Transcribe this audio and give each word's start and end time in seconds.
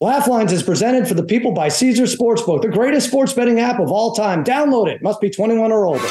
Laugh 0.00 0.28
Lines 0.28 0.52
is 0.52 0.62
presented 0.62 1.08
for 1.08 1.14
the 1.14 1.24
people 1.24 1.50
by 1.50 1.66
Caesar 1.66 2.04
Sportsbook, 2.04 2.62
the 2.62 2.68
greatest 2.68 3.08
sports 3.08 3.32
betting 3.32 3.58
app 3.58 3.80
of 3.80 3.90
all 3.90 4.12
time. 4.14 4.44
Download 4.44 4.86
it. 4.86 5.02
Must 5.02 5.20
be 5.20 5.28
21 5.28 5.72
or 5.72 5.86
older. 5.86 6.06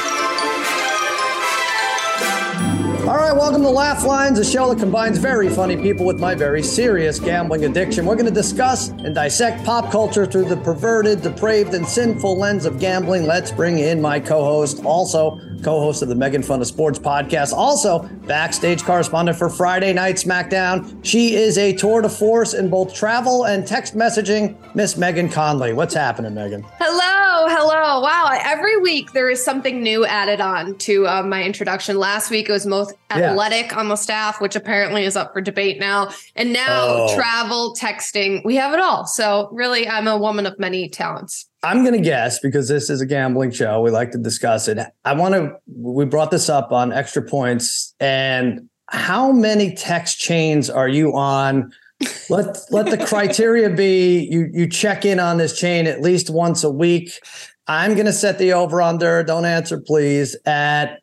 All 3.08 3.16
right, 3.16 3.32
welcome 3.32 3.62
to 3.62 3.70
Laugh 3.70 4.04
Lines, 4.04 4.38
a 4.38 4.44
show 4.44 4.68
that 4.68 4.78
combines 4.78 5.16
very 5.16 5.48
funny 5.48 5.74
people 5.74 6.04
with 6.04 6.20
my 6.20 6.34
very 6.34 6.62
serious 6.62 7.18
gambling 7.18 7.64
addiction. 7.64 8.04
We're 8.04 8.16
going 8.16 8.26
to 8.26 8.30
discuss 8.30 8.88
and 8.88 9.14
dissect 9.14 9.64
pop 9.64 9.90
culture 9.90 10.26
through 10.26 10.50
the 10.50 10.58
perverted, 10.58 11.22
depraved, 11.22 11.72
and 11.72 11.88
sinful 11.88 12.38
lens 12.38 12.66
of 12.66 12.78
gambling. 12.78 13.24
Let's 13.24 13.50
bring 13.50 13.78
in 13.78 14.02
my 14.02 14.20
co 14.20 14.44
host, 14.44 14.84
also 14.84 15.40
co 15.62 15.80
host 15.80 16.02
of 16.02 16.08
the 16.08 16.14
Megan 16.14 16.42
Fun 16.42 16.60
of 16.60 16.66
Sports 16.66 16.98
podcast, 16.98 17.52
also 17.52 18.00
backstage 18.26 18.82
correspondent 18.84 19.36
for 19.38 19.48
Friday 19.48 19.92
Night 19.92 20.16
SmackDown. 20.16 20.98
She 21.04 21.34
is 21.34 21.58
a 21.58 21.72
tour 21.74 22.02
de 22.02 22.08
force 22.08 22.54
in 22.54 22.68
both 22.68 22.94
travel 22.94 23.44
and 23.44 23.66
text 23.66 23.96
messaging, 23.96 24.56
Miss 24.74 24.96
Megan 24.96 25.28
Connolly. 25.28 25.72
What's 25.72 25.94
happening, 25.94 26.34
Megan? 26.34 26.64
Hello, 26.78 27.48
hello. 27.48 28.00
Wow, 28.00 28.38
every 28.42 28.76
week 28.80 29.12
there 29.12 29.28
is 29.30 29.44
something 29.44 29.82
new 29.82 30.04
added 30.06 30.40
on 30.40 30.76
to 30.78 31.06
uh, 31.06 31.22
my 31.22 31.42
introduction. 31.42 31.98
Last 31.98 32.30
week 32.30 32.48
it 32.48 32.52
was 32.52 32.66
most 32.66 32.94
Yeah. 33.10 33.30
athletic 33.30 33.76
on 33.76 33.88
the 33.88 33.96
staff, 33.96 34.40
which 34.40 34.54
apparently 34.54 35.04
is 35.04 35.16
up 35.16 35.32
for 35.32 35.40
debate 35.40 35.80
now. 35.80 36.10
And 36.36 36.52
now 36.52 36.84
Oh. 37.08 37.14
travel, 37.16 37.74
texting, 37.78 38.44
we 38.44 38.56
have 38.56 38.72
it 38.74 38.80
all. 38.80 39.06
So 39.06 39.48
really, 39.52 39.88
I'm 39.88 40.06
a 40.06 40.16
woman 40.18 40.46
of 40.46 40.58
many 40.58 40.88
talents. 40.88 41.47
I'm 41.62 41.82
going 41.82 41.94
to 41.94 42.00
guess 42.00 42.38
because 42.38 42.68
this 42.68 42.88
is 42.88 43.00
a 43.00 43.06
gambling 43.06 43.50
show. 43.50 43.80
We 43.80 43.90
like 43.90 44.12
to 44.12 44.18
discuss 44.18 44.68
it. 44.68 44.78
I 45.04 45.12
want 45.14 45.34
to, 45.34 45.56
we 45.66 46.04
brought 46.04 46.30
this 46.30 46.48
up 46.48 46.70
on 46.70 46.92
extra 46.92 47.22
points. 47.22 47.94
And 47.98 48.68
how 48.90 49.32
many 49.32 49.74
text 49.74 50.18
chains 50.18 50.70
are 50.70 50.88
you 50.88 51.16
on? 51.16 51.72
Let 52.30 52.56
let 52.70 52.86
the 52.96 53.04
criteria 53.04 53.68
be 53.70 54.20
you 54.30 54.48
you 54.52 54.68
check 54.68 55.04
in 55.04 55.18
on 55.18 55.36
this 55.36 55.58
chain 55.58 55.88
at 55.88 56.00
least 56.00 56.30
once 56.30 56.62
a 56.62 56.70
week. 56.70 57.10
I'm 57.66 57.94
going 57.94 58.06
to 58.06 58.12
set 58.12 58.38
the 58.38 58.52
over 58.52 58.80
under. 58.80 59.24
Don't 59.24 59.44
answer, 59.44 59.80
please. 59.80 60.36
At 60.46 61.00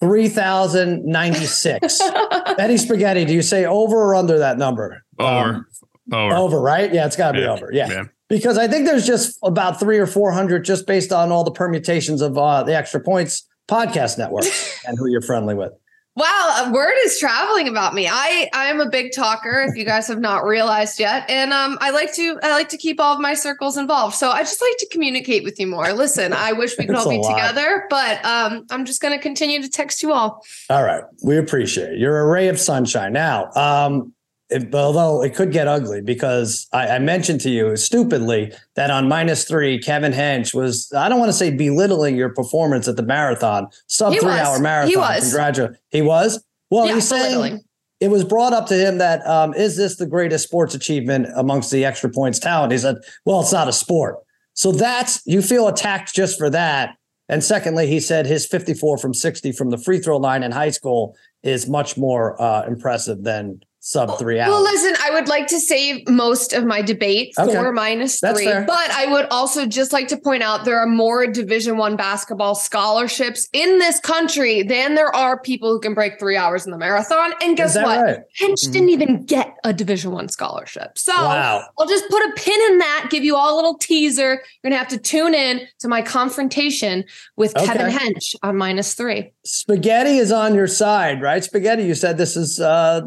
three 0.00 0.28
thousand 0.28 1.04
ninety 1.06 1.46
six. 1.46 2.00
Betty 2.56 2.76
Spaghetti, 2.76 3.24
do 3.24 3.32
you 3.32 3.40
say 3.42 3.66
over 3.66 3.96
or 3.96 4.16
under 4.16 4.36
that 4.38 4.58
number? 4.58 5.04
Over. 5.20 5.30
Um, 5.30 5.66
over. 6.12 6.34
over, 6.34 6.60
right? 6.60 6.92
Yeah, 6.92 7.06
it's 7.06 7.16
got 7.16 7.32
to 7.32 7.38
be 7.38 7.44
Yeah, 7.44 7.52
over. 7.52 7.70
Yeah. 7.72 7.88
yeah. 7.88 8.04
Because 8.28 8.56
I 8.56 8.68
think 8.68 8.86
there's 8.86 9.06
just 9.06 9.38
about 9.42 9.78
three 9.78 9.98
or 9.98 10.06
400 10.06 10.64
just 10.64 10.86
based 10.86 11.12
on 11.12 11.30
all 11.30 11.44
the 11.44 11.50
permutations 11.50 12.22
of 12.22 12.38
uh, 12.38 12.62
the 12.62 12.74
extra 12.74 13.00
points 13.00 13.46
podcast 13.68 14.18
network 14.18 14.44
and 14.86 14.98
who 14.98 15.08
you're 15.08 15.20
friendly 15.20 15.54
with. 15.54 15.72
Wow, 16.16 16.64
a 16.64 16.72
word 16.72 16.94
is 17.04 17.18
traveling 17.18 17.66
about 17.66 17.92
me. 17.92 18.06
I 18.08 18.48
I 18.54 18.66
am 18.66 18.78
a 18.78 18.88
big 18.88 19.10
talker, 19.12 19.66
if 19.68 19.76
you 19.76 19.84
guys 19.84 20.06
have 20.06 20.20
not 20.20 20.44
realized 20.44 21.00
yet, 21.00 21.28
and 21.28 21.52
um, 21.52 21.76
I 21.80 21.90
like 21.90 22.14
to 22.14 22.38
I 22.40 22.52
like 22.52 22.68
to 22.68 22.76
keep 22.76 23.00
all 23.00 23.14
of 23.14 23.20
my 23.20 23.34
circles 23.34 23.76
involved. 23.76 24.14
So 24.14 24.30
I 24.30 24.42
just 24.42 24.62
like 24.62 24.76
to 24.78 24.88
communicate 24.92 25.42
with 25.42 25.58
you 25.58 25.66
more. 25.66 25.92
Listen, 25.92 26.32
I 26.32 26.52
wish 26.52 26.78
we 26.78 26.86
could 26.86 26.94
all 26.94 27.10
be 27.10 27.18
lot. 27.18 27.34
together, 27.34 27.86
but 27.90 28.24
um, 28.24 28.64
I'm 28.70 28.84
just 28.84 29.02
going 29.02 29.18
to 29.18 29.20
continue 29.20 29.60
to 29.60 29.68
text 29.68 30.04
you 30.04 30.12
all. 30.12 30.44
All 30.70 30.84
right. 30.84 31.02
We 31.24 31.36
appreciate 31.36 31.94
it. 31.94 31.98
You're 31.98 32.20
a 32.20 32.26
ray 32.26 32.46
of 32.46 32.60
sunshine. 32.60 33.12
Now, 33.12 33.50
um, 33.56 34.14
it, 34.54 34.74
although 34.74 35.22
it 35.22 35.34
could 35.34 35.50
get 35.50 35.66
ugly 35.66 36.00
because 36.00 36.68
I, 36.72 36.88
I 36.88 36.98
mentioned 37.00 37.40
to 37.42 37.50
you 37.50 37.76
stupidly 37.76 38.52
that 38.76 38.90
on 38.90 39.08
minus 39.08 39.44
three, 39.44 39.78
Kevin 39.80 40.12
Hench 40.12 40.54
was, 40.54 40.92
I 40.96 41.08
don't 41.08 41.18
want 41.18 41.28
to 41.28 41.36
say 41.36 41.50
belittling 41.50 42.16
your 42.16 42.30
performance 42.30 42.86
at 42.86 42.96
the 42.96 43.02
marathon, 43.02 43.68
sub 43.88 44.12
He 44.12 44.20
three 44.20 44.28
was. 44.28 44.40
hour 44.40 44.58
marathon. 44.60 44.90
He 44.90 44.96
was. 44.96 45.20
Congratulations. 45.24 45.78
He 45.90 46.02
was? 46.02 46.44
Well, 46.70 46.86
Yeah, 46.86 46.94
he's 46.94 47.08
saying 47.08 47.64
it 48.00 48.08
was 48.08 48.24
brought 48.24 48.52
up 48.52 48.66
to 48.68 48.74
him 48.74 48.98
that 48.98 49.26
um, 49.26 49.54
is 49.54 49.76
this 49.76 49.96
the 49.96 50.06
greatest 50.06 50.44
sports 50.44 50.74
achievement 50.74 51.26
amongst 51.34 51.70
the 51.70 51.84
extra 51.84 52.10
points 52.10 52.38
talent? 52.38 52.72
He 52.72 52.78
said, 52.78 52.96
well, 53.24 53.40
it's 53.40 53.52
not 53.52 53.68
a 53.68 53.72
sport. 53.72 54.16
So 54.52 54.70
that's 54.70 55.20
you 55.26 55.42
feel 55.42 55.66
attacked 55.66 56.14
just 56.14 56.38
for 56.38 56.48
that. 56.50 56.96
And 57.28 57.42
secondly, 57.42 57.86
he 57.86 58.00
said 58.00 58.26
his 58.26 58.46
54 58.46 58.98
from 58.98 59.14
60 59.14 59.52
from 59.52 59.70
the 59.70 59.78
free 59.78 59.98
throw 59.98 60.18
line 60.18 60.42
in 60.42 60.52
high 60.52 60.70
school 60.70 61.16
is 61.42 61.68
much 61.68 61.96
more 61.96 62.40
uh, 62.40 62.66
impressive 62.66 63.22
than 63.24 63.60
sub 63.86 64.18
three 64.18 64.40
hours. 64.40 64.50
Well, 64.50 64.62
listen, 64.62 64.94
I 65.04 65.10
would 65.10 65.28
like 65.28 65.46
to 65.48 65.60
save 65.60 66.08
most 66.08 66.54
of 66.54 66.64
my 66.64 66.80
debate 66.80 67.34
Okay. 67.38 67.52
for 67.54 67.70
minus 67.70 68.18
three, 68.18 68.46
but 68.46 68.90
I 68.90 69.06
would 69.12 69.26
also 69.30 69.66
just 69.66 69.92
like 69.92 70.08
to 70.08 70.16
point 70.16 70.42
out 70.42 70.64
there 70.64 70.78
are 70.78 70.86
more 70.86 71.26
Division 71.26 71.76
One 71.76 71.94
basketball 71.94 72.54
scholarships 72.54 73.46
in 73.52 73.78
this 73.78 74.00
country 74.00 74.62
than 74.62 74.94
there 74.94 75.14
are 75.14 75.38
people 75.38 75.68
who 75.70 75.80
can 75.80 75.92
break 75.92 76.18
three 76.18 76.34
hours 76.34 76.64
in 76.64 76.72
the 76.72 76.78
marathon. 76.78 77.34
And 77.42 77.58
guess 77.58 77.76
what? 77.76 77.84
right? 78.02 78.18
Hench 78.40 78.66
Mhm. 78.66 78.72
didn't 78.72 78.88
even 78.88 79.22
get 79.26 79.54
a 79.64 79.72
Division 79.74 80.12
One 80.12 80.30
scholarship. 80.30 80.96
So 80.96 81.12
Wow. 81.12 81.66
I'll 81.78 81.86
just 81.86 82.08
put 82.08 82.22
a 82.22 82.32
pin 82.36 82.58
in 82.70 82.78
that, 82.78 83.08
give 83.10 83.22
you 83.22 83.36
all 83.36 83.54
a 83.54 83.56
little 83.56 83.76
teaser. 83.76 84.40
You're 84.62 84.70
gonna 84.70 84.78
have 84.78 84.88
to 84.88 84.98
tune 84.98 85.34
in 85.34 85.60
to 85.80 85.88
my 85.88 86.00
confrontation 86.00 87.04
with 87.36 87.52
Kevin 87.54 87.88
Okay. 87.88 87.98
Hench 87.98 88.34
on 88.42 88.56
minus 88.56 88.94
three. 88.94 89.30
Spaghetti 89.44 90.16
is 90.16 90.32
on 90.32 90.54
your 90.54 90.66
side, 90.68 91.20
right? 91.20 91.44
Spaghetti, 91.44 91.82
you 91.84 91.94
said 91.94 92.16
this 92.16 92.34
is, 92.34 92.60
uh, 92.60 93.02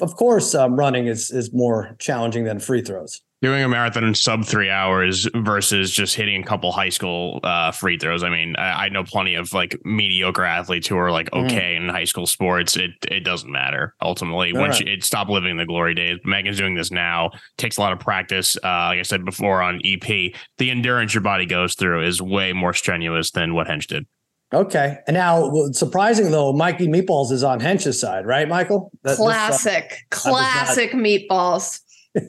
of 0.00 0.15
of 0.16 0.18
course, 0.18 0.54
um, 0.54 0.76
running 0.76 1.08
is, 1.08 1.30
is 1.30 1.52
more 1.52 1.94
challenging 1.98 2.44
than 2.44 2.58
free 2.58 2.80
throws. 2.80 3.20
Doing 3.42 3.62
a 3.62 3.68
marathon 3.68 4.02
in 4.04 4.14
sub 4.14 4.46
three 4.46 4.70
hours 4.70 5.28
versus 5.36 5.90
just 5.90 6.14
hitting 6.16 6.42
a 6.42 6.46
couple 6.46 6.72
high 6.72 6.88
school 6.88 7.38
uh, 7.44 7.70
free 7.70 7.98
throws. 7.98 8.22
I 8.24 8.30
mean, 8.30 8.56
I, 8.56 8.86
I 8.86 8.88
know 8.88 9.04
plenty 9.04 9.34
of 9.34 9.52
like 9.52 9.78
mediocre 9.84 10.42
athletes 10.42 10.88
who 10.88 10.96
are 10.96 11.12
like 11.12 11.30
Mhm. 11.32 11.44
okay 11.44 11.76
in 11.76 11.86
high 11.90 12.04
school 12.04 12.24
sports. 12.24 12.76
It 12.78 12.92
it 13.10 13.24
doesn't 13.24 13.52
matter 13.52 13.94
ultimately. 14.00 14.52
All 14.54 14.60
Once 14.60 14.76
right. 14.80 14.86
you 14.88 14.94
it 14.94 15.04
stop 15.04 15.28
living 15.28 15.58
the 15.58 15.66
glory 15.66 15.92
days. 15.94 16.18
Megan's 16.24 16.56
doing 16.56 16.74
this 16.74 16.90
now. 16.90 17.30
Takes 17.58 17.76
a 17.76 17.82
lot 17.82 17.92
of 17.92 18.00
practice. 18.00 18.56
Uh, 18.56 18.86
like 18.88 19.00
I 19.00 19.02
said 19.02 19.22
before 19.26 19.60
on 19.60 19.82
EP, 19.84 20.32
the 20.56 20.70
endurance 20.70 21.12
your 21.12 21.20
body 21.22 21.44
goes 21.44 21.74
through 21.74 22.06
is 22.06 22.22
way 22.22 22.54
more 22.54 22.72
strenuous 22.72 23.32
than 23.32 23.52
what 23.52 23.66
Hench 23.68 23.86
did. 23.86 24.06
Okay. 24.52 24.98
And 25.06 25.14
now, 25.14 25.50
surprising 25.72 26.30
though, 26.30 26.52
Mikey 26.52 26.88
Meatballs 26.88 27.32
is 27.32 27.42
on 27.42 27.60
Hench's 27.60 28.00
side, 28.00 28.26
right, 28.26 28.48
Michael? 28.48 28.90
That- 29.02 29.10
this, 29.10 29.20
uh, 29.20 29.24
Classic, 29.24 29.90
not- 29.90 30.10
classic 30.10 30.92
meatballs. 30.92 31.80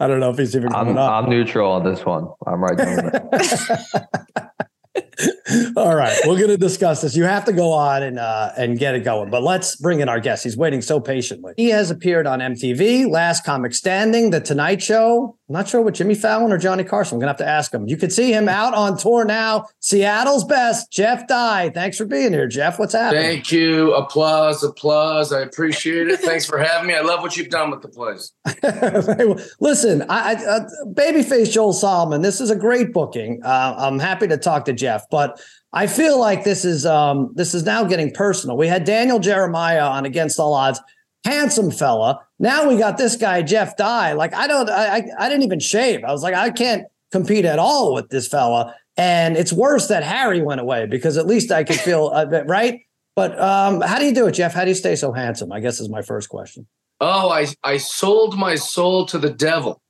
I 0.00 0.08
don't 0.08 0.20
know 0.20 0.30
if 0.30 0.38
he's 0.38 0.56
even 0.56 0.74
I'm, 0.74 0.96
up. 0.98 1.24
I'm 1.24 1.30
neutral 1.30 1.70
on 1.70 1.84
this 1.84 2.04
one. 2.04 2.28
I'm 2.46 2.62
right 2.62 2.76
there. 2.76 3.30
All 5.76 5.94
right, 5.94 6.18
we're 6.26 6.36
going 6.36 6.48
to 6.48 6.56
discuss 6.56 7.02
this. 7.02 7.16
You 7.16 7.24
have 7.24 7.44
to 7.44 7.52
go 7.52 7.72
on 7.72 8.02
and 8.02 8.18
uh, 8.18 8.52
and 8.56 8.78
get 8.78 8.94
it 8.94 9.04
going, 9.04 9.30
but 9.30 9.42
let's 9.42 9.76
bring 9.76 10.00
in 10.00 10.08
our 10.08 10.20
guest. 10.20 10.44
He's 10.44 10.56
waiting 10.56 10.82
so 10.82 11.00
patiently. 11.00 11.54
He 11.56 11.68
has 11.70 11.90
appeared 11.90 12.26
on 12.26 12.40
MTV, 12.40 13.10
Last 13.10 13.44
Comic 13.44 13.74
Standing, 13.74 14.30
The 14.30 14.40
Tonight 14.40 14.82
Show. 14.82 15.36
I'm 15.48 15.52
not 15.52 15.68
sure 15.68 15.82
with 15.82 15.94
Jimmy 15.94 16.14
Fallon 16.14 16.52
or 16.52 16.56
Johnny 16.56 16.84
Carson. 16.84 17.16
I'm 17.16 17.20
going 17.20 17.26
to 17.26 17.32
have 17.32 17.46
to 17.46 17.46
ask 17.46 17.72
him. 17.72 17.86
You 17.86 17.98
can 17.98 18.08
see 18.08 18.32
him 18.32 18.48
out 18.48 18.72
on 18.72 18.96
tour 18.96 19.26
now. 19.26 19.66
Seattle's 19.80 20.42
best, 20.42 20.90
Jeff 20.90 21.28
Dye. 21.28 21.68
Thanks 21.68 21.98
for 21.98 22.06
being 22.06 22.32
here, 22.32 22.46
Jeff. 22.46 22.78
What's 22.78 22.94
happening? 22.94 23.22
Thank 23.22 23.52
you. 23.52 23.92
Applause, 23.92 24.64
applause. 24.64 25.34
I 25.34 25.42
appreciate 25.42 26.08
it. 26.08 26.20
Thanks 26.20 26.46
for 26.46 26.56
having 26.56 26.88
me. 26.88 26.94
I 26.94 27.02
love 27.02 27.20
what 27.20 27.36
you've 27.36 27.50
done 27.50 27.70
with 27.70 27.82
the 27.82 27.88
place. 27.88 28.32
Listen, 29.60 30.02
I, 30.08 30.32
I, 30.32 30.34
uh, 30.34 30.68
babyface 30.94 31.52
Joel 31.52 31.74
Solomon. 31.74 32.22
This 32.22 32.40
is 32.40 32.50
a 32.50 32.56
great 32.56 32.94
booking. 32.94 33.42
Uh, 33.44 33.74
I'm 33.76 33.98
happy 33.98 34.26
to 34.28 34.38
talk 34.38 34.64
to 34.64 34.72
Jeff, 34.72 35.03
but 35.10 35.40
I 35.72 35.86
feel 35.86 36.18
like 36.18 36.44
this 36.44 36.64
is 36.64 36.86
um, 36.86 37.32
this 37.34 37.54
is 37.54 37.64
now 37.64 37.84
getting 37.84 38.12
personal. 38.12 38.56
We 38.56 38.68
had 38.68 38.84
Daniel 38.84 39.18
Jeremiah 39.18 39.84
on 39.84 40.04
Against 40.04 40.38
All 40.38 40.54
Odds, 40.54 40.80
handsome 41.24 41.70
fella. 41.70 42.20
Now 42.38 42.68
we 42.68 42.76
got 42.76 42.98
this 42.98 43.16
guy 43.16 43.42
Jeff 43.42 43.76
Dye. 43.76 44.12
Like 44.12 44.34
I 44.34 44.46
don't, 44.46 44.70
I, 44.70 44.96
I, 44.96 45.02
I 45.18 45.28
didn't 45.28 45.42
even 45.44 45.60
shave. 45.60 46.04
I 46.04 46.12
was 46.12 46.22
like, 46.22 46.34
I 46.34 46.50
can't 46.50 46.86
compete 47.10 47.44
at 47.44 47.58
all 47.58 47.94
with 47.94 48.08
this 48.10 48.28
fella. 48.28 48.74
And 48.96 49.36
it's 49.36 49.52
worse 49.52 49.88
that 49.88 50.02
Harry 50.04 50.40
went 50.42 50.60
away 50.60 50.86
because 50.86 51.16
at 51.16 51.26
least 51.26 51.50
I 51.50 51.64
could 51.64 51.76
feel 51.76 52.10
bit 52.26 52.46
right. 52.46 52.80
But 53.16 53.38
um, 53.40 53.80
how 53.80 53.98
do 53.98 54.04
you 54.04 54.14
do 54.14 54.26
it, 54.26 54.32
Jeff? 54.32 54.54
How 54.54 54.64
do 54.64 54.70
you 54.70 54.74
stay 54.74 54.96
so 54.96 55.12
handsome? 55.12 55.52
I 55.52 55.60
guess 55.60 55.80
is 55.80 55.88
my 55.88 56.02
first 56.02 56.28
question. 56.28 56.66
Oh, 57.00 57.30
I, 57.30 57.46
I 57.62 57.76
sold 57.76 58.36
my 58.36 58.54
soul 58.54 59.06
to 59.06 59.18
the 59.18 59.30
devil. 59.30 59.80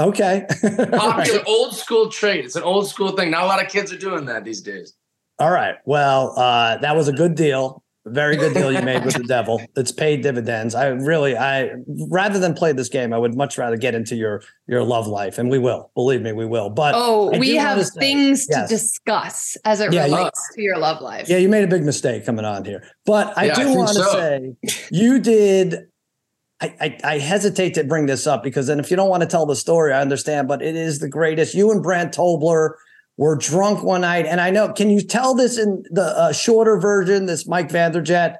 Okay. 0.00 0.46
All 0.62 0.70
right. 1.10 1.26
Popular 1.26 1.42
old 1.46 1.74
school 1.74 2.08
trade. 2.08 2.44
It's 2.44 2.56
an 2.56 2.62
old 2.62 2.88
school 2.88 3.12
thing. 3.16 3.30
Not 3.30 3.44
a 3.44 3.46
lot 3.46 3.62
of 3.62 3.68
kids 3.70 3.92
are 3.92 3.98
doing 3.98 4.26
that 4.26 4.44
these 4.44 4.60
days. 4.60 4.94
All 5.40 5.50
right. 5.50 5.76
Well, 5.84 6.38
uh, 6.38 6.76
that 6.78 6.94
was 6.96 7.08
a 7.08 7.12
good 7.12 7.34
deal. 7.34 7.82
A 8.06 8.10
very 8.10 8.36
good 8.36 8.54
deal 8.54 8.72
you 8.72 8.80
made 8.80 9.04
with 9.04 9.14
the 9.14 9.24
devil. 9.24 9.60
It's 9.76 9.92
paid 9.92 10.22
dividends. 10.22 10.74
I 10.74 10.86
really, 10.88 11.36
I 11.36 11.70
rather 12.08 12.38
than 12.38 12.54
play 12.54 12.72
this 12.72 12.88
game, 12.88 13.12
I 13.12 13.18
would 13.18 13.34
much 13.36 13.58
rather 13.58 13.76
get 13.76 13.94
into 13.94 14.14
your 14.16 14.42
your 14.66 14.82
love 14.84 15.06
life, 15.08 15.36
and 15.38 15.50
we 15.50 15.58
will. 15.58 15.90
Believe 15.94 16.22
me, 16.22 16.32
we 16.32 16.46
will. 16.46 16.70
But 16.70 16.94
Oh, 16.96 17.32
I 17.34 17.38
we 17.38 17.56
have 17.56 17.76
wanna 17.76 17.84
say- 17.84 18.00
things 18.00 18.46
yes. 18.48 18.68
to 18.68 18.74
discuss 18.74 19.56
as 19.64 19.80
it 19.80 19.92
Yeah, 19.92 20.06
you- 20.06 20.16
relates 20.16 20.40
to 20.54 20.62
your 20.62 20.78
love 20.78 21.02
life. 21.02 21.28
yeah, 21.28 21.36
you 21.38 21.48
made 21.48 21.64
a 21.64 21.68
big 21.68 21.84
mistake 21.84 22.24
coming 22.24 22.44
on 22.44 22.64
here. 22.64 22.82
But 23.04 23.36
I 23.36 23.46
Yeah, 23.46 23.54
do 23.56 23.74
want 23.74 23.88
to 23.88 23.94
so. 23.94 24.12
say 24.12 24.54
you 24.90 25.18
did. 25.18 25.88
I, 26.60 26.74
I, 26.80 26.98
I 27.04 27.18
hesitate 27.18 27.74
to 27.74 27.84
bring 27.84 28.06
this 28.06 28.26
up 28.26 28.42
because 28.42 28.66
then 28.66 28.80
if 28.80 28.90
you 28.90 28.96
don't 28.96 29.08
want 29.08 29.22
to 29.22 29.28
tell 29.28 29.46
the 29.46 29.54
story, 29.56 29.92
I 29.92 30.00
understand. 30.00 30.48
But 30.48 30.60
it 30.62 30.74
is 30.74 30.98
the 30.98 31.08
greatest. 31.08 31.54
You 31.54 31.70
and 31.70 31.82
Brant 31.82 32.12
Tobler 32.12 32.70
were 33.16 33.36
drunk 33.36 33.84
one 33.84 34.00
night, 34.02 34.26
and 34.26 34.40
I 34.40 34.50
know. 34.50 34.72
Can 34.72 34.90
you 34.90 35.00
tell 35.00 35.34
this 35.34 35.58
in 35.58 35.84
the 35.90 36.02
uh, 36.02 36.32
shorter 36.32 36.78
version? 36.78 37.26
This 37.26 37.46
Mike 37.46 37.68
Vanderjagt 37.68 38.36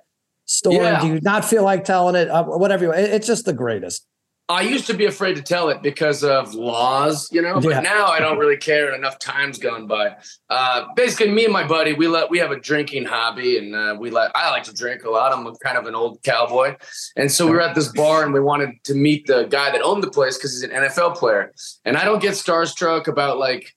story. 0.47 0.77
Yeah. 0.77 1.01
Do 1.01 1.07
you 1.09 1.21
not 1.23 1.45
feel 1.45 1.63
like 1.63 1.85
telling 1.85 2.17
it? 2.17 2.29
Uh, 2.29 2.45
whatever. 2.45 2.85
You, 2.87 2.93
it- 2.93 3.11
it's 3.13 3.27
just 3.27 3.45
the 3.45 3.53
greatest. 3.53 4.05
I 4.51 4.63
used 4.63 4.87
to 4.87 4.95
be 4.95 5.05
afraid 5.05 5.37
to 5.37 5.43
tell 5.43 5.69
it 5.69 5.83
because 5.83 6.25
of 6.25 6.55
laws, 6.55 7.29
you 7.31 7.43
know, 7.43 7.61
but 7.61 7.69
Yeah. 7.69 7.81
now 7.81 8.07
I 8.07 8.19
don't 8.19 8.39
really 8.39 8.57
care. 8.57 8.87
and 8.89 8.97
Enough 8.97 9.19
time's 9.19 9.59
gone 9.59 9.87
by. 9.87 10.17
Uh, 10.49 10.87
basically, 10.97 11.31
me 11.31 11.45
and 11.45 11.53
my 11.53 11.67
buddy, 11.67 11.93
we 11.93 12.09
let 12.09 12.31
we 12.31 12.39
have 12.39 12.51
a 12.51 12.59
drinking 12.59 13.05
hobby, 13.05 13.59
and 13.59 13.75
uh, 13.75 13.97
we 14.01 14.11
let 14.11 14.31
I 14.35 14.51
like 14.51 14.63
to 14.65 14.75
drink 14.75 15.05
a 15.05 15.11
lot. 15.11 15.33
I'm 15.33 15.45
kind 15.57 15.77
of 15.77 15.87
an 15.87 15.95
old 15.95 16.23
cowboy, 16.23 16.77
and 17.17 17.31
so 17.31 17.47
we 17.47 17.53
were 17.53 17.61
at 17.61 17.75
this 17.75 17.89
bar, 17.89 18.25
and 18.25 18.33
we 18.33 18.41
wanted 18.41 18.71
to 18.85 18.95
meet 18.95 19.27
the 19.27 19.45
guy 19.45 19.71
that 19.71 19.83
owned 19.83 20.03
the 20.03 20.11
place 20.11 20.37
because 20.39 20.53
he's 20.53 20.63
an 20.63 20.71
NFL 20.71 21.17
player, 21.17 21.53
and 21.85 21.97
I 21.97 22.05
don't 22.05 22.21
get 22.23 22.33
starstruck 22.33 23.07
about 23.07 23.39
like 23.39 23.75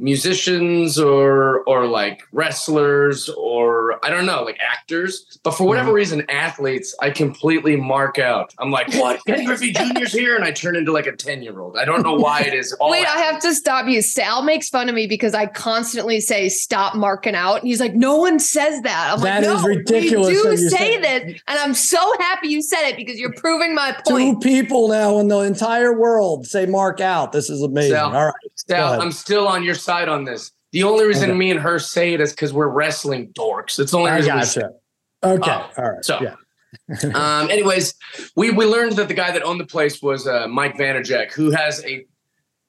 musicians 0.00 0.98
or 0.98 1.62
or 1.64 1.86
like 1.86 2.22
wrestlers 2.32 3.28
or 3.30 4.04
I 4.04 4.10
don't 4.10 4.26
know 4.26 4.42
like 4.42 4.58
actors 4.60 5.38
but 5.42 5.52
for 5.52 5.64
whatever 5.64 5.88
mm-hmm. 5.88 5.96
reason 5.96 6.30
athletes 6.30 6.94
I 7.00 7.10
completely 7.10 7.76
mark 7.76 8.18
out 8.18 8.54
I'm 8.58 8.70
like 8.70 8.92
what 8.94 9.24
Ken 9.26 9.44
Griffey 9.44 9.72
Jr.'s 9.72 10.12
here 10.12 10.36
and 10.36 10.44
I 10.44 10.50
turn 10.52 10.76
into 10.76 10.92
like 10.92 11.06
a 11.06 11.12
10 11.12 11.42
year 11.42 11.60
old 11.60 11.76
I 11.76 11.84
don't 11.84 12.02
know 12.02 12.14
why 12.14 12.40
it 12.40 12.54
is 12.54 12.72
all 12.74 12.90
Wait, 12.90 13.06
I 13.06 13.18
have 13.20 13.40
to 13.42 13.54
stop 13.54 13.86
you. 13.86 14.02
Sal 14.02 14.42
makes 14.42 14.68
fun 14.68 14.88
of 14.88 14.94
me 14.94 15.06
because 15.06 15.34
I 15.34 15.46
constantly 15.46 16.20
say 16.20 16.48
stop 16.48 16.94
marking 16.94 17.34
out. 17.34 17.60
And 17.60 17.68
he's 17.68 17.80
like, 17.80 17.94
no 17.94 18.16
one 18.16 18.38
says 18.38 18.82
that. 18.82 19.12
I'm 19.12 19.20
That 19.20 19.44
like, 19.44 19.56
is 19.56 19.62
no, 19.62 19.68
ridiculous 19.68 20.28
we 20.28 20.56
do 20.56 20.56
say 20.56 21.00
said- 21.00 21.28
this. 21.28 21.42
And 21.46 21.58
I'm 21.58 21.74
so 21.74 21.98
happy 22.18 22.48
you 22.48 22.62
said 22.62 22.88
it 22.88 22.96
because 22.96 23.18
you're 23.18 23.34
proving 23.34 23.74
my 23.74 23.96
Two 24.06 24.38
people 24.40 24.88
now 24.88 25.18
in 25.18 25.28
the 25.28 25.40
entire 25.40 25.96
world 25.96 26.46
say 26.46 26.66
mark 26.66 27.00
out. 27.00 27.32
This 27.32 27.50
is 27.50 27.62
amazing. 27.62 27.92
Sal, 27.92 28.16
All 28.16 28.26
right. 28.26 28.34
Go 28.68 28.74
Sal. 28.74 29.00
I'm 29.00 29.12
still 29.12 29.46
on 29.46 29.62
your 29.62 29.74
side 29.74 29.89
on 30.08 30.24
this 30.24 30.52
the 30.72 30.82
only 30.84 31.04
reason 31.04 31.30
Okay. 31.30 31.38
me 31.38 31.50
and 31.50 31.60
her 31.60 31.78
say 31.78 32.14
it 32.14 32.20
is 32.20 32.30
because 32.30 32.52
we're 32.52 32.68
wrestling 32.68 33.32
dorks 33.32 33.78
it's 33.78 33.90
the 33.92 33.98
only 33.98 34.10
I 34.12 34.16
reason 34.16 34.36
we 34.36 34.42
say 34.44 34.60
gotcha. 34.62 34.74
Okay. 35.22 35.50
Oh, 35.50 35.70
All 35.82 35.90
right. 35.92 36.04
so- 36.04 36.18
yeah. 36.22 36.34
um, 37.14 37.50
anyways, 37.50 37.94
we 38.36 38.50
we 38.52 38.64
learned 38.64 38.92
that 38.92 39.08
the 39.08 39.14
guy 39.14 39.32
that 39.32 39.42
owned 39.42 39.58
the 39.60 39.66
place 39.66 40.00
was 40.00 40.26
uh, 40.26 40.46
Mike 40.48 40.76
Vanderjagt, 40.76 41.32
who 41.32 41.50
has 41.50 41.84
a 41.84 42.06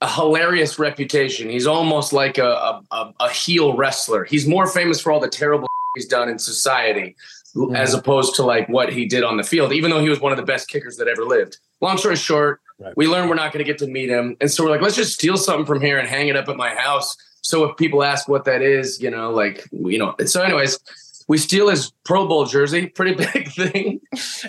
a 0.02 0.10
hilarious 0.10 0.80
reputation. 0.80 1.50
He's 1.50 1.68
almost 1.68 2.12
like 2.12 2.40
a, 2.40 2.50
a 2.50 2.82
a 2.92 3.14
a 3.20 3.30
heel 3.30 3.78
wrestler. 3.78 4.24
He's 4.26 4.48
more 4.48 4.66
famous 4.66 5.00
for 5.00 5.12
all 5.12 5.20
the 5.20 5.30
terrible 5.30 5.68
he's 5.96 6.08
done 6.08 6.30
in 6.30 6.40
society, 6.40 7.16
as 7.76 7.94
opposed 7.94 8.34
to 8.36 8.44
like 8.44 8.68
what 8.70 8.92
he 8.92 9.06
did 9.06 9.24
on 9.24 9.38
the 9.38 9.44
field. 9.44 9.72
Even 9.72 9.92
though 9.92 10.02
he 10.02 10.10
was 10.10 10.20
one 10.20 10.32
of 10.32 10.38
the 10.38 10.46
best 10.46 10.68
kickers 10.68 10.98
that 10.98 11.08
ever 11.08 11.24
lived. 11.24 11.60
Long 11.80 11.98
story 12.00 12.16
short, 12.16 12.60
Right. 12.82 12.98
we 12.98 13.08
learned 13.08 13.30
we're 13.30 13.36
not 13.36 13.54
going 13.54 13.64
to 13.64 13.70
get 13.72 13.78
to 13.80 13.88
meet 13.88 14.10
him, 14.10 14.36
and 14.42 14.50
so 14.50 14.64
we're 14.64 14.72
like, 14.72 14.82
let's 14.82 14.96
just 14.96 15.14
steal 15.14 15.38
something 15.38 15.66
from 15.66 15.82
here 15.82 16.00
and 16.00 16.08
hang 16.08 16.28
it 16.30 16.36
up 16.36 16.50
at 16.50 16.58
my 16.58 16.74
house. 16.74 17.16
So 17.42 17.64
if 17.66 17.78
people 17.78 18.04
ask 18.04 18.28
what 18.28 18.46
that 18.46 18.62
is, 18.62 19.02
you 19.02 19.12
know, 19.12 19.32
like 19.32 19.68
you 19.72 19.98
know. 19.98 20.16
So, 20.26 20.42
anyways, 20.42 20.80
we 21.32 21.38
steal 21.38 21.70
his 21.70 21.94
Pro 22.04 22.28
Bowl 22.28 22.46
jersey, 22.46 22.88
pretty 22.88 23.14
big 23.34 23.50
thing, 23.54 24.02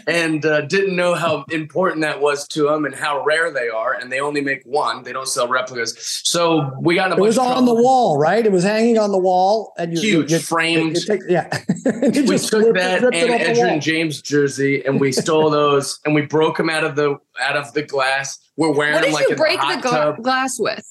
and 0.09 0.45
uh, 0.45 0.63
didn't 0.63 0.97
know 0.97 1.15
how 1.15 1.45
important 1.53 2.03
that 2.03 2.21
was 2.21 2.49
to 2.49 2.69
him 2.69 2.85
and 2.85 2.93
how 2.93 3.23
rare 3.25 3.53
they 3.53 3.69
are. 3.69 3.95
And 3.95 4.11
they 4.11 4.19
only 4.19 4.41
make 4.41 4.65
one; 4.65 5.05
they 5.05 5.13
don't 5.13 5.29
sell 5.29 5.47
replicas. 5.47 5.95
So 6.25 6.73
we 6.81 6.97
got 6.97 7.11
a 7.13 7.15
It 7.15 7.19
bunch 7.19 7.21
was 7.29 7.39
of 7.39 7.47
on 7.47 7.67
the 7.67 7.75
wall, 7.75 8.19
right? 8.19 8.45
It 8.45 8.51
was 8.51 8.65
hanging 8.65 8.99
on 8.99 9.13
the 9.13 9.19
wall, 9.19 9.73
and 9.79 9.93
you 9.93 10.01
Huge, 10.01 10.31
you, 10.33 10.39
you, 10.39 10.43
framed. 10.43 10.97
you 10.97 11.03
take- 11.07 11.21
yeah. 11.29 11.47
You 11.87 12.09
We 12.23 12.27
just 12.37 12.49
took 12.49 12.65
it- 12.67 12.75
that 12.75 13.01
ripped 13.01 13.15
it 13.17 13.31
and 13.31 13.33
off 13.33 13.41
the 13.47 13.61
Edgerrin 13.63 13.71
wall. 13.71 13.79
James 13.81 14.21
jersey, 14.21 14.85
and 14.85 15.01
we 15.01 15.13
stole 15.13 15.51
those, 15.61 16.01
and 16.05 16.17
we 16.17 16.23
broke 16.23 16.57
them 16.57 16.69
out 16.69 16.83
of 16.83 16.97
the 16.97 17.17
out 17.41 17.57
of 17.57 17.73
the 17.75 17.83
glass. 17.83 18.41
We're 18.57 18.73
wearing 18.73 18.95
What 18.95 19.03
them 19.03 19.11
did 19.11 19.15
like 19.15 19.29
you 19.31 19.37
break 19.37 19.61
the 19.61 19.67
the 19.83 19.89
hot 19.89 20.17
tub. 20.17 20.23
glass 20.25 20.59
with? 20.59 20.85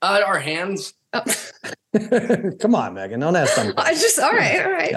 Uh, 0.00 0.22
our 0.24 0.38
hands. 0.38 0.94
Oh, 1.12 1.24
Come 2.60 2.74
on, 2.74 2.94
Megan. 2.94 3.20
Don't 3.20 3.34
ask 3.34 3.52
something. 3.54 3.74
I 3.78 3.94
just, 3.94 4.18
all 4.18 4.32
right, 4.32 4.64
all 4.64 4.70
right. 4.70 4.94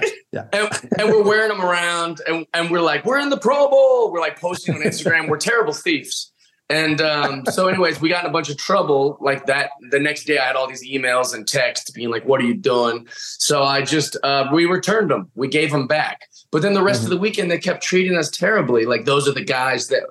and, 0.53 0.69
and 0.99 1.09
we're 1.09 1.23
wearing 1.23 1.49
them 1.49 1.61
around 1.61 2.21
and, 2.27 2.45
and 2.53 2.69
we're 2.69 2.81
like 2.81 3.03
we're 3.05 3.19
in 3.19 3.29
the 3.29 3.37
pro 3.37 3.67
bowl. 3.67 4.11
We're 4.11 4.19
like 4.19 4.39
posting 4.39 4.75
on 4.75 4.81
instagram. 4.85 5.27
We're 5.27 5.37
terrible 5.37 5.73
thieves. 5.73 6.31
And 6.69 7.01
um, 7.01 7.45
so 7.47 7.67
anyways 7.67 7.99
we 7.99 8.09
got 8.09 8.23
in 8.23 8.29
a 8.29 8.33
bunch 8.33 8.49
of 8.49 8.57
trouble 8.57 9.17
like 9.19 9.47
that 9.47 9.71
the 9.91 9.99
next 9.99 10.23
day 10.23 10.37
i 10.37 10.45
had 10.45 10.55
all 10.55 10.65
these 10.65 10.83
emails 10.89 11.33
and 11.33 11.45
texts 11.45 11.91
being 11.91 12.09
like 12.09 12.25
what 12.25 12.39
are 12.41 12.45
you 12.45 12.53
doing? 12.53 13.07
So 13.11 13.63
i 13.63 13.81
just 13.81 14.15
uh, 14.23 14.47
we 14.53 14.65
returned 14.65 15.09
them. 15.11 15.29
We 15.35 15.47
gave 15.47 15.71
them 15.71 15.87
back. 15.87 16.29
But 16.51 16.61
then 16.61 16.73
the 16.73 16.83
rest 16.83 17.03
of 17.03 17.09
the 17.09 17.17
weekend 17.17 17.49
they 17.49 17.57
kept 17.57 17.83
treating 17.83 18.15
us 18.15 18.29
terribly. 18.29 18.85
Like 18.85 19.05
those 19.05 19.27
are 19.27 19.33
the 19.33 19.43
guys 19.43 19.87
that 19.87 20.03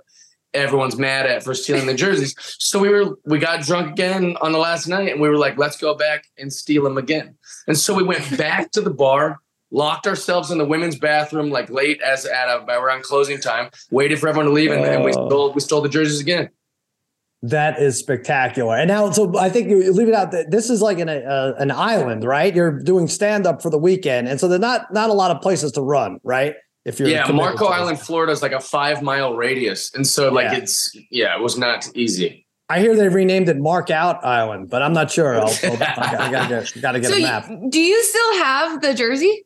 everyone's 0.54 0.96
mad 0.96 1.26
at 1.26 1.42
for 1.42 1.54
stealing 1.54 1.86
the 1.86 1.94
jerseys 1.94 2.34
so 2.58 2.78
we 2.78 2.88
were 2.88 3.16
we 3.24 3.38
got 3.38 3.62
drunk 3.62 3.92
again 3.92 4.36
on 4.40 4.52
the 4.52 4.58
last 4.58 4.86
night 4.86 5.10
and 5.10 5.20
we 5.20 5.28
were 5.28 5.38
like 5.38 5.56
let's 5.56 5.76
go 5.76 5.94
back 5.94 6.24
and 6.38 6.52
steal 6.52 6.84
them 6.84 6.98
again 6.98 7.34
and 7.66 7.76
so 7.78 7.94
we 7.94 8.02
went 8.02 8.36
back 8.36 8.70
to 8.70 8.80
the 8.80 8.90
bar 8.90 9.38
locked 9.72 10.06
ourselves 10.06 10.50
in 10.50 10.58
the 10.58 10.64
women's 10.66 10.98
bathroom 10.98 11.50
like 11.50 11.70
late 11.70 12.00
as 12.02 12.26
at 12.26 12.48
a, 12.48 12.62
around 12.78 13.02
closing 13.02 13.40
time, 13.40 13.70
waited 13.90 14.18
for 14.20 14.28
everyone 14.28 14.44
to 14.46 14.52
leave, 14.52 14.70
and, 14.70 14.84
and 14.84 15.02
we 15.02 15.12
Oh. 15.12 15.26
stole 15.28 15.52
we 15.54 15.60
stole 15.60 15.80
the 15.80 15.88
jerseys 15.88 16.20
again. 16.20 16.50
That 17.44 17.80
is 17.80 17.98
spectacular. 17.98 18.76
And 18.76 18.86
now, 18.86 19.10
so 19.10 19.36
I 19.36 19.48
think 19.48 19.68
you 19.68 19.92
leave 19.92 20.08
it 20.08 20.14
out 20.14 20.30
that 20.30 20.50
this 20.50 20.70
is 20.70 20.80
like 20.80 20.98
an 20.98 21.08
uh, 21.08 21.54
an 21.58 21.70
island, 21.70 22.22
right? 22.22 22.54
You're 22.54 22.78
doing 22.82 23.08
stand 23.08 23.46
up 23.46 23.62
for 23.62 23.70
the 23.70 23.78
weekend, 23.78 24.28
and 24.28 24.38
so 24.38 24.46
there's 24.46 24.60
not 24.60 24.92
not 24.92 25.08
a 25.08 25.14
lot 25.14 25.30
of 25.30 25.40
places 25.40 25.72
to 25.72 25.80
run, 25.80 26.20
right? 26.22 26.54
If 26.84 26.98
you're 26.98 27.08
Yeah, 27.08 27.24
committed 27.26 27.58
Marco. 27.60 27.66
Island, 27.66 28.00
Florida 28.00 28.32
is 28.32 28.42
like 28.42 28.52
a 28.52 28.60
five 28.60 29.02
mile 29.02 29.34
radius, 29.34 29.94
and 29.94 30.06
so 30.06 30.30
like 30.32 30.50
Yeah. 30.52 30.58
it's 30.58 30.96
yeah, 31.10 31.36
it 31.36 31.40
was 31.40 31.56
not 31.56 31.88
easy. 31.94 32.46
I 32.68 32.80
hear 32.80 32.96
they 32.96 33.08
renamed 33.08 33.48
it 33.48 33.58
Mark 33.58 33.90
Out 33.90 34.24
Island, 34.24 34.70
but 34.70 34.82
I'm 34.82 34.92
not 34.94 35.10
sure. 35.10 35.34
I'll, 35.36 35.42
I'll, 35.62 35.72
I 35.74 35.76
gotta, 35.76 36.30
gotta 36.32 36.48
get, 36.48 36.82
gotta 36.82 37.00
get 37.00 37.10
So, 37.10 37.16
a 37.16 37.20
map. 37.22 37.48
you- 37.50 37.68
do 37.70 37.80
you 37.80 38.02
still 38.02 38.34
have 38.38 38.80
the 38.80 38.94
jersey? 38.94 39.44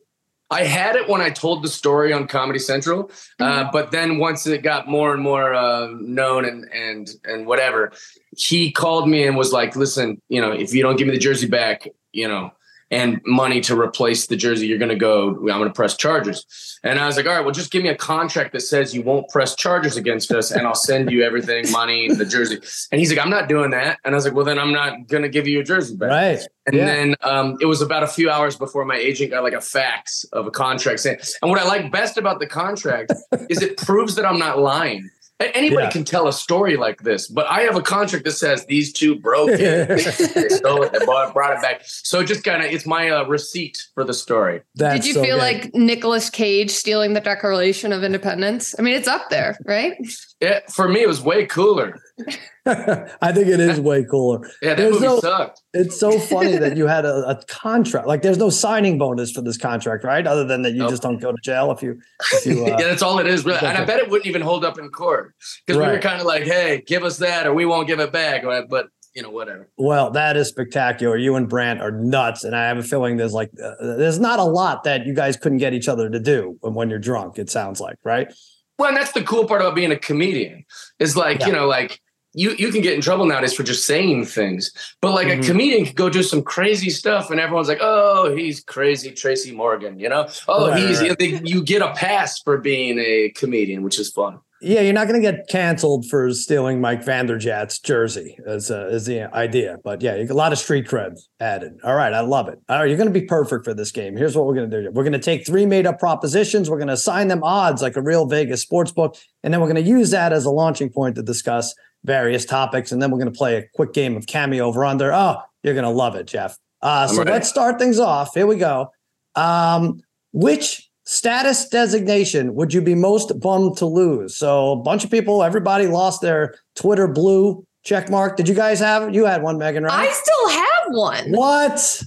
I 0.49 0.63
had 0.63 0.95
it 0.95 1.09
when 1.09 1.19
I 1.19 1.29
told 1.29 1.61
the 1.61 1.67
story 1.67 2.13
on 2.13 2.25
Comedy 2.25 2.57
Central, 2.59 3.11
uh, 3.41 3.69
but 3.73 3.91
then 3.91 4.17
once 4.17 4.47
it 4.47 4.63
got 4.63 4.87
more 4.87 5.13
and 5.13 5.21
more 5.21 5.53
uh, 5.53 5.89
known 5.99 6.45
and 6.45 6.63
and 6.73 7.09
and 7.25 7.45
whatever, 7.45 7.91
he 8.37 8.71
called 8.71 9.09
me 9.09 9.27
and 9.27 9.35
was 9.35 9.51
like, 9.51 9.75
"Listen, 9.75 10.21
you 10.29 10.39
know, 10.39 10.53
if 10.53 10.73
you 10.73 10.81
don't 10.81 10.95
give 10.95 11.05
me 11.05 11.13
the 11.13 11.19
jersey 11.19 11.47
back, 11.47 11.89
you 12.13 12.29
know, 12.29 12.51
and 12.89 13.19
money 13.25 13.59
to 13.61 13.79
replace 13.79 14.27
the 14.27 14.35
jersey, 14.35 14.67
you're 14.67 14.77
gonna 14.77 14.95
go. 14.95 15.29
I'm 15.31 15.45
gonna 15.59 15.71
press 15.71 15.97
charges." 15.97 16.45
And 16.83 16.99
I 16.99 17.05
was 17.07 17.17
like, 17.17 17.25
"All 17.25 17.33
right, 17.35 17.43
well, 17.43 17.51
just 17.53 17.71
give 17.71 17.83
me 17.83 17.89
a 17.89 17.95
contract 17.95 18.53
that 18.53 18.61
says 18.61 18.93
you 18.95 19.01
won't 19.01 19.27
press 19.29 19.55
charges 19.55 19.97
against 19.97 20.31
us, 20.31 20.51
and 20.51 20.65
I'll 20.65 20.75
send 20.75 21.11
you 21.11 21.23
everything, 21.23 21.69
money, 21.71 22.07
the 22.13 22.25
jersey." 22.25 22.59
And 22.91 22.99
he's 22.99 23.09
like, 23.13 23.23
"I'm 23.23 23.29
not 23.31 23.49
doing 23.49 23.71
that." 23.71 23.99
And 24.05 24.13
I 24.13 24.17
was 24.17 24.25
like, 24.25 24.33
"Well, 24.33 24.45
then 24.45 24.59
I'm 24.59 24.71
not 24.73 25.07
gonna 25.07 25.29
give 25.29 25.47
you 25.47 25.59
a 25.59 25.63
jersey 25.63 25.95
back." 25.95 26.09
Right. 26.09 26.39
And 26.65 26.75
Yeah. 26.75 26.85
then 26.85 27.15
um, 27.23 27.57
it 27.61 27.65
was 27.65 27.81
about 27.81 28.03
a 28.03 28.07
few 28.07 28.29
hours 28.29 28.55
before 28.57 28.83
my 28.85 28.97
agent 28.97 29.31
got 29.31 29.41
like 29.43 29.53
a 29.53 29.61
fax 29.61 30.25
of 30.33 30.47
a 30.47 30.51
contract 30.51 30.99
saying. 30.99 31.17
And 31.41 31.49
what 31.49 31.59
I 31.61 31.65
like 31.65 31.91
best 31.91 32.17
about 32.17 32.39
the 32.39 32.47
contract 32.47 33.13
is 33.49 33.61
it 33.61 33.77
proves 33.77 34.15
that 34.15 34.25
I'm 34.25 34.37
not 34.39 34.59
lying. 34.59 35.09
A- 35.39 35.55
Anybody 35.55 35.83
Yeah. 35.83 35.91
can 35.91 36.03
tell 36.03 36.27
a 36.27 36.33
story 36.33 36.77
like 36.77 37.03
this, 37.03 37.27
but 37.27 37.45
I 37.47 37.61
have 37.61 37.75
a 37.75 37.81
contract 37.81 38.25
that 38.25 38.31
says 38.31 38.65
these 38.65 38.91
two 38.91 39.19
broke 39.19 39.51
it. 39.51 39.87
they 40.33 40.49
stole 40.49 40.83
it. 40.83 40.93
They 40.93 41.05
bought, 41.05 41.33
brought 41.33 41.55
it 41.55 41.61
back. 41.61 41.81
So 41.85 42.23
just 42.23 42.43
kind 42.43 42.63
of 42.63 42.71
it's 42.71 42.85
my 42.87 43.09
uh, 43.09 43.23
receipt 43.25 43.85
for 43.93 44.03
the 44.03 44.13
story. 44.13 44.61
That's 44.75 44.95
Did 44.95 45.07
you 45.07 45.13
so 45.13 45.23
feel 45.23 45.35
good. 45.37 45.41
like 45.43 45.75
Nicolas 45.75 46.29
Cage 46.31 46.71
stealing 46.71 47.13
the 47.13 47.21
Declaration 47.21 47.93
of 47.93 48.03
Independence? 48.03 48.73
I 48.79 48.81
mean, 48.81 48.95
it's 48.95 49.07
up 49.07 49.29
there, 49.29 49.57
right? 49.65 49.93
Yeah, 50.39 50.59
for 50.69 50.87
me, 50.87 51.01
it 51.01 51.07
was 51.07 51.19
way 51.21 51.47
cooler. 51.47 51.99
I 52.67 53.31
think 53.31 53.47
it 53.47 53.59
is 53.59 53.79
way 53.79 54.03
cooler. 54.03 54.47
Yeah, 54.61 54.75
that 54.75 54.77
There's 54.77 54.93
movie 54.93 55.05
no- 55.07 55.19
sucked. 55.19 55.61
It's 55.73 55.99
so 55.99 56.19
funny 56.19 56.57
that 56.57 56.77
you 56.77 56.85
had 56.85 57.05
a, 57.05 57.29
a 57.29 57.41
contract. 57.47 58.05
Like, 58.07 58.21
there's 58.21 58.37
no 58.37 58.49
signing 58.51 58.99
bonus 58.99 59.31
for 59.31 59.41
this 59.41 59.57
contract, 59.57 60.03
right? 60.03 60.27
Other 60.27 60.43
than 60.43 60.61
that, 60.61 60.73
you 60.73 60.79
Nope. 60.79 60.91
just 60.91 61.01
don't 61.01 61.17
go 61.19 61.31
to 61.31 61.37
jail 61.43 61.71
if 61.71 61.81
you. 61.81 61.99
If 62.33 62.45
you 62.45 62.65
uh, 62.65 62.69
yeah, 62.69 62.87
that's 62.87 63.01
all 63.01 63.17
it 63.17 63.25
is, 63.25 63.45
really. 63.45 63.57
And 63.59 63.77
I 63.77 63.83
bet 63.85 63.97
it 63.99 64.09
wouldn't 64.11 64.27
even 64.27 64.41
hold 64.43 64.63
up 64.63 64.77
in 64.77 64.89
court 64.89 65.33
because 65.65 65.79
we 65.81 65.87
were 65.87 65.99
kind 65.99 66.19
of 66.21 66.27
like, 66.27 66.43
"Hey, 66.43 66.83
give 66.85 67.03
us 67.03 67.17
that, 67.17 67.47
or 67.47 67.53
we 67.53 67.65
won't 67.65 67.87
give 67.87 67.99
it 67.99 68.11
back." 68.11 68.43
But 68.69 68.87
you 69.15 69.23
know, 69.23 69.31
whatever. 69.31 69.67
Well, 69.79 70.11
that 70.11 70.37
is 70.37 70.47
spectacular. 70.49 71.17
You 71.17 71.35
and 71.35 71.49
Brant 71.49 71.81
are 71.81 71.89
nuts, 71.91 72.43
and 72.43 72.55
I 72.55 72.67
have 72.67 72.77
a 72.77 72.83
feeling 72.83 73.17
there's 73.17 73.33
like 73.33 73.49
uh, 73.63 73.73
there's 73.97 74.19
not 74.19 74.37
a 74.37 74.43
lot 74.43 74.83
that 74.83 75.07
you 75.07 75.15
guys 75.15 75.35
couldn't 75.35 75.57
get 75.57 75.73
each 75.73 75.87
other 75.87 76.09
to 76.11 76.19
do 76.19 76.57
when, 76.61 76.75
when 76.75 76.89
you're 76.91 76.99
drunk. 76.99 77.39
It 77.39 77.49
sounds 77.49 77.79
like, 77.81 77.95
right? 78.03 78.31
Well, 78.77 78.89
and 78.89 78.97
that's 78.97 79.11
the 79.13 79.23
cool 79.23 79.45
part 79.45 79.61
about 79.61 79.75
being 79.75 79.91
a 79.91 79.97
comedian 79.97 80.65
is 80.99 81.15
like, 81.17 81.39
Yeah. 81.39 81.47
you 81.47 81.53
know, 81.53 81.67
like 81.67 81.99
you, 82.33 82.51
you 82.59 82.71
can 82.71 82.81
get 82.81 82.93
in 82.93 83.01
trouble 83.01 83.25
nowadays 83.25 83.53
for 83.55 83.63
just 83.63 83.85
saying 83.85 84.25
things, 84.25 84.71
but 85.01 85.11
like 85.13 85.27
Mhm. 85.27 85.43
a 85.43 85.47
comedian 85.47 85.85
could 85.87 85.95
go 85.95 86.09
do 86.09 86.21
some 86.21 86.43
crazy 86.43 86.91
stuff 86.91 87.31
and 87.31 87.39
everyone's 87.39 87.67
like, 87.67 87.79
oh, 87.81 88.35
he's 88.35 88.63
crazy 88.63 89.11
Tracy 89.11 89.51
Morgan, 89.51 89.97
you 89.99 90.07
know? 90.09 90.27
Oh, 90.47 90.69
Right, 90.69 90.79
he's, 90.79 91.01
right. 91.01 91.17
they- 91.17 91.41
you 91.43 91.63
get 91.63 91.81
a 91.81 91.93
pass 91.93 92.39
for 92.43 92.57
being 92.59 92.99
a 92.99 93.29
comedian, 93.35 93.81
which 93.81 93.97
is 93.97 94.11
fun. 94.11 94.39
Yeah, 94.59 94.81
you're 94.81 94.93
not 94.93 95.07
going 95.07 95.21
to 95.21 95.31
get 95.31 95.47
canceled 95.49 96.07
for 96.07 96.31
stealing 96.33 96.81
Mike 96.81 97.05
Vanderjagt's 97.05 97.79
jersey. 97.79 98.37
Is 98.45 98.71
uh, 98.71 98.87
is 98.87 99.05
the 99.05 99.33
idea? 99.35 99.77
But 99.83 100.01
yeah, 100.01 100.15
a 100.15 100.25
lot 100.33 100.51
of 100.51 100.57
street 100.57 100.87
cred 100.87 101.19
added. 101.39 101.73
All 101.83 101.93
right, 101.93 102.11
I 102.11 102.21
love 102.21 102.47
it. 102.47 102.59
All 102.67 102.79
right, 102.79 102.87
you're 102.87 102.97
going 102.97 103.13
to 103.13 103.19
be 103.19 103.25
perfect 103.25 103.65
for 103.65 103.75
this 103.75 103.91
game. 103.91 104.17
Here's 104.17 104.35
what 104.35 104.47
we're 104.47 104.55
going 104.55 104.69
to 104.69 104.83
do. 104.83 104.91
We're 104.91 105.03
going 105.03 105.13
to 105.13 105.19
take 105.19 105.45
three 105.45 105.67
made 105.67 105.85
up 105.85 105.99
propositions. 105.99 106.69
We're 106.69 106.77
going 106.77 106.87
to 106.87 106.93
assign 106.93 107.27
them 107.27 107.43
odds 107.43 107.83
like 107.83 107.97
a 107.97 108.01
real 108.01 108.25
Vegas 108.25 108.61
sports 108.63 108.91
book, 108.91 109.15
and 109.43 109.53
then 109.53 109.61
we're 109.61 109.71
going 109.71 109.83
to 109.83 109.89
use 109.89 110.09
that 110.09 110.33
as 110.33 110.45
a 110.45 110.51
launching 110.51 110.89
point 110.89 111.15
to 111.17 111.23
discuss 111.23 111.75
various 112.03 112.43
topics. 112.43 112.91
And 112.91 112.99
then 112.99 113.11
we're 113.11 113.19
going 113.19 113.31
to 113.31 113.37
play 113.37 113.57
a 113.57 113.63
quick 113.75 113.93
game 113.93 114.17
of 114.17 114.25
cameo 114.25 114.65
over 114.65 114.83
under. 114.85 115.13
Oh, 115.13 115.37
you're 115.61 115.75
going 115.75 115.83
to 115.83 115.89
love 115.89 116.15
it, 116.15 116.25
Jeff. 116.25 116.57
Uh, 116.81 117.07
so 117.07 117.21
let's 117.21 117.49
start 117.49 117.77
things 117.77 117.99
off. 117.99 118.33
Here 118.33 118.47
we 118.47 118.55
go. 118.55 118.91
Um, 119.35 120.01
which 120.31 120.86
status 121.07 121.69
designation 121.69 122.53
would 122.53 122.73
you 122.73 122.81
be 122.81 122.93
most 122.93 123.39
bummed 123.39 123.77
to 123.77 123.85
lose? 123.85 124.35
So 124.35 124.73
a 124.73 124.75
bunch 124.75 125.03
of 125.05 125.09
people, 125.09 125.41
everybody 125.41 125.87
lost 125.87 126.21
their 126.21 126.55
Twitter 126.75 127.07
blue 127.07 127.65
check 127.83 128.09
mark. 128.09 128.35
Did 128.35 128.47
you 128.49 128.53
guys 128.53 128.79
have 128.79 129.15
you 129.15 129.25
had 129.25 129.41
one, 129.41 129.57
Megan, 129.57 129.83
right? 129.83 130.09
I 130.09 130.11
still 130.11 130.49
have 130.49 130.83
one. 130.89 131.31
what? 131.31 132.03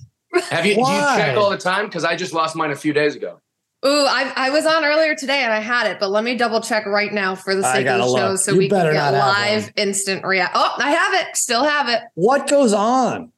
Have 0.50 0.64
you, 0.64 0.74
do 0.74 0.80
you 0.80 0.86
check 0.86 1.36
all 1.36 1.50
the 1.50 1.58
time? 1.58 1.86
Because 1.86 2.04
I 2.04 2.14
just 2.14 2.32
lost 2.32 2.54
mine 2.54 2.70
a 2.70 2.76
few 2.76 2.92
days 2.92 3.16
ago. 3.16 3.40
Ooh, 3.84 4.04
I, 4.06 4.30
I 4.36 4.50
was 4.50 4.66
on 4.66 4.84
earlier 4.84 5.16
today 5.16 5.42
and 5.42 5.52
I 5.52 5.60
had 5.60 5.86
it, 5.86 5.98
but 5.98 6.10
let 6.10 6.22
me 6.22 6.36
double 6.36 6.60
check 6.60 6.84
right 6.84 7.12
now 7.12 7.34
for 7.34 7.54
the 7.54 7.62
sake 7.62 7.86
of 7.86 7.94
the 7.94 8.04
gotta 8.04 8.20
show 8.20 8.28
look. 8.32 8.38
so 8.40 8.52
You 8.52 8.58
we 8.58 8.68
can 8.68 8.78
better 8.78 8.92
get 8.92 9.10
live 9.12 9.72
instant 9.76 10.24
react. 10.24 10.52
Oh, 10.54 10.74
I 10.76 10.90
have 10.90 11.14
it. 11.14 11.34
Still 11.34 11.64
have 11.64 11.88
it. 11.88 12.02
What 12.14 12.46
goes 12.46 12.74
on? 12.74 13.32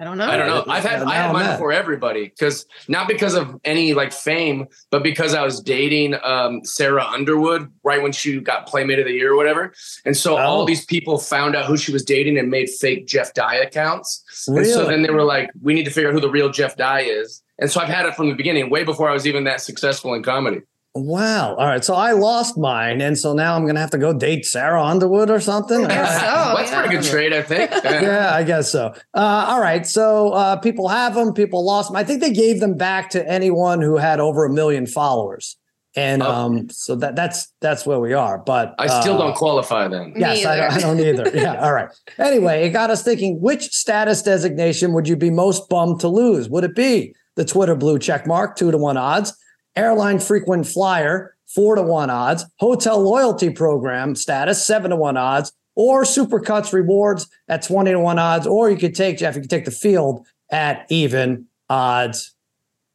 I 0.00 0.04
don't 0.04 0.16
know. 0.16 0.30
I 0.30 0.36
don't 0.38 0.46
know. 0.46 0.64
I've 0.66 0.82
had 0.82 1.00
now 1.00 1.10
I 1.10 1.14
had 1.14 1.26
I'm 1.26 1.32
mine 1.34 1.44
mad. 1.44 1.52
before 1.56 1.72
everybody 1.72 2.24
because 2.28 2.64
not 2.88 3.06
because 3.06 3.34
of 3.34 3.60
any 3.66 3.92
like 3.92 4.12
fame, 4.14 4.66
but 4.90 5.02
because 5.02 5.34
I 5.34 5.44
was 5.44 5.60
dating 5.60 6.14
um, 6.24 6.64
Sarah 6.64 7.04
Underwood 7.04 7.70
right 7.84 8.00
when 8.02 8.10
she 8.12 8.40
got 8.40 8.66
Playmate 8.66 8.98
of 8.98 9.04
the 9.04 9.12
Year 9.12 9.32
or 9.34 9.36
whatever, 9.36 9.74
and 10.06 10.16
so 10.16 10.38
Oh. 10.38 10.40
all 10.40 10.64
these 10.64 10.86
people 10.86 11.18
found 11.18 11.54
out 11.54 11.66
who 11.66 11.76
she 11.76 11.92
was 11.92 12.02
dating 12.02 12.38
and 12.38 12.48
made 12.50 12.70
fake 12.70 13.06
Jeff 13.06 13.34
Dye 13.34 13.56
accounts, 13.56 14.24
and 14.48 14.66
so 14.66 14.86
then 14.86 15.02
they 15.02 15.10
were 15.10 15.22
like, 15.24 15.50
"We 15.60 15.74
need 15.74 15.84
to 15.84 15.90
figure 15.90 16.08
out 16.08 16.14
who 16.14 16.20
the 16.20 16.30
real 16.30 16.48
Jeff 16.48 16.76
Dye 16.76 17.02
is." 17.02 17.42
And 17.58 17.70
so 17.70 17.78
I've 17.78 17.88
had 17.88 18.06
it 18.06 18.14
from 18.14 18.30
the 18.30 18.34
beginning, 18.34 18.70
way 18.70 18.84
before 18.84 19.10
I 19.10 19.12
was 19.12 19.26
even 19.26 19.44
that 19.44 19.60
successful 19.60 20.14
in 20.14 20.22
comedy. 20.22 20.62
Wow. 20.94 21.54
All 21.54 21.66
right. 21.66 21.84
So 21.84 21.94
I 21.94 22.12
lost 22.12 22.58
mine, 22.58 23.00
and 23.00 23.16
so 23.16 23.32
now 23.32 23.54
I'm 23.54 23.64
gonna 23.64 23.78
have 23.80 23.92
to 23.92 23.98
go 23.98 24.12
date 24.12 24.44
Sarah 24.44 24.82
Underwood 24.84 25.30
or 25.30 25.38
something. 25.38 25.86
guess 25.86 26.14
so. 26.20 26.54
That's 26.56 26.70
a 26.70 26.74
yeah. 26.74 26.80
pretty 26.80 26.96
good 26.96 27.04
trade, 27.04 27.32
I 27.32 27.42
think. 27.42 27.70
Yeah. 27.84 28.00
yeah, 28.02 28.34
I 28.34 28.42
guess 28.42 28.70
so. 28.72 28.92
Uh, 29.14 29.46
all 29.48 29.60
right. 29.60 29.86
So 29.86 30.30
uh, 30.32 30.56
people 30.56 30.88
have 30.88 31.14
them. 31.14 31.32
People 31.32 31.64
lost 31.64 31.88
them. 31.90 31.96
I 31.96 32.02
think 32.04 32.20
they 32.20 32.32
gave 32.32 32.58
them 32.60 32.74
back 32.76 33.10
to 33.10 33.28
anyone 33.28 33.80
who 33.80 33.96
had 33.98 34.18
over 34.20 34.44
a 34.44 34.50
million 34.52 34.84
followers, 34.86 35.56
and 35.94 36.22
Oh. 36.24 36.30
um, 36.30 36.68
so 36.70 36.96
that 36.96 37.14
that's 37.14 37.52
that's 37.60 37.86
where 37.86 38.00
we 38.00 38.12
are. 38.12 38.38
But 38.38 38.74
I 38.80 38.88
still 39.00 39.14
uh, 39.14 39.26
don't 39.26 39.36
qualify 39.36 39.86
then. 39.86 40.12
Yes, 40.16 40.44
I, 40.44 40.54
either. 40.54 40.68
I 40.72 40.78
don't 40.80 40.98
either. 40.98 41.30
Yeah. 41.34 41.62
All 41.64 41.72
right. 41.72 41.88
Anyway, 42.18 42.64
it 42.66 42.70
got 42.70 42.90
us 42.90 43.04
thinking: 43.04 43.40
which 43.40 43.68
status 43.70 44.22
designation 44.22 44.92
would 44.92 45.06
you 45.06 45.14
be 45.16 45.30
most 45.30 45.68
bummed 45.68 46.00
to 46.00 46.08
lose? 46.08 46.48
Would 46.48 46.64
it 46.64 46.74
be 46.74 47.14
the 47.36 47.44
Twitter 47.44 47.76
blue 47.76 47.98
check 48.00 48.26
mark, 48.26 48.56
two 48.56 48.72
to 48.72 48.76
one 48.78 48.96
odds, 48.96 49.32
airline 49.76 50.18
frequent 50.18 50.66
flyer, 50.66 51.36
four 51.46 51.74
to 51.74 51.82
one 51.82 52.10
odds, 52.10 52.44
hotel 52.58 53.00
loyalty 53.00 53.50
program 53.50 54.14
status, 54.14 54.64
seven 54.64 54.90
to 54.90 54.96
one 54.96 55.16
odds, 55.16 55.52
or 55.74 56.02
Supercuts 56.02 56.72
rewards 56.72 57.28
at 57.48 57.62
20 57.62 57.92
to 57.92 58.00
one 58.00 58.18
odds, 58.18 58.46
or 58.46 58.70
you 58.70 58.76
could 58.76 58.94
take, 58.94 59.18
Jeff, 59.18 59.34
you 59.34 59.40
could 59.40 59.50
take 59.50 59.64
the 59.64 59.70
field 59.70 60.26
at 60.50 60.86
even 60.90 61.46
odds. 61.68 62.34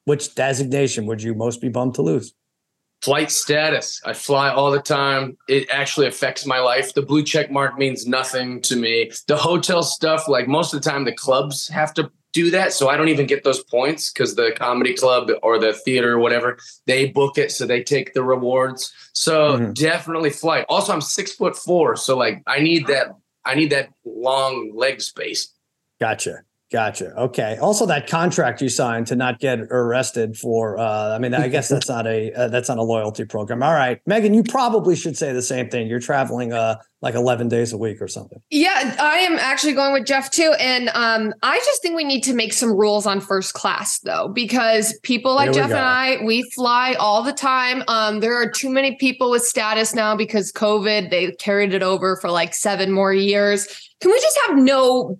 Which 0.05 0.35
designation 0.35 1.07
would 1.07 1.23
you 1.23 1.33
most 1.33 1.61
be 1.61 1.69
bummed 1.69 1.95
to 1.95 2.03
lose? 2.03 2.33
Flight 3.01 3.31
status. 3.31 4.01
I 4.05 4.13
fly 4.13 4.49
all 4.49 4.71
the 4.71 4.81
time. 4.81 5.37
It 5.47 5.67
actually 5.71 6.07
affects 6.07 6.45
my 6.45 6.59
life. 6.59 6.93
The 6.93 7.01
blue 7.01 7.23
check 7.23 7.51
mark 7.51 7.77
means 7.77 8.07
nothing 8.07 8.61
to 8.63 8.75
me. 8.75 9.11
The 9.27 9.37
hotel 9.37 9.83
stuff, 9.83 10.27
like 10.27 10.47
most 10.47 10.73
of 10.73 10.81
the 10.81 10.89
time, 10.89 11.05
the 11.05 11.11
clubs 11.11 11.67
have 11.69 11.93
to 11.95 12.11
do 12.35 12.51
that. 12.51 12.73
So 12.73 12.89
I 12.89 12.97
don't 12.97 13.07
even 13.07 13.25
get 13.25 13.45
those 13.45 13.63
points 13.63 14.11
because 14.11 14.35
the 14.35 14.51
comedy 14.57 14.93
club 14.93 15.31
or 15.41 15.57
the 15.57 15.71
theater 15.73 16.11
or 16.15 16.19
whatever, 16.19 16.57
they 16.85 17.07
book 17.07 17.37
it. 17.37 17.49
So 17.51 17.65
they 17.65 17.81
take 17.81 18.13
the 18.13 18.23
rewards. 18.23 18.91
So 19.13 19.57
Mhm. 19.57 19.73
definitely 19.73 20.31
flight. 20.31 20.65
Also, 20.67 20.91
I'm 20.91 20.99
six 21.01 21.31
foot 21.31 21.55
four. 21.55 21.95
So 21.95 22.17
like 22.17 22.43
I 22.45 22.59
need 22.59 22.87
that, 22.87 23.07
I 23.45 23.55
need 23.55 23.69
that 23.71 23.89
long 24.03 24.73
leg 24.75 25.01
space. 25.01 25.53
Gotcha. 26.01 26.41
Gotcha. 26.71 27.13
Okay. 27.15 27.57
Also, 27.57 27.85
that 27.85 28.07
contract 28.07 28.59
you 28.59 28.69
signed 28.69 29.05
to 29.07 29.15
not 29.15 29.39
get 29.39 29.59
arrested 29.69 30.35
for. 30.35 30.79
Uh, 30.79 31.15
I 31.15 31.19
mean, 31.19 31.35
I 31.35 31.47
guess 31.47 31.69
that's 31.69 31.87
not 31.87 32.07
a 32.07 32.33
uh, 32.33 32.47
that's 32.47 32.69
not 32.69 32.79
a 32.79 32.83
loyalty 32.83 33.23
program. 33.23 33.61
All 33.61 33.73
right, 33.73 34.01
Megan, 34.07 34.33
you 34.33 34.41
probably 34.41 34.95
should 34.95 35.15
say 35.15 35.31
the 35.31 35.43
same 35.43 35.69
thing. 35.69 35.87
You're 35.87 35.99
traveling 35.99 36.53
uh, 36.53 36.77
like 37.03 37.13
11 37.13 37.49
days 37.49 37.71
a 37.71 37.77
week 37.77 38.01
or 38.01 38.07
something. 38.07 38.41
Yeah, 38.49 38.95
I 38.99 39.17
am 39.17 39.37
actually 39.37 39.73
going 39.73 39.93
with 39.93 40.07
Jeff 40.07 40.31
too. 40.31 40.55
And 40.59 40.89
um, 40.95 41.35
I 41.43 41.57
just 41.59 41.83
think 41.83 41.95
we 41.95 42.03
need 42.03 42.21
to 42.23 42.33
make 42.33 42.51
some 42.51 42.71
rules 42.71 43.05
on 43.05 43.21
first 43.21 43.53
class 43.53 43.99
though, 43.99 44.29
because 44.29 44.97
people 45.03 45.35
like 45.35 45.53
Jeff 45.53 45.69
go. 45.69 45.75
and 45.75 45.85
I, 45.85 46.17
we 46.25 46.49
fly 46.55 46.95
all 46.95 47.21
the 47.21 47.31
time. 47.31 47.83
Um, 47.87 48.21
there 48.21 48.33
are 48.35 48.49
too 48.49 48.71
many 48.71 48.95
people 48.95 49.29
with 49.29 49.43
status 49.43 49.93
now 49.93 50.15
because 50.15 50.51
COVID, 50.51 51.11
they 51.11 51.31
carried 51.33 51.75
it 51.75 51.83
over 51.83 52.15
for 52.15 52.31
like 52.31 52.55
seven 52.55 52.91
more 52.91 53.13
years. 53.13 53.67
Can 54.01 54.09
we 54.09 54.19
just 54.19 54.39
have 54.47 54.57
no 54.57 55.19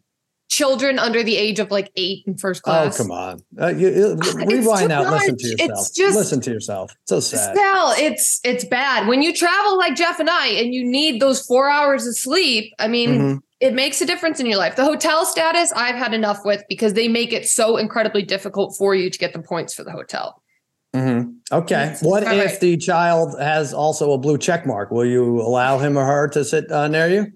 children 0.49 0.99
under 0.99 1.23
the 1.23 1.35
age 1.37 1.59
of 1.59 1.71
like 1.71 1.91
eight 1.95 2.23
in 2.27 2.37
first 2.37 2.63
class? 2.63 2.99
Oh, 2.99 3.03
come 3.03 3.11
on. 3.11 3.41
Uh, 3.59 3.67
you, 3.67 3.89
you- 3.89 4.45
rewind 4.45 4.91
out. 4.91 5.11
Listen 5.11 5.37
to 5.37 5.47
It's 5.47 5.61
yourself. 5.61 5.87
just- 5.95 6.17
listen 6.17 6.41
to 6.41 6.51
yourself. 6.51 6.91
So 7.05 7.19
sad. 7.19 7.55
Sal, 7.55 7.93
it's 7.97 8.39
it's 8.43 8.65
bad 8.65 9.07
when 9.07 9.21
you 9.21 9.33
travel 9.33 9.77
like 9.77 9.95
Jeff 9.95 10.19
and 10.19 10.29
I, 10.29 10.47
and 10.47 10.73
you 10.73 10.83
need 10.85 11.21
those 11.21 11.41
four 11.45 11.69
hours 11.69 12.05
of 12.07 12.15
sleep. 12.17 12.73
I 12.79 12.87
mean, 12.87 13.09
Mhm. 13.19 13.39
it 13.59 13.73
makes 13.73 14.01
a 14.01 14.05
difference 14.05 14.39
in 14.39 14.45
your 14.45 14.57
life. 14.57 14.75
The 14.75 14.85
hotel 14.85 15.25
status, 15.25 15.71
I've 15.75 15.95
had 15.95 16.13
enough 16.13 16.39
with 16.45 16.63
because 16.69 16.93
they 16.93 17.07
make 17.07 17.33
it 17.33 17.47
so 17.47 17.77
incredibly 17.77 18.23
difficult 18.23 18.75
for 18.77 18.95
you 18.95 19.09
to 19.09 19.17
get 19.17 19.33
the 19.33 19.39
points 19.39 19.73
for 19.73 19.83
the 19.83 19.91
hotel. 19.91 20.41
Mhm. 20.95 21.35
Okay. 21.51 21.95
What 22.01 22.23
all 22.25 22.33
if 22.39 22.45
right. 22.51 22.59
the 22.61 22.77
child 22.77 23.35
has 23.39 23.73
also 23.73 24.13
a 24.13 24.17
blue 24.17 24.37
check 24.37 24.65
mark? 24.65 24.91
Will 24.91 25.05
you 25.05 25.41
allow 25.41 25.77
him 25.77 25.97
or 25.97 26.05
her 26.05 26.29
to 26.29 26.45
sit 26.45 26.71
uh, 26.71 26.87
near 26.87 27.07
you? 27.09 27.27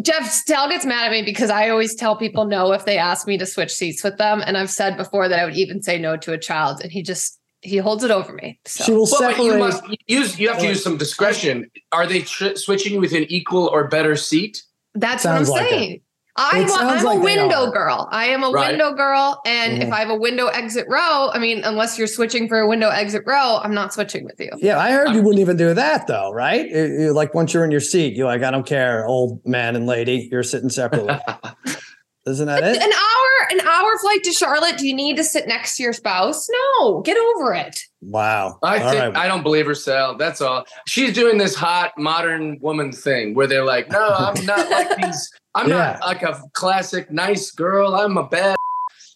Jeff 0.00 0.30
Sal 0.30 0.70
gets 0.70 0.86
mad 0.86 1.06
at 1.06 1.10
me 1.12 1.22
because 1.22 1.50
I 1.50 1.68
always 1.68 1.94
tell 1.94 2.16
people 2.16 2.46
no 2.46 2.72
if 2.72 2.86
they 2.86 2.96
ask 2.96 3.26
me 3.26 3.36
to 3.36 3.44
switch 3.44 3.70
seats 3.70 4.02
with 4.02 4.16
them, 4.16 4.42
and 4.46 4.56
I've 4.56 4.70
said 4.70 4.96
before 4.96 5.28
that 5.28 5.38
I 5.38 5.44
would 5.44 5.56
even 5.56 5.82
say 5.82 5.98
no 5.98 6.16
to 6.16 6.32
a 6.32 6.38
child, 6.38 6.80
and 6.82 6.90
he 6.90 7.02
just 7.02 7.38
he 7.60 7.76
holds 7.76 8.02
it 8.02 8.10
over 8.10 8.32
me. 8.32 8.58
So. 8.64 8.84
She 8.84 8.90
will 8.92 9.00
Well, 9.02 9.06
separate. 9.20 9.44
you 9.44 9.58
must 9.58 9.82
use. 10.08 10.38
You 10.38 10.48
have 10.48 10.58
to 10.60 10.66
use 10.66 10.82
some 10.82 10.96
discretion. 10.96 11.70
Are 11.92 12.06
they 12.06 12.22
tr- 12.22 12.54
switching 12.56 13.00
with 13.00 13.12
an 13.12 13.24
equal 13.24 13.66
or 13.68 13.86
better 13.86 14.16
seat? 14.16 14.62
That's 14.94 15.22
Sounds 15.22 15.48
what 15.48 15.60
I'm 15.60 15.64
like 15.64 15.72
it. 15.72 15.76
saying. 15.78 16.00
I 16.36 16.60
It 16.60 16.68
want, 16.68 16.70
sounds 16.70 17.00
I'm 17.00 17.04
like 17.04 17.18
a 17.18 17.20
window 17.20 17.70
girl. 17.70 18.08
I 18.10 18.26
am 18.28 18.42
a 18.42 18.50
Right. 18.50 18.70
window 18.70 18.94
girl. 18.94 19.40
And 19.44 19.78
Mhm. 19.82 19.86
if 19.86 19.92
I 19.92 19.98
have 20.00 20.08
a 20.08 20.14
window 20.16 20.46
exit 20.46 20.86
row, 20.88 21.30
I 21.32 21.38
mean, 21.38 21.62
unless 21.64 21.98
you're 21.98 22.06
switching 22.06 22.48
for 22.48 22.58
a 22.60 22.66
window 22.66 22.88
exit 22.88 23.22
row, 23.26 23.58
I'm 23.62 23.74
not 23.74 23.92
switching 23.92 24.24
with 24.24 24.40
you. 24.40 24.50
Yeah, 24.56 24.78
I 24.78 24.92
heard 24.92 25.10
you 25.10 25.20
wouldn't 25.20 25.40
even 25.40 25.58
do 25.58 25.74
that 25.74 26.06
though, 26.06 26.30
right? 26.32 26.66
You, 26.70 26.84
you- 27.00 27.12
like 27.12 27.34
once 27.34 27.52
you're 27.52 27.64
in 27.64 27.70
your 27.70 27.80
seat, 27.80 28.14
you're 28.16 28.26
like, 28.26 28.42
I 28.42 28.50
don't 28.50 28.66
care, 28.66 29.04
old 29.06 29.40
man 29.44 29.76
and 29.76 29.86
lady, 29.86 30.28
you're 30.32 30.42
sitting 30.42 30.70
separately. 30.70 31.14
Isn't 32.26 32.46
that 32.46 32.62
it? 32.62 32.76
An 32.80 32.92
hour, 32.92 33.48
an 33.50 33.60
hour 33.66 33.98
flight 33.98 34.22
to 34.22 34.30
Charlotte. 34.32 34.78
Do 34.78 34.86
you 34.86 34.94
need 34.94 35.16
to 35.16 35.24
sit 35.24 35.48
next 35.48 35.76
to 35.76 35.82
your 35.82 35.92
spouse? 35.92 36.46
No, 36.78 37.00
get 37.00 37.16
over 37.18 37.52
it. 37.52 37.80
Wow. 38.00 38.58
I 38.62 38.78
All 38.80 38.90
think 38.92 39.02
right. 39.16 39.24
I 39.24 39.26
don't 39.26 39.42
believe 39.42 39.66
her, 39.66 39.74
Sal. 39.74 40.16
That's 40.16 40.40
all. 40.40 40.64
She's 40.86 41.12
doing 41.12 41.36
this 41.36 41.56
hot 41.56 41.90
modern 41.98 42.58
woman 42.60 42.92
thing 42.92 43.34
where 43.34 43.48
they're 43.48 43.64
like, 43.64 43.90
"No, 43.90 44.08
I'm 44.08 44.46
not 44.46 44.70
like 44.70 44.96
these. 45.02 45.32
I'm 45.54 45.68
Yeah. 45.68 45.98
not 46.00 46.00
like 46.06 46.22
a 46.22 46.40
classic 46.54 47.10
nice 47.10 47.50
girl. 47.50 47.94
I'm 47.94 48.16
a 48.16 48.26
bad." 48.28 48.56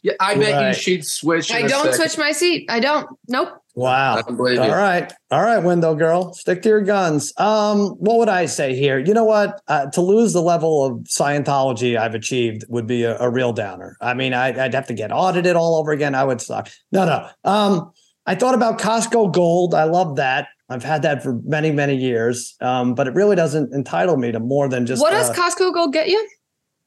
Yeah, 0.02 0.12
I 0.20 0.36
bet 0.36 0.52
Right. 0.54 0.68
you 0.68 0.74
she'd 0.74 1.04
switch. 1.04 1.50
I 1.52 1.62
don't 1.62 1.70
second. 1.86 1.94
switch 1.94 2.18
my 2.18 2.30
seat. 2.30 2.66
I 2.70 2.78
don't. 2.78 3.08
Nope. 3.26 3.48
Wow. 3.74 4.16
I 4.18 4.22
don't 4.22 4.36
believe 4.36 4.60
All 4.60 4.66
you. 4.66 4.72
right. 4.72 5.12
All 5.32 5.42
right, 5.42 5.58
window 5.58 5.96
girl. 5.96 6.32
Stick 6.32 6.62
to 6.62 6.68
your 6.68 6.82
guns. 6.82 7.32
Um, 7.38 7.88
what 7.98 8.18
would 8.18 8.28
I 8.28 8.46
say 8.46 8.76
here? 8.76 9.00
You 9.00 9.14
know 9.14 9.24
what? 9.24 9.60
Uh, 9.66 9.86
to 9.86 10.00
lose 10.00 10.32
the 10.32 10.42
level 10.42 10.84
of 10.84 10.98
Scientology 11.08 11.98
I've 11.98 12.14
achieved 12.14 12.64
would 12.68 12.86
be 12.86 13.02
a, 13.02 13.18
a 13.18 13.28
real 13.28 13.52
downer. 13.52 13.96
I 14.00 14.14
mean, 14.14 14.32
I'd, 14.32 14.56
I'd 14.58 14.74
have 14.74 14.86
to 14.88 14.94
get 14.94 15.10
audited 15.10 15.56
all 15.56 15.74
over 15.76 15.90
again. 15.90 16.14
I 16.14 16.22
would 16.22 16.40
suck. 16.40 16.68
No, 16.92 17.04
no. 17.04 17.28
Um, 17.42 17.90
I 18.26 18.36
thought 18.36 18.54
about 18.54 18.78
Costco 18.78 19.32
Gold. 19.32 19.74
I 19.74 19.84
love 19.84 20.16
that. 20.16 20.46
I've 20.68 20.82
had 20.82 21.02
that 21.02 21.22
for 21.22 21.40
many, 21.44 21.70
many 21.70 21.96
years. 21.96 22.56
Um, 22.60 22.94
but 22.94 23.06
it 23.06 23.14
really 23.14 23.36
doesn't 23.36 23.72
entitle 23.72 24.16
me 24.16 24.32
to 24.32 24.40
more 24.40 24.68
than 24.68 24.86
just 24.86 25.00
what 25.00 25.10
does 25.10 25.30
uh, 25.30 25.34
Costco 25.34 25.72
Gold 25.72 25.92
get 25.92 26.08
you? 26.08 26.28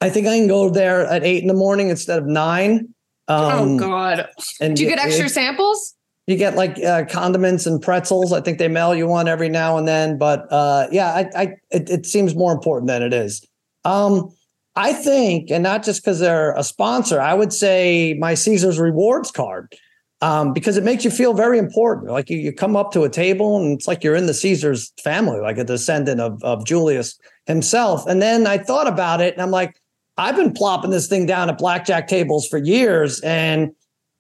I 0.02 0.10
think 0.10 0.28
I 0.28 0.38
can 0.38 0.48
go 0.48 0.70
there 0.70 1.06
at 1.06 1.24
eight 1.24 1.42
in 1.42 1.48
the 1.48 1.54
morning 1.54 1.90
instead 1.90 2.20
of 2.20 2.26
nine. 2.26 2.94
Um, 3.28 3.54
oh 3.54 3.78
God. 3.80 4.28
And 4.60 4.76
Do 4.76 4.84
you 4.84 4.90
get 4.90 5.00
it- 5.00 5.06
extra 5.06 5.30
samples? 5.30 5.96
you 6.28 6.38
get 6.38 6.56
like 6.56 6.78
uh, 6.84 7.06
condiments 7.06 7.66
and 7.66 7.82
pretzels. 7.82 8.32
I 8.32 8.40
think 8.40 8.60
they 8.60 8.68
mail 8.68 8.94
you 8.94 9.08
one 9.08 9.28
every 9.28 9.50
now 9.50 9.80
and 9.80 9.88
then, 9.88 10.20
but 10.20 10.46
uh, 10.52 10.86
yeah, 10.92 11.12
I, 11.12 11.30
I 11.36 11.44
it, 11.72 11.90
it 11.90 12.06
seems 12.06 12.36
more 12.36 12.52
important 12.54 12.88
than 12.88 13.02
it 13.02 13.14
is. 13.14 13.44
Um, 13.84 14.30
I 14.76 14.94
think, 14.94 15.50
and 15.50 15.64
not 15.64 15.84
just 15.84 16.04
because 16.04 16.20
they're 16.20 16.52
a 16.56 16.64
sponsor, 16.64 17.20
I 17.20 17.34
would 17.34 17.52
say 17.52 18.16
my 18.20 18.36
Caesar's 18.36 18.78
rewards 18.78 19.32
card 19.32 19.74
um, 20.22 20.54
because 20.54 20.78
it 20.78 20.84
makes 20.84 21.06
you 21.06 21.12
feel 21.12 21.34
very 21.34 21.58
important. 21.58 22.12
Like 22.12 22.30
you, 22.30 22.38
you 22.38 22.52
come 22.52 22.76
up 22.76 22.92
to 22.92 23.04
a 23.04 23.10
table 23.10 23.58
and 23.58 23.74
it's 23.74 23.88
like 23.88 24.04
you're 24.04 24.16
in 24.16 24.26
the 24.26 24.34
Caesar's 24.34 24.92
family, 25.02 25.40
like 25.40 25.58
a 25.58 25.64
descendant 25.64 26.20
of 26.22 26.44
of 26.44 26.66
Julius 26.66 27.20
himself. 27.46 28.06
And 28.08 28.22
then 28.22 28.48
I 28.48 28.58
thought 28.58 28.88
about 28.88 29.22
it, 29.22 29.34
and 29.34 29.42
I'm 29.42 29.52
like, 29.52 29.80
I've 30.18 30.36
been 30.36 30.54
plopping 30.54 30.92
this 30.92 31.08
thing 31.08 31.26
down 31.26 31.50
at 31.50 31.58
blackjack 31.58 32.08
tables 32.08 32.48
for 32.48 32.58
years, 32.58 33.22
and 33.22 33.72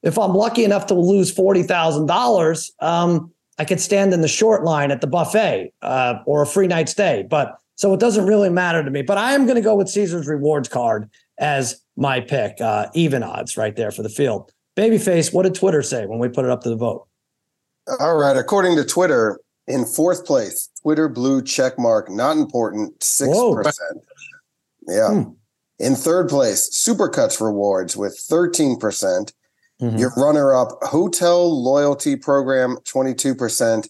if 0.01 0.17
I'm 0.17 0.33
lucky 0.33 0.63
enough 0.63 0.85
to 0.87 0.93
lose 0.93 1.31
forty 1.31 1.63
thousand 1.63 2.05
dollars, 2.05 2.71
um, 2.79 3.31
I 3.57 3.65
could 3.65 3.81
stand 3.81 4.13
in 4.13 4.21
the 4.21 4.27
short 4.27 4.63
line 4.63 4.91
at 4.91 5.01
the 5.01 5.07
buffet 5.07 5.73
uh, 5.81 6.15
or 6.25 6.41
a 6.41 6.47
free 6.47 6.67
night 6.67 6.87
stay. 6.87 7.25
But 7.29 7.57
so 7.75 7.93
it 7.93 7.99
doesn't 7.99 8.25
really 8.25 8.49
matter 8.49 8.83
to 8.83 8.89
me. 8.89 9.01
But 9.01 9.17
I 9.17 9.33
am 9.33 9.45
going 9.45 9.55
to 9.55 9.61
go 9.61 9.75
with 9.75 9.89
Caesar's 9.89 10.27
rewards 10.27 10.69
card 10.69 11.09
as 11.37 11.81
my 11.95 12.21
pick, 12.21 12.59
uh, 12.61 12.87
even 12.93 13.23
odds 13.23 13.57
right 13.57 13.75
there 13.75 13.91
for 13.91 14.03
the 14.03 14.09
field. 14.09 14.51
Babyface, 14.79 15.33
what 15.33 15.43
did 15.43 15.55
Twitter 15.55 15.83
say 15.83 16.05
when 16.05 16.19
we 16.19 16.29
put 16.29 16.45
it 16.45 16.51
up 16.51 16.61
to 16.63 16.69
the 16.69 16.77
vote? 16.77 17.05
All 17.99 18.15
right. 18.15 18.37
According 18.37 18.77
to 18.77 18.85
Twitter, 18.85 19.41
in 19.67 19.85
fourth 19.85 20.25
place, 20.25 20.69
Twitter 20.81 21.09
blue 21.09 21.41
check 21.41 21.77
mark, 21.77 22.09
not 22.09 22.37
important, 22.37 22.97
6%. 22.99 23.73
Yeah. 24.87 25.09
Hmm. 25.09 25.31
In 25.79 25.95
third 25.95 26.29
place, 26.29 26.69
Supercuts 26.71 27.41
Rewards 27.41 27.97
with 27.97 28.13
13%. 28.17 28.79
percent 28.79 29.33
mm 29.81 29.91
hmm 29.91 29.97
Your 29.97 30.11
runner 30.17 30.53
up, 30.53 30.77
Hotel 30.81 31.63
Loyalty 31.63 32.15
Program, 32.15 32.77
22%. 32.83 33.87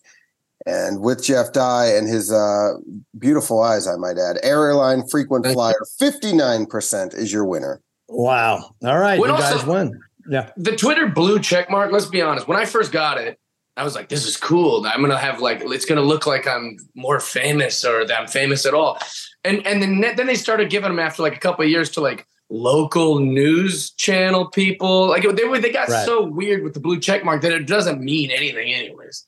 And 0.66 1.02
with 1.02 1.24
Jeff 1.24 1.52
Dye 1.54 1.88
and 1.88 2.08
his 2.08 2.32
uh, 2.32 2.74
beautiful 3.18 3.62
eyes, 3.62 3.88
I 3.88 3.96
might 3.96 4.18
add, 4.18 4.38
Airline 4.44 5.08
Frequent 5.08 5.48
Flyer, 5.48 5.74
59% 6.00 7.16
is 7.16 7.32
your 7.34 7.46
winner. 7.46 7.82
Wow. 8.08 8.76
All 8.84 9.00
right. 9.00 9.20
When 9.20 9.30
you 9.30 9.36
also, 9.36 9.58
guys 9.58 9.66
win. 9.66 10.00
Yeah. 10.30 10.52
The 10.58 10.76
Twitter 10.76 11.08
blue 11.08 11.40
check 11.40 11.70
mark, 11.70 11.92
let's 11.92 12.06
be 12.06 12.22
honest, 12.22 12.48
when 12.48 12.58
I 12.58 12.66
first 12.66 12.92
got 12.92 13.18
it, 13.18 13.40
I 13.76 13.84
was 13.84 13.96
like, 13.96 14.10
this 14.10 14.26
is 14.28 14.38
cool. 14.38 14.86
I'm 14.86 15.02
gonna 15.02 15.18
have 15.18 15.40
like 15.40 15.62
it's 15.62 15.86
gonna 15.86 16.02
look 16.02 16.28
like 16.28 16.48
I'm 16.48 16.78
more 16.96 17.20
famous 17.20 17.84
or 17.86 18.06
that 18.06 18.20
I'm 18.20 18.28
famous 18.28 18.66
at 18.66 18.74
all. 18.74 19.00
And 19.44 19.66
and 19.66 19.82
then 19.82 20.02
then 20.02 20.28
they 20.28 20.36
started 20.36 20.70
giving 20.70 20.90
them 20.90 21.00
after 21.00 21.24
like 21.24 21.36
a 21.36 21.40
couple 21.40 21.64
of 21.64 21.72
years 21.72 21.90
to 21.92 22.02
like 22.02 22.28
local 22.50 23.20
news 23.20 23.92
channel 23.92 24.50
people. 24.50 25.08
Like 25.08 25.24
they 25.24 25.46
were 25.46 25.60
they 25.60 25.72
got 25.72 25.88
right. 25.88 26.06
so 26.06 26.26
weird 26.26 26.64
with 26.64 26.74
the 26.74 26.82
blue 26.82 27.00
check 27.00 27.24
mark 27.24 27.42
that 27.42 27.54
it 27.54 27.68
doesn't 27.68 28.02
mean 28.02 28.32
anything 28.32 28.74
anyways. 28.74 29.26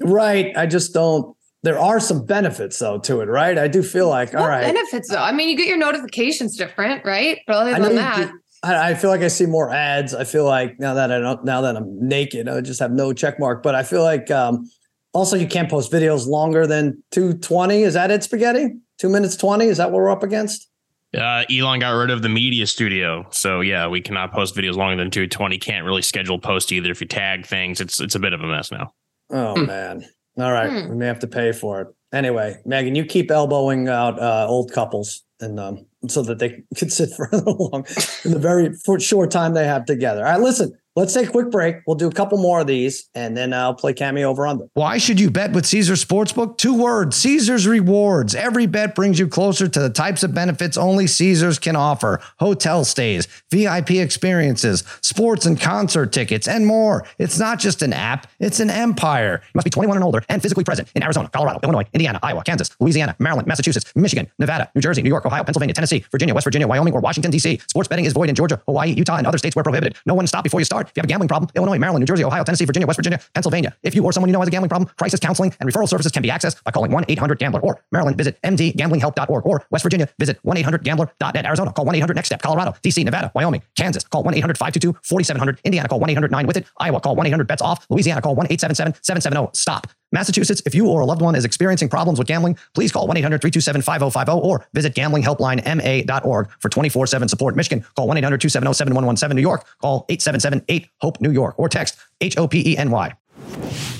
Right. 0.00 0.56
I 0.56 0.66
just 0.66 0.94
don't 0.94 1.36
there 1.62 1.78
are 1.78 2.00
some 2.00 2.24
benefits 2.24 2.78
though 2.78 2.98
to 3.00 3.20
it, 3.20 3.26
right? 3.26 3.58
I 3.58 3.68
do 3.68 3.82
feel 3.82 4.08
like 4.08 4.32
what 4.32 4.42
all 4.42 4.48
right. 4.48 4.62
Benefits 4.62 5.10
though. 5.10 5.22
I 5.22 5.32
mean, 5.32 5.50
you 5.50 5.56
get 5.58 5.68
your 5.68 5.76
notifications 5.76 6.56
different, 6.56 7.04
right? 7.04 7.40
But 7.46 7.56
other 7.56 7.82
than 7.82 7.96
that. 7.96 8.32
I, 8.62 8.94
feel 8.94 9.10
like 9.10 9.22
I 9.22 9.28
see 9.28 9.46
more 9.46 9.70
ads. 9.70 10.14
I 10.14 10.24
feel 10.24 10.44
like 10.44 10.78
now 10.78 10.94
that 10.94 11.10
I 11.10 11.18
don't, 11.18 11.44
now 11.44 11.62
that 11.62 11.76
I'm 11.76 12.08
naked, 12.08 12.48
I 12.48 12.60
just 12.60 12.80
have 12.80 12.92
no 12.92 13.12
check 13.12 13.38
mark. 13.38 13.62
But 13.62 13.74
I 13.74 13.82
feel 13.82 14.02
like 14.02 14.30
um, 14.30 14.70
also 15.12 15.36
you 15.36 15.46
can't 15.46 15.70
post 15.70 15.90
videos 15.90 16.26
longer 16.26 16.66
than 16.66 17.02
220. 17.12 17.82
Is 17.82 17.94
that 17.94 18.10
it, 18.10 18.22
spaghetti? 18.22 18.74
Two 18.98 19.08
minutes 19.08 19.36
20? 19.36 19.66
Is 19.66 19.78
that 19.78 19.90
what 19.90 20.02
we're 20.02 20.10
up 20.10 20.22
against? 20.22 20.68
Uh, 21.16 21.44
Elon 21.50 21.80
got 21.80 21.90
rid 21.90 22.10
of 22.10 22.22
the 22.22 22.28
media 22.28 22.66
studio, 22.68 23.26
so 23.30 23.62
yeah, 23.62 23.88
we 23.88 24.00
cannot 24.00 24.32
post 24.32 24.54
videos 24.54 24.76
longer 24.76 24.96
than 24.96 25.10
220. 25.10 25.58
Can't 25.58 25.84
really 25.84 26.02
schedule 26.02 26.38
post 26.38 26.70
either. 26.70 26.90
If 26.90 27.00
you 27.00 27.08
tag 27.08 27.46
things, 27.46 27.80
it's 27.80 28.00
it's 28.00 28.14
a 28.14 28.20
bit 28.20 28.32
of 28.32 28.40
a 28.42 28.46
mess 28.46 28.70
now. 28.70 28.92
Oh 29.28 29.54
hmm. 29.58 29.66
man! 29.66 30.04
All 30.38 30.52
right, 30.52 30.70
hmm. 30.70 30.90
we 30.90 30.94
may 30.94 31.06
have 31.06 31.18
to 31.20 31.26
pay 31.26 31.50
for 31.50 31.80
it 31.80 31.88
anyway. 32.12 32.60
Megan, 32.64 32.94
you 32.94 33.04
keep 33.04 33.32
elbowing 33.32 33.88
out 33.88 34.20
uh, 34.20 34.46
old 34.48 34.70
couples 34.70 35.24
and 35.40 35.58
um, 35.58 35.86
so 36.08 36.22
that 36.22 36.38
they 36.38 36.62
could 36.76 36.92
sit 36.92 37.10
further 37.16 37.42
along 37.44 37.86
in 38.24 38.32
the 38.32 38.38
very 38.38 38.74
short 38.98 39.30
time 39.30 39.54
they 39.54 39.66
have 39.66 39.84
together. 39.84 40.26
All 40.26 40.32
right, 40.32 40.40
listen, 40.40 40.76
Let's 40.96 41.14
take 41.14 41.28
a 41.28 41.30
quick 41.30 41.50
break. 41.50 41.76
We'll 41.86 41.96
do 41.96 42.08
a 42.08 42.12
couple 42.12 42.36
more 42.38 42.60
of 42.60 42.66
these 42.66 43.08
and 43.14 43.36
then 43.36 43.52
I'll 43.52 43.74
play 43.74 43.92
cameo 43.92 44.28
over 44.28 44.44
under. 44.44 44.66
Why 44.74 44.98
should 44.98 45.20
you 45.20 45.30
bet 45.30 45.52
with 45.52 45.64
Caesars 45.66 46.04
Sportsbook? 46.04 46.58
Two 46.58 46.74
words 46.74 47.16
Caesars 47.16 47.66
Rewards. 47.66 48.34
Every 48.34 48.66
bet 48.66 48.96
brings 48.96 49.18
you 49.18 49.28
closer 49.28 49.68
to 49.68 49.80
the 49.80 49.90
types 49.90 50.24
of 50.24 50.34
benefits 50.34 50.76
only 50.76 51.06
Caesars 51.06 51.60
can 51.60 51.76
offer 51.76 52.20
hotel 52.40 52.84
stays, 52.84 53.28
VIP 53.52 53.92
experiences, 53.92 54.82
sports 55.00 55.46
and 55.46 55.60
concert 55.60 56.12
tickets, 56.12 56.48
and 56.48 56.66
more. 56.66 57.06
It's 57.18 57.38
not 57.38 57.60
just 57.60 57.82
an 57.82 57.92
app, 57.92 58.26
it's 58.40 58.58
an 58.58 58.70
empire. 58.70 59.42
You 59.44 59.50
must 59.54 59.64
be 59.66 59.70
21 59.70 59.96
and 59.96 60.04
older 60.04 60.24
and 60.28 60.42
physically 60.42 60.64
present 60.64 60.90
in 60.96 61.04
Arizona, 61.04 61.28
Colorado, 61.32 61.60
Illinois, 61.62 61.84
Indiana, 61.92 62.18
Iowa, 62.22 62.42
Kansas, 62.42 62.70
Louisiana, 62.80 63.14
Maryland, 63.18 63.46
Massachusetts, 63.46 63.92
Michigan, 63.94 64.28
Nevada, 64.38 64.70
New 64.74 64.80
Jersey, 64.80 65.02
New 65.02 65.08
York, 65.08 65.24
Ohio, 65.24 65.44
Pennsylvania, 65.44 65.74
Tennessee, 65.74 66.04
Virginia, 66.10 66.34
West 66.34 66.44
Virginia, 66.44 66.66
Wyoming, 66.66 66.94
or 66.94 67.00
Washington, 67.00 67.30
D.C. 67.30 67.60
Sports 67.68 67.88
betting 67.88 68.06
is 68.06 68.12
void 68.12 68.28
in 68.28 68.34
Georgia, 68.34 68.60
Hawaii, 68.66 68.92
Utah, 68.92 69.16
and 69.16 69.26
other 69.26 69.38
states 69.38 69.54
where 69.54 69.62
prohibited. 69.62 69.96
No 70.06 70.14
one 70.14 70.26
stop 70.26 70.42
before 70.42 70.60
you 70.60 70.64
start. 70.64 70.79
If 70.88 70.96
you 70.96 71.00
have 71.00 71.04
a 71.04 71.08
gambling 71.08 71.28
problem, 71.28 71.50
Illinois, 71.54 71.78
Maryland, 71.78 72.02
New 72.02 72.06
Jersey, 72.06 72.24
Ohio, 72.24 72.44
Tennessee, 72.44 72.64
Virginia, 72.64 72.86
West 72.86 72.98
Virginia, 72.98 73.20
Pennsylvania. 73.34 73.76
If 73.82 73.94
you 73.94 74.04
or 74.04 74.12
someone 74.12 74.28
you 74.28 74.32
know 74.32 74.40
has 74.40 74.48
a 74.48 74.50
gambling 74.50 74.68
problem, 74.68 74.90
crisis 74.98 75.20
counseling 75.20 75.54
and 75.60 75.68
referral 75.68 75.88
services 75.88 76.12
can 76.12 76.22
be 76.22 76.28
accessed 76.28 76.62
by 76.64 76.70
calling 76.70 76.90
1-800-GAMBLER 76.90 77.60
or 77.60 77.82
Maryland, 77.92 78.16
visit 78.16 78.40
mdgamblinghelp.org 78.42 79.46
or 79.46 79.64
West 79.70 79.82
Virginia, 79.82 80.08
visit 80.18 80.40
1-800-GAMBLER.net. 80.44 81.46
Arizona, 81.46 81.72
call 81.72 81.86
1-800-NEXT 81.86 82.26
STEP. 82.26 82.42
Colorado, 82.42 82.72
DC, 82.82 83.04
Nevada, 83.04 83.30
Wyoming, 83.34 83.62
Kansas, 83.76 84.04
call 84.04 84.24
1-800-522-4700. 84.24 85.58
Indiana, 85.64 85.88
call 85.88 86.00
1-800-9-WITH-IT. 86.00 86.66
Iowa, 86.78 87.00
call 87.00 87.16
1-800-BETS-OFF. 87.16 87.86
Louisiana, 87.90 88.22
call 88.22 88.36
1-877-770-STOP. 88.36 89.86
Massachusetts, 90.12 90.62
if 90.66 90.74
you 90.74 90.88
or 90.88 91.00
a 91.00 91.04
loved 91.04 91.22
one 91.22 91.34
is 91.34 91.44
experiencing 91.44 91.88
problems 91.88 92.18
with 92.18 92.28
gambling, 92.28 92.58
please 92.74 92.92
call 92.92 93.08
1-800-327-5050 93.08 94.42
or 94.42 94.66
visit 94.74 94.94
gamblinghelplinema.org 94.94 96.50
for 96.58 96.68
24-7 96.68 97.30
support. 97.30 97.56
Michigan, 97.56 97.84
call 97.96 98.08
1-800-270-7117. 98.08 99.34
New 99.34 99.42
York, 99.42 99.64
call 99.80 100.06
877-8-HOPE-NEW 100.08 101.30
York 101.30 101.58
or 101.58 101.68
text 101.68 101.96
H-O-P-E-N-Y. 102.20 103.99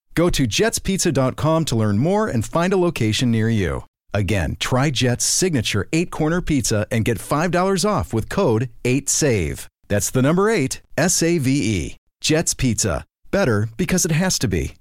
Go 0.13 0.29
to 0.29 0.43
jetspizza.com 0.43 1.65
to 1.65 1.75
learn 1.75 1.97
more 1.97 2.27
and 2.27 2.45
find 2.45 2.73
a 2.73 2.77
location 2.77 3.31
near 3.31 3.49
you. 3.49 3.85
Again, 4.13 4.57
try 4.59 4.89
Jet's 4.89 5.23
signature 5.23 5.87
eight 5.93 6.11
corner 6.11 6.41
pizza 6.41 6.85
and 6.91 7.05
get 7.05 7.17
$5 7.17 7.89
off 7.89 8.13
with 8.13 8.29
code 8.29 8.69
8SAVE. 8.83 9.67
That's 9.87 10.09
the 10.09 10.21
number 10.21 10.49
eight, 10.49 10.81
S 10.97 11.21
A 11.23 11.37
V 11.37 11.51
E. 11.51 11.97
Jet's 12.21 12.53
Pizza. 12.53 13.03
Better 13.31 13.67
because 13.77 14.05
it 14.05 14.11
has 14.11 14.37
to 14.39 14.47
be. 14.47 14.75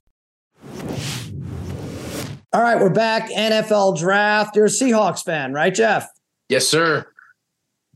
All 2.53 2.62
right, 2.62 2.81
we're 2.81 2.90
back. 2.90 3.31
NFL 3.31 3.99
draft. 3.99 4.57
You're 4.57 4.66
a 4.66 4.69
Seahawks 4.69 5.25
fan, 5.25 5.53
right, 5.53 5.75
Jeff? 5.75 6.09
Yes, 6.49 6.66
sir. 6.66 7.07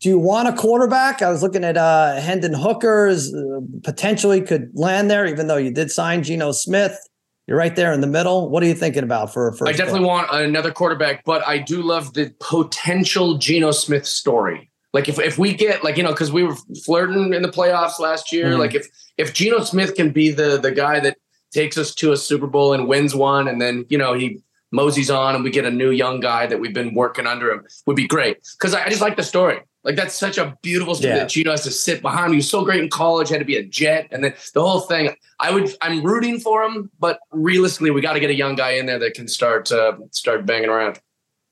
Do 0.01 0.09
you 0.09 0.19
want 0.19 0.49
a 0.49 0.53
quarterback? 0.53 1.23
I 1.23 1.31
was 1.31 1.43
looking 1.43 1.65
at 1.65 1.77
uh, 1.77 2.17
Hendon 2.21 2.55
Hooker's 2.55 3.35
uh, 3.35 3.61
potentially 3.83 4.41
could 4.41 4.71
land 4.75 5.11
there, 5.11 5.27
even 5.27 5.49
though 5.49 5.57
you 5.57 5.73
did 5.73 5.91
sign 5.91 6.23
Geno 6.23 6.53
Smith. 6.53 6.97
You're 7.47 7.59
right 7.59 7.77
there 7.77 7.93
in 7.93 8.01
the 8.01 8.07
middle. 8.07 8.49
What 8.49 8.63
are 8.63 8.67
you 8.67 8.75
thinking 8.75 9.03
about 9.03 9.33
for 9.33 9.49
a 9.49 9.53
first? 9.53 9.69
I 9.69 9.73
definitely 9.73 10.01
pick? 10.01 10.09
want 10.09 10.29
another 10.33 10.73
quarterback, 10.73 11.25
but 11.25 11.47
I 11.47 11.59
do 11.59 11.83
love 11.83 12.15
the 12.15 12.33
potential 12.41 13.37
Geno 13.37 13.71
Smith 13.71 14.07
story. 14.07 14.71
Like 14.95 15.09
if, 15.09 15.19
if 15.19 15.39
we 15.39 15.53
get 15.53 15.85
like 15.85 15.97
you 15.97 16.03
know 16.03 16.13
because 16.13 16.33
we 16.33 16.45
were 16.45 16.57
flirting 16.85 17.35
in 17.35 17.43
the 17.43 17.49
playoffs 17.49 17.99
last 17.99 18.33
year. 18.33 18.51
Mm-hmm. 18.51 18.61
Like 18.61 18.75
if 18.75 18.89
if 19.19 19.35
Geno 19.35 19.63
Smith 19.63 19.95
can 19.95 20.11
be 20.11 20.31
the 20.31 20.59
the 20.59 20.71
guy 20.71 21.01
that 21.01 21.19
takes 21.53 21.77
us 21.77 21.95
to 21.97 22.13
a 22.13 22.17
Super 22.17 22.47
Bowl 22.47 22.73
and 22.73 22.89
wins 22.89 23.15
one, 23.15 23.47
and 23.49 23.61
then 23.61 23.85
you 23.89 23.99
know 23.99 24.15
he 24.15 24.41
moseys 24.71 25.11
on 25.11 25.35
and 25.35 25.45
we 25.45 25.51
get 25.51 25.65
a 25.65 25.71
new 25.71 25.91
young 25.91 26.21
guy 26.21 26.47
that 26.47 26.59
we've 26.59 26.75
been 26.75 26.95
working 26.95 27.27
under 27.27 27.51
him 27.51 27.65
would 27.87 27.95
be 27.95 28.09
great 28.09 28.39
because 28.59 28.75
I, 28.75 28.85
I, 28.85 28.89
just 28.89 29.01
like 29.01 29.17
the 29.17 29.23
story. 29.23 29.61
Like 29.85 29.97
that's 29.97 30.15
such 30.15 30.39
a 30.39 30.57
beautiful 30.63 30.95
story 30.95 31.13
yeah. 31.13 31.21
that 31.21 31.29
Geno 31.29 31.51
has 31.51 31.63
to 31.65 31.71
sit 31.71 32.01
behind. 32.01 32.31
He 32.31 32.37
was 32.37 32.49
so 32.49 32.65
great 32.65 32.83
in 32.83 32.89
college, 32.89 33.29
had 33.29 33.39
to 33.39 33.45
be 33.45 33.57
a 33.57 33.63
jet, 33.63 34.09
and 34.11 34.25
then 34.25 34.35
the 34.55 34.63
whole 34.63 34.81
thing. 34.81 35.15
I 35.41 35.51
would, 35.51 35.77
I'm 35.83 36.03
rooting 36.03 36.41
for 36.41 36.63
him, 36.63 36.91
but 36.99 37.19
realistically, 37.33 37.91
we 37.91 38.01
got 38.01 38.15
to 38.15 38.21
get 38.21 38.31
a 38.31 38.35
young 38.35 38.55
guy 38.55 38.73
in 38.73 38.87
there 38.87 38.99
that 38.99 39.15
can 39.15 39.29
start 39.29 39.71
uh, 39.71 39.97
start 40.11 40.47
banging 40.47 40.71
around. 40.71 41.01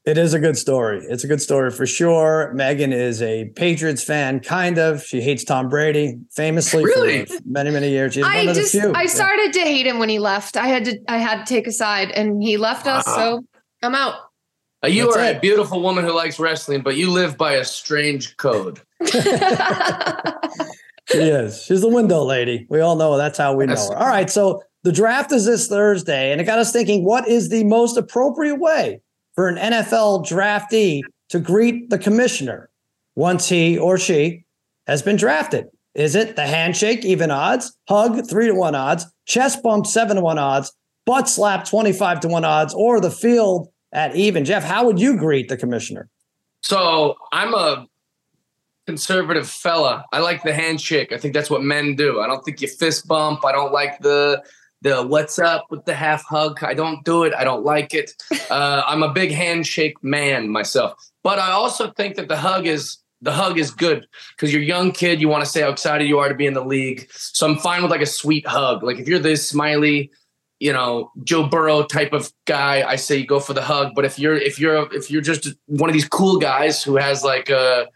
It 0.05 0.19
is 0.19 0.35
a 0.35 0.41
good 0.41 0.57
story. 0.57 1.05
It's 1.09 1.23
a 1.23 1.29
good 1.29 1.41
story 1.41 1.71
for 1.71 1.87
sure. 1.87 2.53
Megan 2.55 2.93
is 2.93 3.23
a 3.23 3.51
Patriots 3.55 4.03
fan, 4.03 4.41
kind 4.41 4.77
of. 4.79 5.03
She 5.03 5.21
hates 5.21 5.45
Tom 5.45 5.69
Brady, 5.69 6.19
famously 6.35 6.85
really? 6.85 7.27
for 7.27 7.37
many, 7.45 7.71
many 7.71 7.91
years. 7.91 8.15
She's 8.15 8.25
I 8.25 8.47
just, 8.47 8.75
I 8.75 9.07
started 9.07 9.55
yeah. 9.55 9.63
to 9.63 9.71
hate 9.71 9.87
him 9.87 10.01
when 10.01 10.09
he 10.09 10.19
left. 10.19 10.57
I 10.57 10.67
had 10.67 10.87
to, 10.87 10.99
I 11.09 11.19
had 11.19 11.47
to 11.47 11.55
take 11.55 11.69
a 11.69 11.73
side, 11.73 12.11
and 12.11 12.43
he 12.43 12.57
left 12.57 12.89
us, 12.89 13.05
so 13.05 13.45
I'm 13.83 13.95
out. 13.95 14.15
You 14.85 15.07
That's 15.07 15.17
are 15.17 15.25
it. 15.25 15.37
a 15.37 15.41
beautiful 15.41 15.81
woman 15.81 16.05
who 16.05 16.13
likes 16.13 16.41
wrestling, 16.41 16.83
but 16.83 16.97
you 16.97 17.11
live 17.11 17.39
by 17.39 17.53
a 17.53 17.65
strange 17.65 18.37
code. 18.37 18.81
she 19.07 19.19
is. 21.19 21.63
She's 21.63 21.83
the 21.83 21.89
window 21.89 22.25
lady. 22.25 22.67
We 22.69 22.81
all 22.81 22.97
know 22.97 23.17
that's 23.17 23.39
how 23.39 23.55
we 23.55 23.67
know 23.67 23.77
her. 23.77 23.97
All 23.97 24.09
right. 24.09 24.29
So 24.29 24.63
the 24.83 24.91
draft 24.91 25.31
is 25.31 25.45
this 25.45 25.69
Thursday, 25.69 26.33
and 26.33 26.41
it 26.41 26.45
got 26.45 26.59
us 26.59 26.73
thinking 26.73 27.05
what 27.05 27.29
is 27.29 27.49
the 27.49 27.63
most 27.65 27.97
appropriate 27.97 28.57
way 28.57 29.01
for 29.35 29.49
an 29.49 29.57
NFL 29.57 30.27
draftee 30.27 31.03
to 31.29 31.39
greet 31.39 31.89
the 31.91 31.99
commissioner 31.99 32.69
once 33.15 33.49
he 33.49 33.79
or 33.79 33.99
she 33.99 34.45
has 34.89 35.01
been 35.01 35.17
drafted? 35.17 35.67
Is 35.95 36.17
it 36.17 36.35
the 36.35 36.47
handshake, 36.47 37.05
even 37.05 37.31
odds, 37.31 37.77
hug, 37.89 38.27
three 38.29 38.47
to 38.47 38.55
one 38.55 38.75
odds, 38.75 39.07
chest 39.27 39.63
bump, 39.63 39.87
seven 39.87 40.17
to 40.17 40.23
one 40.23 40.39
odds, 40.39 40.73
butt 41.07 41.29
slap, 41.29 41.67
25 41.67 42.21
to 42.21 42.29
one 42.29 42.45
odds, 42.45 42.75
or 42.75 43.01
the 43.01 43.11
field 43.11 43.69
at 43.93 44.17
even? 44.17 44.45
Jeff, 44.45 44.65
how 44.65 44.87
would 44.87 44.99
you 44.99 45.17
greet 45.17 45.49
the 45.49 45.57
commissioner? 45.57 46.09
So 46.63 47.17
I'm 47.33 47.55
a 47.55 47.87
conservative 48.87 49.49
fella. 49.49 50.05
I 50.13 50.19
like 50.19 50.43
the 50.43 50.55
handshake. 50.55 51.13
I 51.13 51.19
think 51.19 51.35
that's 51.35 51.51
what 51.51 51.63
men 51.63 51.97
do. 51.97 52.21
I 52.21 52.27
don't 52.27 52.45
think 52.45 52.61
you 52.61 52.69
fist 52.69 53.07
bump. 53.07 53.45
I 53.45 53.53
don't 53.53 53.73
like 53.73 53.99
the 54.01 54.43
the 54.83 55.03
what's 55.05 55.39
up 55.39 55.67
with 55.71 55.85
the 55.85 55.95
half 55.95 56.25
hug. 56.25 56.63
I 56.63 56.75
don't 56.75 57.05
do 57.05 57.23
it. 57.23 57.33
I 57.35 57.45
don't 57.45 57.65
like 57.65 57.95
it. 57.95 58.13
Uh, 58.51 58.83
I'm 58.87 59.03
a 59.03 59.11
big 59.11 59.31
handshake 59.31 59.95
man 60.05 60.51
myself. 60.51 60.93
But 61.23 61.39
I 61.39 61.53
also 61.53 61.91
think 61.93 62.17
that 62.17 62.29
the 62.29 62.37
hug 62.37 62.67
is 62.67 62.99
the 63.23 63.33
hug 63.33 63.57
is 63.57 63.71
good 63.71 64.07
because 64.37 64.53
you're 64.53 64.61
a 64.61 64.67
young 64.67 64.93
kid. 64.93 65.23
You 65.23 65.29
want 65.29 65.43
to 65.43 65.51
say 65.51 65.63
how 65.63 65.71
excited 65.71 66.07
you 66.07 66.19
are 66.19 66.29
to 66.29 66.35
be 66.35 66.45
in 66.45 66.53
the 66.53 66.65
league. 66.65 67.09
So 67.13 67.49
I'm 67.49 67.57
fine 67.57 67.81
with 67.81 67.91
like 67.91 68.03
a 68.03 68.07
sweet 68.07 68.47
hug. 68.47 68.83
Like 68.83 68.99
if 68.99 69.09
you're 69.09 69.19
this 69.19 69.49
smiley, 69.49 70.11
you 70.63 70.73
know, 70.73 71.11
Joe 71.25 71.49
Burrow 71.49 71.83
type 71.83 72.13
of 72.13 72.33
guy, 72.45 72.89
I 72.89 72.95
say 72.95 73.25
go 73.25 73.41
for 73.41 73.53
the 73.53 73.63
hug. 73.63 73.97
But 73.97 74.05
if 74.05 74.17
you're 74.17 74.37
if 74.37 74.61
you're 74.61 74.89
if 74.95 75.11
you're 75.11 75.21
just 75.21 75.53
one 75.67 75.91
of 75.91 75.93
these 75.93 76.09
cool 76.09 76.39
guys 76.39 76.85
who 76.85 76.95
has 76.95 77.25
like 77.25 77.51
a 77.51 77.89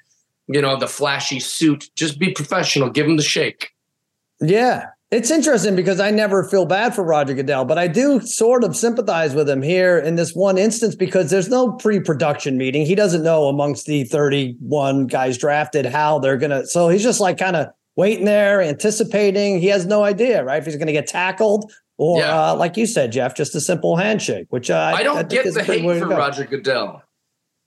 you 0.48 0.61
know 0.61 0.76
the 0.76 0.88
flashy 0.88 1.38
suit, 1.38 1.88
just 1.94 2.18
be 2.18 2.33
professional. 2.33 2.90
Give 2.90 3.07
him 3.07 3.18
the 3.18 3.22
shake. 3.22 3.70
Yeah, 4.40 4.87
it's 5.12 5.31
interesting 5.31 5.76
because 5.76 6.00
I 6.00 6.11
never 6.11 6.42
feel 6.42 6.66
bad 6.66 6.92
for 6.92 7.05
Roger 7.05 7.35
Goodell, 7.35 7.66
but 7.66 7.79
I 7.79 7.87
do 7.87 8.18
sort 8.20 8.64
of 8.64 8.74
sympathize 8.74 9.33
with 9.33 9.48
him 9.48 9.62
here 9.62 9.96
in 9.96 10.16
this 10.16 10.35
one 10.35 10.59
instance 10.59 10.96
because 10.96 11.31
there's 11.31 11.48
no 11.48 11.70
pre-production 11.74 12.59
meeting. 12.59 12.85
He 12.85 12.96
doesn't 12.96 13.22
know 13.22 13.44
amongst 13.44 13.87
the 13.87 14.02
31 14.02 15.07
guys 15.07 15.38
drafted 15.38 15.87
how 15.87 16.18
they're 16.18 16.37
gonna. 16.37 16.66
So 16.66 16.88
he's 16.88 17.05
just 17.05 17.20
like 17.20 17.38
kind 17.38 17.55
of 17.55 17.68
waiting 17.94 18.24
there, 18.24 18.61
anticipating. 18.61 19.61
He 19.61 19.68
has 19.68 19.87
no 19.87 20.02
idea, 20.02 20.42
right? 20.42 20.59
If 20.59 20.66
he's 20.66 20.76
going 20.76 20.88
to 20.88 20.92
get 20.92 21.07
tackled 21.07 21.72
or, 21.98 22.20
yeah. 22.20 22.50
uh, 22.50 22.56
like 22.56 22.76
you 22.76 22.87
said, 22.87 23.12
Jeff, 23.12 23.35
just 23.35 23.54
a 23.54 23.61
simple 23.61 23.96
handshake. 23.96 24.46
Which 24.50 24.70
uh, 24.70 24.92
I 24.94 25.02
don't 25.02 25.18
I 25.18 25.22
get 25.22 25.52
the 25.52 25.62
hate 25.62 25.82
for 25.82 26.09
Roger 26.09 26.44
Goodell. 26.44 27.02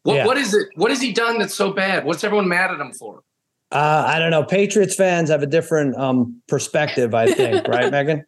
What 0.04 0.16
yeah. 0.16 0.26
what 0.26 0.38
is 0.38 0.54
it? 0.54 0.68
What 0.76 0.92
has 0.92 1.02
he 1.02 1.12
done 1.12 1.40
that's 1.40 1.56
so 1.56 1.72
bad? 1.72 2.06
What's 2.06 2.24
everyone 2.24 2.48
mad 2.48 2.72
at 2.72 2.80
him 2.80 2.94
for? 2.94 3.24
Uh, 3.72 4.04
I 4.08 4.18
don't 4.18 4.32
know. 4.32 4.44
Patriots 4.44 4.96
fans 4.96 5.30
have 5.30 5.44
a 5.44 5.48
different 5.48 5.96
um, 5.96 6.42
perspective, 6.48 7.14
I 7.14 7.32
think, 7.32 7.68
right, 7.68 7.92
Megan? 7.92 8.26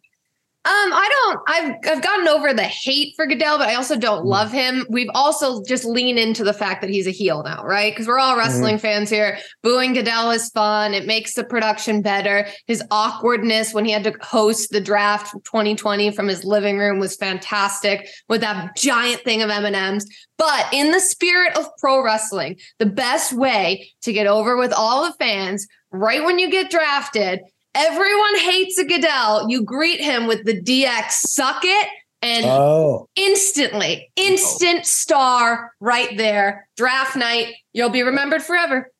Um, 0.64 0.92
I 0.92 1.08
don't. 1.10 1.40
I've 1.48 1.74
I've 1.90 2.02
gotten 2.04 2.28
over 2.28 2.54
the 2.54 2.62
hate 2.62 3.14
for 3.16 3.26
Goodell, 3.26 3.58
but 3.58 3.68
I 3.68 3.74
also 3.74 3.96
don't 3.96 4.20
mm-hmm. 4.20 4.28
love 4.28 4.52
him. 4.52 4.86
We've 4.88 5.10
also 5.12 5.60
just 5.64 5.84
lean 5.84 6.18
into 6.18 6.44
the 6.44 6.52
fact 6.52 6.82
that 6.82 6.90
he's 6.90 7.08
a 7.08 7.10
heel 7.10 7.42
now, 7.42 7.64
right? 7.64 7.92
Because 7.92 8.06
we're 8.06 8.20
all 8.20 8.36
wrestling 8.36 8.76
mm-hmm. 8.76 8.82
fans 8.82 9.10
here. 9.10 9.38
Booing 9.64 9.92
Goodell 9.92 10.30
is 10.30 10.50
fun. 10.50 10.94
It 10.94 11.04
makes 11.04 11.34
the 11.34 11.42
production 11.42 12.00
better. 12.00 12.46
His 12.68 12.80
awkwardness 12.92 13.74
when 13.74 13.84
he 13.84 13.90
had 13.90 14.04
to 14.04 14.14
host 14.20 14.70
the 14.70 14.80
draft 14.80 15.32
2020 15.46 16.12
from 16.12 16.28
his 16.28 16.44
living 16.44 16.78
room 16.78 17.00
was 17.00 17.16
fantastic 17.16 18.08
with 18.28 18.42
that 18.42 18.76
giant 18.76 19.22
thing 19.22 19.42
of 19.42 19.50
M 19.50 19.64
and 19.64 19.74
M's. 19.74 20.06
But 20.38 20.72
in 20.72 20.92
the 20.92 21.00
spirit 21.00 21.58
of 21.58 21.66
pro 21.78 22.04
wrestling, 22.04 22.60
the 22.78 22.86
best 22.86 23.32
way 23.32 23.90
to 24.02 24.12
get 24.12 24.28
over 24.28 24.56
with 24.56 24.72
all 24.72 25.06
the 25.06 25.14
fans 25.14 25.66
right 25.90 26.24
when 26.24 26.38
you 26.38 26.50
get 26.50 26.70
drafted 26.70 27.40
Everyone 27.74 28.38
hates 28.38 28.78
a 28.78 28.84
Goodell. 28.84 29.48
You 29.48 29.62
greet 29.62 30.00
him 30.00 30.26
with 30.26 30.44
the 30.44 30.60
DX 30.60 31.10
suck 31.10 31.62
it 31.64 31.88
and 32.20 32.44
oh. 32.46 33.08
instantly, 33.16 34.10
instant 34.16 34.86
star 34.86 35.72
right 35.80 36.16
there. 36.16 36.68
Draft 36.76 37.16
night, 37.16 37.54
you'll 37.72 37.90
be 37.90 38.02
remembered 38.02 38.42
forever. 38.42 38.90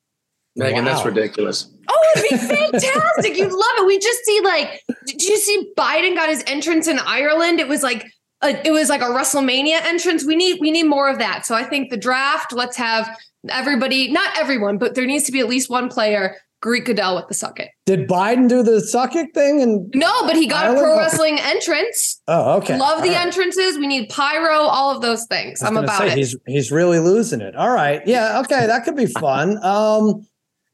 Megan, 0.55 0.85
wow. 0.85 0.93
that's 0.93 1.05
ridiculous. 1.05 1.69
Oh, 1.87 2.13
it'd 2.15 2.29
be 2.29 2.37
fantastic. 2.55 3.37
You'd 3.37 3.51
love 3.51 3.77
it. 3.77 3.87
We 3.87 3.97
just 3.99 4.23
see 4.25 4.41
like, 4.43 4.81
did 5.05 5.23
you 5.23 5.37
see 5.37 5.71
Biden 5.77 6.15
got 6.15 6.29
his 6.29 6.43
entrance 6.47 6.87
in 6.87 6.99
Ireland? 6.99 7.59
It 7.59 7.67
was 7.67 7.81
like 7.81 8.05
a, 8.41 8.67
it 8.67 8.71
was 8.71 8.89
like 8.89 9.01
a 9.01 9.05
WrestleMania 9.05 9.81
entrance. 9.83 10.25
We 10.25 10.35
need 10.35 10.59
we 10.59 10.71
need 10.71 10.83
more 10.83 11.09
of 11.09 11.17
that. 11.19 11.45
So 11.45 11.55
I 11.55 11.63
think 11.63 11.89
the 11.89 11.97
draft. 11.97 12.53
Let's 12.53 12.77
have 12.77 13.17
everybody, 13.49 14.11
not 14.11 14.37
everyone, 14.37 14.77
but 14.77 14.95
there 14.95 15.05
needs 15.05 15.25
to 15.25 15.31
be 15.31 15.39
at 15.39 15.47
least 15.47 15.69
one 15.69 15.89
player 15.89 16.37
Greek 16.63 16.85
Goodell 16.85 17.17
with 17.17 17.27
the 17.27 17.33
suck 17.33 17.59
it. 17.59 17.71
Did 17.85 18.07
Biden 18.07 18.47
do 18.47 18.63
the 18.63 18.79
suck 18.79 19.17
it 19.17 19.33
thing? 19.33 19.61
And 19.61 19.91
no, 19.93 20.25
but 20.25 20.37
he 20.37 20.47
got 20.47 20.63
Ireland? 20.63 20.79
a 20.79 20.83
pro 20.83 20.97
wrestling 20.97 21.37
entrance. 21.41 22.21
Oh, 22.29 22.57
okay. 22.59 22.77
Love 22.77 22.99
all 22.99 23.03
the 23.03 23.09
right. 23.09 23.25
entrances. 23.25 23.77
We 23.77 23.85
need 23.85 24.07
pyro, 24.07 24.53
all 24.53 24.95
of 24.95 25.01
those 25.01 25.25
things. 25.25 25.61
I'm 25.61 25.75
about 25.75 25.97
say, 25.97 26.13
it. 26.13 26.17
He's 26.17 26.37
he's 26.47 26.71
really 26.71 26.99
losing 26.99 27.41
it. 27.41 27.53
All 27.57 27.71
right. 27.71 28.01
Yeah. 28.05 28.39
Okay. 28.39 28.65
That 28.65 28.85
could 28.85 28.95
be 28.95 29.07
fun. 29.07 29.61
Um, 29.61 30.25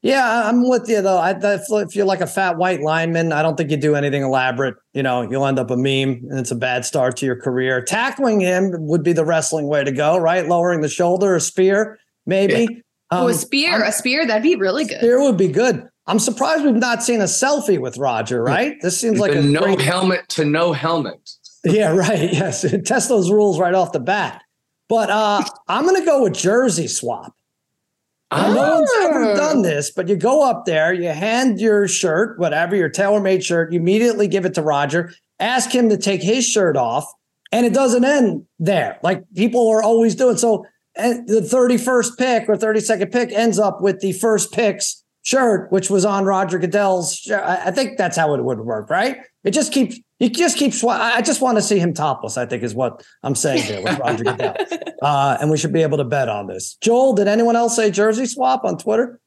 yeah, 0.02 0.48
I'm 0.48 0.66
with 0.66 0.88
you 0.88 1.02
though. 1.02 1.18
I, 1.18 1.34
if 1.42 1.96
you're 1.96 2.06
like 2.06 2.20
a 2.20 2.26
fat 2.26 2.56
white 2.56 2.82
lineman, 2.82 3.32
I 3.32 3.42
don't 3.42 3.56
think 3.56 3.72
you 3.72 3.76
do 3.76 3.96
anything 3.96 4.22
elaborate. 4.22 4.76
You 4.94 5.02
know, 5.02 5.28
you'll 5.28 5.44
end 5.44 5.58
up 5.58 5.72
a 5.72 5.76
meme, 5.76 6.22
and 6.30 6.38
it's 6.38 6.52
a 6.52 6.56
bad 6.56 6.84
start 6.84 7.16
to 7.18 7.26
your 7.26 7.36
career. 7.36 7.82
Tackling 7.82 8.40
him 8.40 8.70
would 8.78 9.02
be 9.02 9.12
the 9.12 9.24
wrestling 9.24 9.66
way 9.66 9.82
to 9.82 9.92
go, 9.92 10.16
right? 10.18 10.46
Lowering 10.46 10.82
the 10.82 10.88
shoulder, 10.88 11.34
a 11.34 11.40
spear, 11.40 11.98
maybe. 12.26 12.68
Yeah. 12.70 12.80
Um, 13.10 13.24
oh, 13.24 13.28
a 13.28 13.34
spear, 13.34 13.74
I'm, 13.74 13.82
a 13.82 13.92
spear, 13.92 14.26
that'd 14.26 14.42
be 14.42 14.56
really 14.56 14.84
good. 14.84 14.98
Spear 14.98 15.20
would 15.22 15.36
be 15.36 15.48
good. 15.48 15.88
I'm 16.06 16.18
surprised 16.18 16.64
we've 16.64 16.74
not 16.74 17.02
seen 17.02 17.20
a 17.20 17.24
selfie 17.24 17.80
with 17.80 17.98
Roger, 17.98 18.42
right? 18.42 18.80
This 18.80 19.00
seems 19.00 19.18
like 19.18 19.34
a 19.34 19.42
no 19.42 19.60
great... 19.60 19.80
helmet 19.80 20.28
to 20.30 20.44
no 20.44 20.72
helmet. 20.72 21.30
Yeah, 21.64 21.90
right. 21.94 22.32
Yes. 22.32 22.64
Test 22.84 23.08
those 23.08 23.30
rules 23.30 23.58
right 23.58 23.74
off 23.74 23.92
the 23.92 24.00
bat. 24.00 24.42
But 24.88 25.10
uh, 25.10 25.44
I'm 25.68 25.84
going 25.84 26.00
to 26.00 26.06
go 26.06 26.24
with 26.24 26.34
jersey 26.34 26.86
swap. 26.86 27.34
Oh. 28.32 28.54
No 28.54 28.74
one's 28.76 28.90
ever 29.00 29.34
done 29.34 29.62
this, 29.62 29.90
but 29.90 30.08
you 30.08 30.14
go 30.14 30.48
up 30.48 30.64
there, 30.64 30.92
you 30.92 31.08
hand 31.08 31.60
your 31.60 31.88
shirt, 31.88 32.38
whatever, 32.38 32.76
your 32.76 32.88
tailor 32.88 33.20
made 33.20 33.42
shirt, 33.42 33.72
you 33.72 33.80
immediately 33.80 34.28
give 34.28 34.44
it 34.44 34.54
to 34.54 34.62
Roger, 34.62 35.12
ask 35.40 35.74
him 35.74 35.88
to 35.88 35.96
take 35.96 36.22
his 36.22 36.46
shirt 36.46 36.76
off, 36.76 37.12
and 37.50 37.66
it 37.66 37.74
doesn't 37.74 38.04
end 38.04 38.46
there. 38.60 39.00
Like 39.02 39.24
people 39.34 39.68
are 39.70 39.82
always 39.82 40.14
doing. 40.14 40.36
So 40.36 40.64
and 40.64 40.68
the 40.96 41.46
31st 41.50 42.18
pick 42.18 42.48
or 42.48 42.56
32nd 42.56 43.12
pick 43.12 43.32
ends 43.32 43.58
up 43.58 43.80
with 43.80 44.00
the 44.00 44.12
first 44.12 44.52
pick's 44.52 45.04
shirt, 45.22 45.70
which 45.70 45.90
was 45.90 46.04
on 46.04 46.24
Roger 46.24 46.58
Goodell's. 46.58 47.16
Shirt. 47.16 47.42
I 47.44 47.70
think 47.70 47.98
that's 47.98 48.16
how 48.16 48.34
it 48.34 48.44
would 48.44 48.60
work, 48.60 48.90
right? 48.90 49.18
It 49.44 49.52
just 49.52 49.72
keeps 49.72 49.98
you 50.18 50.28
just 50.28 50.58
keeps. 50.58 50.84
I 50.84 51.22
just 51.22 51.40
want 51.40 51.56
to 51.56 51.62
see 51.62 51.78
him 51.78 51.94
topless. 51.94 52.36
I 52.36 52.46
think 52.46 52.62
is 52.62 52.74
what 52.74 53.02
I'm 53.22 53.34
saying 53.34 53.62
here 53.62 53.82
with 53.82 53.98
Roger 53.98 54.24
Goodell, 54.24 54.56
uh, 55.02 55.38
and 55.40 55.50
we 55.50 55.56
should 55.56 55.72
be 55.72 55.82
able 55.82 55.98
to 55.98 56.04
bet 56.04 56.28
on 56.28 56.46
this. 56.46 56.76
Joel, 56.82 57.14
did 57.14 57.26
anyone 57.26 57.56
else 57.56 57.76
say 57.76 57.90
jersey 57.90 58.26
swap 58.26 58.64
on 58.64 58.76
Twitter? 58.76 59.18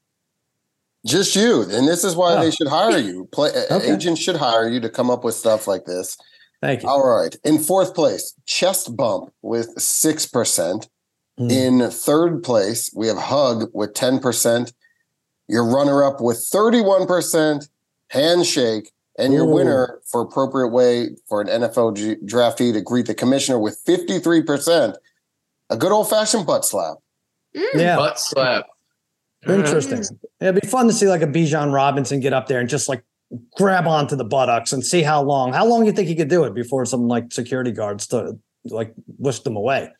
Just 1.04 1.34
you, 1.36 1.62
and 1.62 1.86
this 1.86 2.04
is 2.04 2.16
why 2.16 2.34
oh. 2.34 2.40
they 2.40 2.50
should 2.50 2.68
hire 2.68 2.96
you. 2.96 3.28
Play, 3.32 3.50
okay. 3.70 3.92
Agents 3.92 4.20
should 4.20 4.36
hire 4.36 4.68
you 4.68 4.80
to 4.80 4.88
come 4.88 5.10
up 5.10 5.24
with 5.24 5.34
stuff 5.34 5.66
like 5.66 5.84
this. 5.84 6.16
Thank 6.62 6.82
you. 6.82 6.88
All 6.88 7.06
right. 7.06 7.34
In 7.44 7.58
fourth 7.58 7.94
place, 7.94 8.32
chest 8.46 8.96
bump 8.96 9.32
with 9.42 9.78
six 9.80 10.26
percent. 10.26 10.88
Mm. 11.38 11.50
In 11.50 11.90
third 11.90 12.42
place, 12.42 12.90
we 12.94 13.08
have 13.08 13.18
hug 13.18 13.70
with 13.72 13.94
ten 13.94 14.18
percent. 14.18 14.72
Your 15.46 15.66
runner 15.66 16.02
up 16.02 16.22
with 16.22 16.38
31% 16.38 17.68
handshake, 18.08 18.92
and 19.18 19.32
your 19.32 19.44
Ooh. 19.44 19.54
winner 19.54 20.00
for 20.10 20.20
appropriate 20.22 20.68
way 20.68 21.10
for 21.28 21.40
an 21.40 21.48
NFL 21.48 21.96
G- 21.96 22.16
draftee 22.24 22.72
to 22.72 22.80
greet 22.80 23.06
the 23.06 23.14
commissioner 23.14 23.58
with 23.58 23.78
53%. 23.86 24.96
A 25.70 25.76
good 25.76 25.92
old 25.92 26.08
fashioned 26.10 26.46
butt 26.46 26.64
slap. 26.64 26.96
Mm. 27.56 27.74
Yeah. 27.74 27.96
Butt 27.96 28.18
slap. 28.18 28.66
Interesting. 29.46 30.02
It'd 30.40 30.60
be 30.60 30.66
fun 30.66 30.86
to 30.86 30.92
see 30.92 31.06
like 31.06 31.22
a 31.22 31.26
Bijan 31.26 31.72
Robinson 31.72 32.20
get 32.20 32.32
up 32.32 32.46
there 32.46 32.60
and 32.60 32.68
just 32.68 32.88
like 32.88 33.04
grab 33.56 33.86
onto 33.86 34.16
the 34.16 34.24
buttocks 34.24 34.72
and 34.72 34.84
see 34.84 35.02
how 35.02 35.22
long. 35.22 35.52
How 35.52 35.66
long 35.66 35.84
you 35.84 35.92
think 35.92 36.08
he 36.08 36.14
could 36.14 36.28
do 36.28 36.44
it 36.44 36.54
before 36.54 36.86
some 36.86 37.08
like 37.08 37.32
security 37.32 37.70
guards 37.70 38.06
to 38.08 38.38
like 38.64 38.94
whisk 39.18 39.44
them 39.44 39.56
away? 39.56 39.90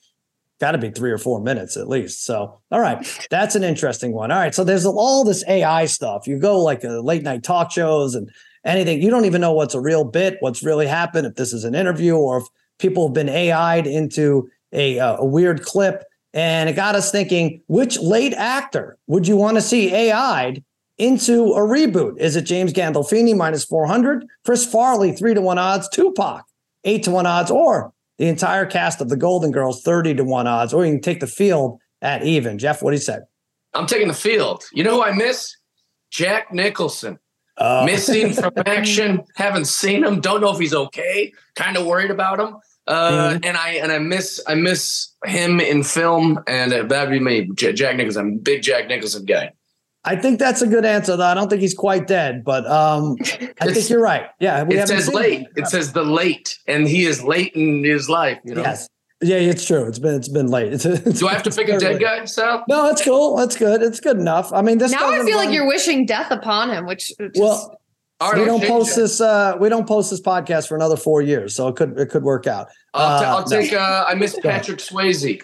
Got 0.60 0.72
to 0.72 0.78
be 0.78 0.90
three 0.90 1.10
or 1.10 1.18
four 1.18 1.40
minutes 1.40 1.76
at 1.76 1.88
least. 1.88 2.24
So, 2.24 2.60
all 2.70 2.80
right, 2.80 3.06
that's 3.30 3.54
an 3.54 3.64
interesting 3.64 4.12
one. 4.12 4.30
All 4.30 4.38
right, 4.38 4.54
so 4.54 4.64
there's 4.64 4.86
all 4.86 5.24
this 5.24 5.44
AI 5.48 5.86
stuff. 5.86 6.26
You 6.26 6.38
go 6.38 6.60
like 6.60 6.84
uh, 6.84 7.00
late 7.00 7.22
night 7.22 7.42
talk 7.42 7.70
shows 7.70 8.14
and 8.14 8.30
anything. 8.64 9.02
You 9.02 9.10
don't 9.10 9.24
even 9.24 9.40
know 9.40 9.52
what's 9.52 9.74
a 9.74 9.80
real 9.80 10.04
bit, 10.04 10.36
what's 10.40 10.62
really 10.62 10.86
happened, 10.86 11.26
if 11.26 11.34
this 11.34 11.52
is 11.52 11.64
an 11.64 11.74
interview 11.74 12.16
or 12.16 12.38
if 12.38 12.44
people 12.78 13.08
have 13.08 13.14
been 13.14 13.28
AI'd 13.28 13.86
into 13.86 14.48
a, 14.72 14.98
uh, 14.98 15.16
a 15.18 15.24
weird 15.24 15.62
clip. 15.62 16.04
And 16.32 16.68
it 16.68 16.74
got 16.74 16.96
us 16.96 17.12
thinking, 17.12 17.62
which 17.68 17.98
late 18.00 18.34
actor 18.34 18.98
would 19.06 19.28
you 19.28 19.36
want 19.36 19.56
to 19.56 19.60
see 19.60 19.94
AI'd 19.94 20.64
into 20.98 21.52
a 21.52 21.60
reboot? 21.60 22.18
Is 22.18 22.36
it 22.36 22.42
James 22.42 22.72
Gandolfini 22.72 23.36
minus 23.36 23.64
400, 23.64 24.24
Chris 24.44 24.66
Farley 24.66 25.12
three 25.12 25.34
to 25.34 25.40
one 25.40 25.58
odds, 25.58 25.88
Tupac 25.88 26.44
eight 26.84 27.02
to 27.04 27.10
one 27.10 27.26
odds, 27.26 27.50
or 27.50 27.92
the 28.18 28.26
entire 28.26 28.66
cast 28.66 29.00
of 29.00 29.08
the 29.08 29.16
Golden 29.16 29.50
Girls 29.50 29.82
30 29.82 30.14
to 30.14 30.24
1 30.24 30.46
odds, 30.46 30.72
or 30.72 30.84
you 30.84 30.92
can 30.92 31.00
take 31.00 31.20
the 31.20 31.26
field 31.26 31.80
at 32.00 32.24
even. 32.24 32.58
Jeff, 32.58 32.82
what 32.82 32.90
do 32.90 32.96
you 32.96 33.02
say? 33.02 33.18
I'm 33.74 33.86
taking 33.86 34.08
the 34.08 34.14
field. 34.14 34.64
You 34.72 34.84
know 34.84 34.96
who 34.96 35.02
I 35.02 35.12
miss? 35.12 35.56
Jack 36.10 36.52
Nicholson. 36.52 37.18
Uh, 37.56 37.84
Missing 37.86 38.32
from 38.32 38.52
action. 38.66 39.24
Haven't 39.36 39.66
seen 39.66 40.04
him. 40.04 40.20
Don't 40.20 40.40
know 40.40 40.52
if 40.52 40.58
he's 40.58 40.74
okay. 40.74 41.32
Kind 41.56 41.76
of 41.76 41.86
worried 41.86 42.10
about 42.10 42.40
him. 42.40 42.56
Uh, 42.86 43.30
mm-hmm. 43.30 43.44
and 43.44 43.56
I 43.56 43.70
and 43.70 43.90
I 43.90 43.98
miss 43.98 44.42
I 44.46 44.54
miss 44.54 45.14
him 45.24 45.58
in 45.58 45.82
film, 45.82 46.38
and 46.46 46.70
that'd 46.72 47.10
be 47.10 47.18
me, 47.18 47.48
Jack 47.54 47.96
Nicholson. 47.96 48.26
I'm 48.26 48.32
a 48.34 48.36
big 48.36 48.62
Jack 48.62 48.88
Nicholson 48.88 49.24
guy. 49.24 49.52
I 50.06 50.16
think 50.16 50.38
that's 50.38 50.60
a 50.60 50.66
good 50.66 50.84
answer, 50.84 51.16
though. 51.16 51.24
I 51.24 51.34
don't 51.34 51.48
think 51.48 51.62
he's 51.62 51.74
quite 51.74 52.06
dead, 52.06 52.44
but 52.44 52.66
um, 52.66 53.16
I 53.60 53.72
think 53.72 53.88
you're 53.88 54.02
right. 54.02 54.26
Yeah, 54.38 54.62
we 54.62 54.78
it 54.78 54.86
says 54.86 55.12
late. 55.12 55.40
Him. 55.40 55.46
It 55.56 55.66
says 55.68 55.92
the 55.92 56.04
late, 56.04 56.58
and 56.66 56.86
he 56.86 57.06
is 57.06 57.22
late 57.22 57.52
in 57.54 57.82
his 57.82 58.08
life. 58.10 58.38
You 58.44 58.54
know? 58.54 58.62
Yes. 58.62 58.88
Yeah, 59.22 59.36
it's 59.36 59.64
true. 59.64 59.86
It's 59.86 59.98
been 59.98 60.14
it's 60.14 60.28
been 60.28 60.48
late. 60.48 60.74
It's, 60.74 60.84
it's 60.84 61.20
Do 61.20 61.28
I 61.28 61.32
have 61.32 61.42
to 61.44 61.50
pick 61.50 61.68
a 61.68 61.78
dead 61.78 61.94
late. 61.94 62.00
guy, 62.02 62.24
Sal? 62.26 62.64
No, 62.68 62.84
that's 62.84 63.02
cool. 63.02 63.36
That's 63.36 63.56
good. 63.56 63.82
It's 63.82 64.00
good 64.00 64.18
enough. 64.18 64.52
I 64.52 64.60
mean, 64.60 64.76
this 64.76 64.92
now 64.92 65.08
I 65.08 65.24
feel 65.24 65.36
run. 65.36 65.46
like 65.46 65.54
you're 65.54 65.66
wishing 65.66 66.04
death 66.04 66.30
upon 66.30 66.68
him, 66.68 66.84
which 66.84 67.10
just... 67.18 67.36
well, 67.36 67.80
right, 68.20 68.38
we 68.38 68.44
don't 68.44 68.62
post 68.62 68.98
it. 68.98 69.02
this. 69.02 69.22
Uh, 69.22 69.56
we 69.58 69.70
don't 69.70 69.88
post 69.88 70.10
this 70.10 70.20
podcast 70.20 70.68
for 70.68 70.76
another 70.76 70.96
four 70.96 71.22
years, 71.22 71.54
so 71.54 71.68
it 71.68 71.76
could 71.76 71.98
it 71.98 72.10
could 72.10 72.24
work 72.24 72.46
out. 72.46 72.68
I'll, 72.92 73.18
t- 73.18 73.24
I'll 73.24 73.36
uh, 73.38 73.44
take. 73.44 73.72
No. 73.72 73.78
Uh, 73.78 74.04
I 74.06 74.14
miss 74.14 74.38
Patrick 74.38 74.80
Swayze. 74.80 75.40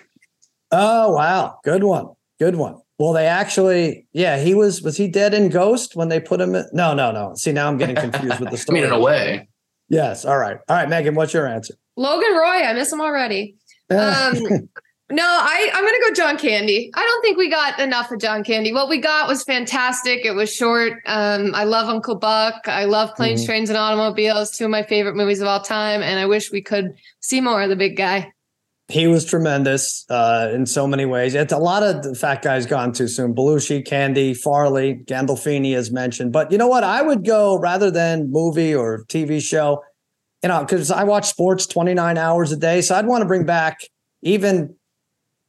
Oh 0.71 1.15
wow, 1.15 1.59
good 1.65 1.85
one. 1.85 2.09
Good 2.39 2.57
one. 2.57 2.77
Well, 3.01 3.15
they 3.15 3.27
actually, 3.27 4.07
yeah, 4.13 4.39
he 4.39 4.53
was 4.53 4.83
was 4.83 4.99
he 4.99 5.09
dead 5.09 5.33
in 5.33 5.49
Ghost 5.49 5.97
when 5.97 6.11
they 6.11 6.21
put 6.21 6.39
him 6.39 6.55
in? 6.55 6.67
No, 6.75 6.93
no, 6.93 7.11
no. 7.11 7.35
See, 7.35 7.51
now 7.51 7.67
I'm 7.67 7.79
getting 7.79 7.97
confused 7.97 8.39
with 8.39 8.51
the 8.51 8.59
story. 8.59 8.81
I 8.81 8.83
mean, 8.83 8.93
in 8.93 9.01
a 9.01 9.03
way. 9.03 9.49
Yes. 9.89 10.27
All 10.27 10.37
right. 10.37 10.59
All 10.69 10.77
right, 10.77 10.87
Megan, 10.87 11.15
what's 11.15 11.33
your 11.33 11.47
answer? 11.47 11.73
Logan 11.97 12.35
Roy. 12.35 12.63
I 12.63 12.75
miss 12.75 12.93
him 12.93 13.01
already. 13.01 13.57
Um, 13.91 14.39
no, 15.11 15.25
I, 15.25 15.69
I'm 15.75 15.83
going 15.83 15.95
to 15.95 16.09
go 16.09 16.15
John 16.15 16.39
Candy. 16.39 16.93
I 16.95 17.03
don't 17.03 17.23
think 17.23 17.37
we 17.37 17.51
got 17.51 17.81
enough 17.81 18.13
of 18.13 18.21
John 18.21 18.45
Candy. 18.45 18.73
What 18.73 18.89
we 18.89 18.99
got 18.99 19.27
was 19.27 19.43
fantastic. 19.43 20.25
It 20.25 20.31
was 20.31 20.55
short. 20.55 20.93
Um, 21.07 21.53
I 21.57 21.65
love 21.65 21.89
Uncle 21.89 22.15
Buck. 22.15 22.69
I 22.69 22.85
love 22.85 23.17
Planes, 23.17 23.41
mm-hmm. 23.41 23.47
Trains, 23.47 23.69
and 23.69 23.77
Automobiles, 23.77 24.57
two 24.57 24.67
of 24.67 24.71
my 24.71 24.85
favorite 24.85 25.17
movies 25.17 25.41
of 25.41 25.49
all 25.49 25.61
time. 25.61 26.03
And 26.03 26.21
I 26.21 26.27
wish 26.27 26.53
we 26.53 26.63
could 26.63 26.95
see 27.19 27.41
more 27.41 27.63
of 27.63 27.69
the 27.69 27.75
big 27.75 27.97
guy 27.97 28.31
he 28.91 29.07
was 29.07 29.25
tremendous 29.25 30.05
uh, 30.11 30.51
in 30.53 30.67
so 30.67 30.87
many 30.87 31.07
ways. 31.07 31.35
It's 31.35 31.53
a 31.53 31.59
lot 31.59 31.83
of 31.83 32.03
the 32.03 32.15
fat 32.15 32.43
guys 32.43 32.67
gone 32.67 32.93
too 32.93 33.09
soon. 33.09 33.35
Belushi, 33.35 33.85
Candy, 33.87 34.35
Farley, 34.35 35.03
Gandolfini, 35.07 35.75
as 35.75 35.91
mentioned. 35.91 36.33
But 36.33 36.51
you 36.51 36.59
know 36.59 36.67
what? 36.67 36.85
I 36.85 37.03
would 37.03 37.25
go 37.25 37.59
rather 37.59 37.91
than 37.91 38.31
movie 38.31 38.75
or 38.75 39.05
TV 39.05 39.41
show, 39.41 39.83
you 40.43 40.49
know, 40.49 40.61
because 40.61 40.91
I 40.91 41.05
watch 41.05 41.29
sports 41.29 41.67
29 41.67 42.19
hours 42.19 42.53
a 42.53 42.57
day. 42.57 42.81
So 42.81 42.95
I'd 42.95 43.07
want 43.07 43.23
to 43.23 43.27
bring 43.27 43.47
back 43.47 43.81
even 44.23 44.77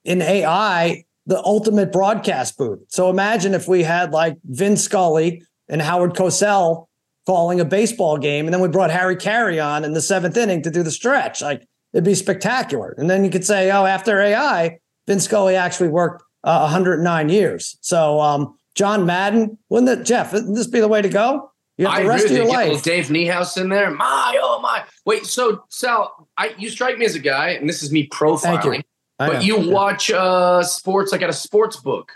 in 0.04 0.22
AI 0.22 1.04
the 1.26 1.42
ultimate 1.44 1.92
broadcast 1.92 2.58
booth. 2.58 2.80
So 2.88 3.10
imagine 3.10 3.54
if 3.54 3.68
we 3.68 3.84
had 3.84 4.12
like 4.12 4.38
Vin 4.44 4.78
Scully 4.78 5.44
and 5.70 5.82
Howard 5.82 6.14
Cosell 6.14 6.88
calling 7.26 7.60
a 7.60 7.66
baseball 7.66 8.18
game, 8.18 8.46
and 8.46 8.54
then 8.54 8.62
we 8.62 8.68
brought 8.68 8.90
Harry 8.90 9.16
Caray 9.16 9.60
on 9.60 9.84
in 9.84 9.94
the 9.94 10.02
seventh 10.02 10.36
inning 10.36 10.64
to 10.64 10.72
do 10.72 10.84
the 10.84 10.92
stretch. 10.92 11.42
Like 11.42 11.68
It'd 11.94 12.04
be 12.04 12.16
spectacular. 12.16 12.96
And 12.98 13.10
then 13.10 13.24
you 13.24 13.30
could 13.30 13.46
say, 13.46 13.72
oh, 13.72 13.86
after 13.86 14.20
AI, 14.20 14.80
Vince 15.08 15.26
Scully 15.26 15.56
actually 15.56 15.90
worked 15.90 16.24
uh, 16.44 16.60
109 16.62 17.30
years. 17.30 17.78
So, 17.82 18.20
um, 18.20 18.58
John 18.76 19.06
Madden, 19.06 19.58
wouldn't 19.70 20.00
it, 20.00 20.06
Jeff? 20.06 20.34
Wouldn't 20.34 20.56
this 20.56 20.68
be 20.68 20.80
the 20.80 20.88
way 20.88 21.02
to 21.02 21.10
go? 21.10 21.52
You 21.78 21.88
have 21.88 21.98
the 21.98 22.04
I 22.04 22.08
rest 22.08 22.26
of 22.26 22.32
your 22.32 22.46
life. 22.46 22.84
Dave 22.84 23.08
Niehaus 23.08 23.60
in 23.60 23.70
there. 23.70 23.92
My, 23.92 24.40
oh 24.42 24.62
my. 24.62 24.84
Wait, 25.06 25.26
so 25.26 25.64
Sal, 25.70 26.30
I, 26.38 26.54
you 26.58 26.70
strike 26.70 26.98
me 26.98 27.06
as 27.06 27.16
a 27.16 27.20
guy, 27.20 27.50
and 27.50 27.68
this 27.68 27.82
is 27.82 27.92
me 27.92 28.08
profiling, 28.08 28.78
you. 28.78 28.84
but 29.18 29.44
you 29.44 29.60
yeah. 29.60 29.74
watch 29.74 30.12
uh, 30.12 30.64
sports 30.64 31.12
like 31.12 31.22
at 31.22 31.30
a 31.30 31.34
sports 31.34 31.78
book. 31.78 32.12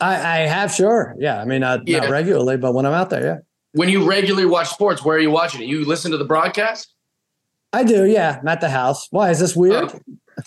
I, 0.00 0.14
I 0.14 0.36
have, 0.46 0.72
sure. 0.72 1.14
Yeah. 1.18 1.40
I 1.40 1.44
mean, 1.44 1.62
not, 1.62 1.88
yeah. 1.88 2.00
not 2.00 2.10
regularly, 2.10 2.56
but 2.56 2.74
when 2.74 2.84
I'm 2.84 2.92
out 2.92 3.10
there, 3.10 3.24
yeah. 3.24 3.38
When 3.72 3.88
you 3.88 4.08
regularly 4.08 4.46
watch 4.46 4.68
sports, 4.68 5.04
where 5.04 5.16
are 5.16 5.20
you 5.20 5.30
watching 5.30 5.62
it? 5.62 5.66
You 5.66 5.84
listen 5.84 6.10
to 6.10 6.18
the 6.18 6.24
broadcast? 6.24 6.94
I 7.76 7.84
do. 7.84 8.06
Yeah, 8.06 8.38
I'm 8.40 8.48
at 8.48 8.62
the 8.62 8.70
house. 8.70 9.06
Why 9.10 9.30
is 9.30 9.38
this 9.38 9.54
weird? 9.54 9.84
Uh, 9.84 9.98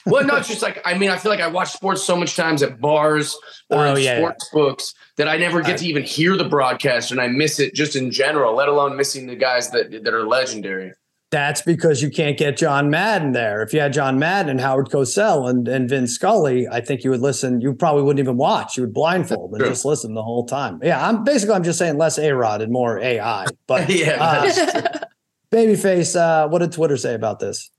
well, 0.07 0.25
no, 0.25 0.35
it's 0.37 0.47
just 0.47 0.63
like 0.63 0.81
I 0.83 0.97
mean, 0.97 1.11
I 1.11 1.17
feel 1.17 1.31
like 1.31 1.41
I 1.41 1.47
watch 1.47 1.71
sports 1.71 2.03
so 2.03 2.15
much 2.15 2.35
times 2.35 2.63
at 2.63 2.81
bars 2.81 3.37
or 3.69 3.85
oh, 3.85 3.95
in 3.95 4.03
yeah, 4.03 4.17
sports 4.17 4.49
yeah. 4.51 4.59
books 4.59 4.93
that 5.17 5.27
I 5.27 5.37
never 5.37 5.61
get 5.61 5.77
to 5.77 5.85
even 5.85 6.01
hear 6.01 6.35
the 6.35 6.49
broadcast, 6.49 7.11
and 7.11 7.21
I 7.21 7.27
miss 7.27 7.59
it 7.59 7.75
just 7.75 7.95
in 7.95 8.09
general. 8.09 8.55
Let 8.55 8.67
alone 8.67 8.95
missing 8.95 9.27
the 9.27 9.35
guys 9.35 9.69
that 9.71 9.91
that 10.03 10.13
are 10.13 10.25
legendary. 10.25 10.93
That's 11.31 11.61
because 11.61 12.01
you 12.01 12.09
can't 12.09 12.35
get 12.35 12.57
John 12.57 12.89
Madden 12.89 13.33
there. 13.33 13.61
If 13.61 13.71
you 13.71 13.79
had 13.79 13.93
John 13.93 14.17
Madden 14.17 14.49
and 14.49 14.59
Howard 14.59 14.89
Cosell 14.89 15.47
and, 15.47 15.67
and 15.67 15.87
Vin 15.87 16.07
Scully, 16.07 16.67
I 16.67 16.81
think 16.81 17.03
you 17.03 17.11
would 17.11 17.21
listen. 17.21 17.61
You 17.61 17.75
probably 17.75 18.01
wouldn't 18.01 18.19
even 18.23 18.37
watch. 18.37 18.75
You 18.75 18.83
would 18.83 18.95
blindfold 18.95 19.53
and 19.53 19.63
just 19.63 19.85
listen 19.85 20.15
the 20.15 20.23
whole 20.23 20.47
time. 20.47 20.79
Yeah, 20.81 21.07
I'm 21.07 21.23
basically 21.23 21.53
I'm 21.53 21.63
just 21.63 21.77
saying 21.77 21.99
less 21.99 22.17
A 22.17 22.31
Rod 22.31 22.63
and 22.63 22.71
more 22.71 22.97
AI. 22.97 23.45
But 23.67 23.87
yeah, 23.91 24.17
uh, 24.19 25.05
Babyface, 25.51 26.15
uh, 26.15 26.47
what 26.47 26.59
did 26.59 26.71
Twitter 26.71 26.97
say 26.97 27.13
about 27.13 27.39
this? 27.39 27.69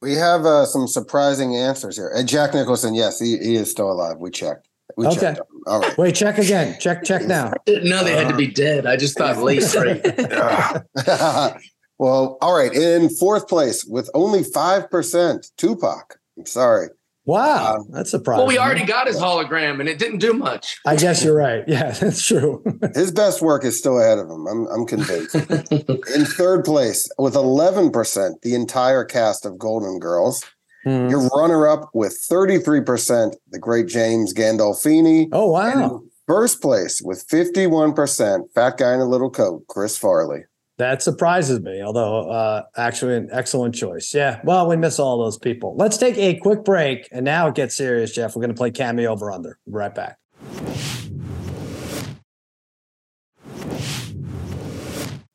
We 0.00 0.14
have 0.14 0.44
uh, 0.44 0.66
some 0.66 0.88
surprising 0.88 1.56
answers 1.56 1.96
here. 1.96 2.10
And 2.14 2.28
Jack 2.28 2.54
Nicholson, 2.54 2.94
yes, 2.94 3.20
he, 3.20 3.38
he 3.38 3.54
is 3.54 3.70
still 3.70 3.90
alive. 3.90 4.16
We 4.18 4.30
checked. 4.30 4.68
We 4.96 5.06
okay. 5.06 5.20
Checked 5.20 5.40
All 5.66 5.80
right. 5.80 5.96
Wait, 5.96 6.14
check 6.14 6.38
again. 6.38 6.76
Check, 6.80 7.04
check 7.04 7.26
now. 7.26 7.48
I 7.48 7.56
didn't 7.66 7.88
know 7.88 8.02
they 8.02 8.16
had 8.16 8.28
to 8.28 8.36
be 8.36 8.48
uh, 8.48 8.54
dead. 8.54 8.86
I 8.86 8.96
just 8.96 9.16
thought 9.16 9.38
late. 9.38 9.62
well, 11.98 12.38
all 12.40 12.56
right. 12.56 12.74
In 12.74 13.08
fourth 13.10 13.48
place 13.48 13.84
with 13.84 14.10
only 14.14 14.42
5%, 14.42 15.50
Tupac. 15.56 16.18
I'm 16.36 16.46
sorry. 16.46 16.88
Wow, 17.24 17.76
um, 17.76 17.86
that's 17.90 18.10
surprising. 18.10 18.38
Well, 18.40 18.48
we 18.48 18.58
already 18.58 18.84
got 18.84 19.06
his 19.06 19.16
hologram, 19.16 19.78
and 19.78 19.88
it 19.88 19.98
didn't 19.98 20.18
do 20.18 20.32
much. 20.32 20.78
I 20.84 20.96
guess 20.96 21.24
you're 21.24 21.36
right. 21.36 21.64
Yeah, 21.72 21.92
that's 21.92 22.26
true. 22.26 22.62
his 22.94 23.12
best 23.12 23.40
work 23.40 23.64
is 23.64 23.78
still 23.78 23.98
ahead 23.98 24.18
of 24.18 24.28
him. 24.28 24.46
I'm, 24.46 24.66
I'm 24.66 24.86
convinced. 24.86 25.34
In 25.70 26.24
third 26.24 26.64
place, 26.64 27.08
with 27.18 27.34
11%, 27.34 28.42
the 28.42 28.54
entire 28.54 29.04
cast 29.04 29.46
of 29.46 29.58
Golden 29.58 29.98
Girls. 29.98 30.44
Hmm. 30.84 31.08
Your 31.08 31.28
runner-up 31.28 31.90
with 31.94 32.18
33%, 32.28 33.36
the 33.50 33.58
great 33.58 33.86
James 33.86 34.34
Gandolfini. 34.34 35.28
Oh 35.30 35.50
wow! 35.50 36.02
First 36.26 36.60
place 36.60 37.00
with 37.00 37.26
51%, 37.28 38.52
fat 38.52 38.76
guy 38.78 38.94
in 38.94 39.00
a 39.00 39.04
little 39.04 39.30
coat, 39.30 39.64
Chris 39.68 39.96
Farley. 39.96 40.44
That 40.82 41.00
surprises 41.00 41.60
me, 41.60 41.80
although 41.80 42.28
uh, 42.28 42.64
actually 42.76 43.14
an 43.14 43.28
excellent 43.30 43.72
choice. 43.72 44.12
Yeah, 44.12 44.40
well, 44.42 44.68
we 44.68 44.76
miss 44.76 44.98
all 44.98 45.16
those 45.16 45.38
people. 45.38 45.76
Let's 45.76 45.96
take 45.96 46.18
a 46.18 46.40
quick 46.40 46.64
break, 46.64 47.08
and 47.12 47.24
now 47.24 47.46
it 47.46 47.54
gets 47.54 47.76
serious, 47.76 48.12
Jeff. 48.12 48.34
We're 48.34 48.40
going 48.40 48.52
to 48.52 48.58
play 48.58 48.72
Cameo 48.72 49.12
over 49.12 49.30
under. 49.30 49.60
right 49.64 49.94
back. 49.94 50.18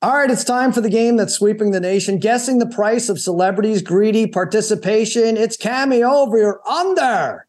All 0.01 0.17
right, 0.17 0.29
it's 0.29 0.43
time 0.43 0.73
for 0.73 0.81
the 0.81 0.89
game 0.89 1.15
that's 1.15 1.35
sweeping 1.35 1.71
the 1.71 1.79
nation. 1.79 2.19
Guessing 2.19 2.59
the 2.59 2.67
price 2.67 3.07
of 3.07 3.17
celebrities' 3.17 3.81
greedy 3.81 4.27
participation. 4.27 5.37
It's 5.37 5.55
Cameo 5.55 6.09
over 6.09 6.37
your 6.37 6.59
under. 6.67 7.47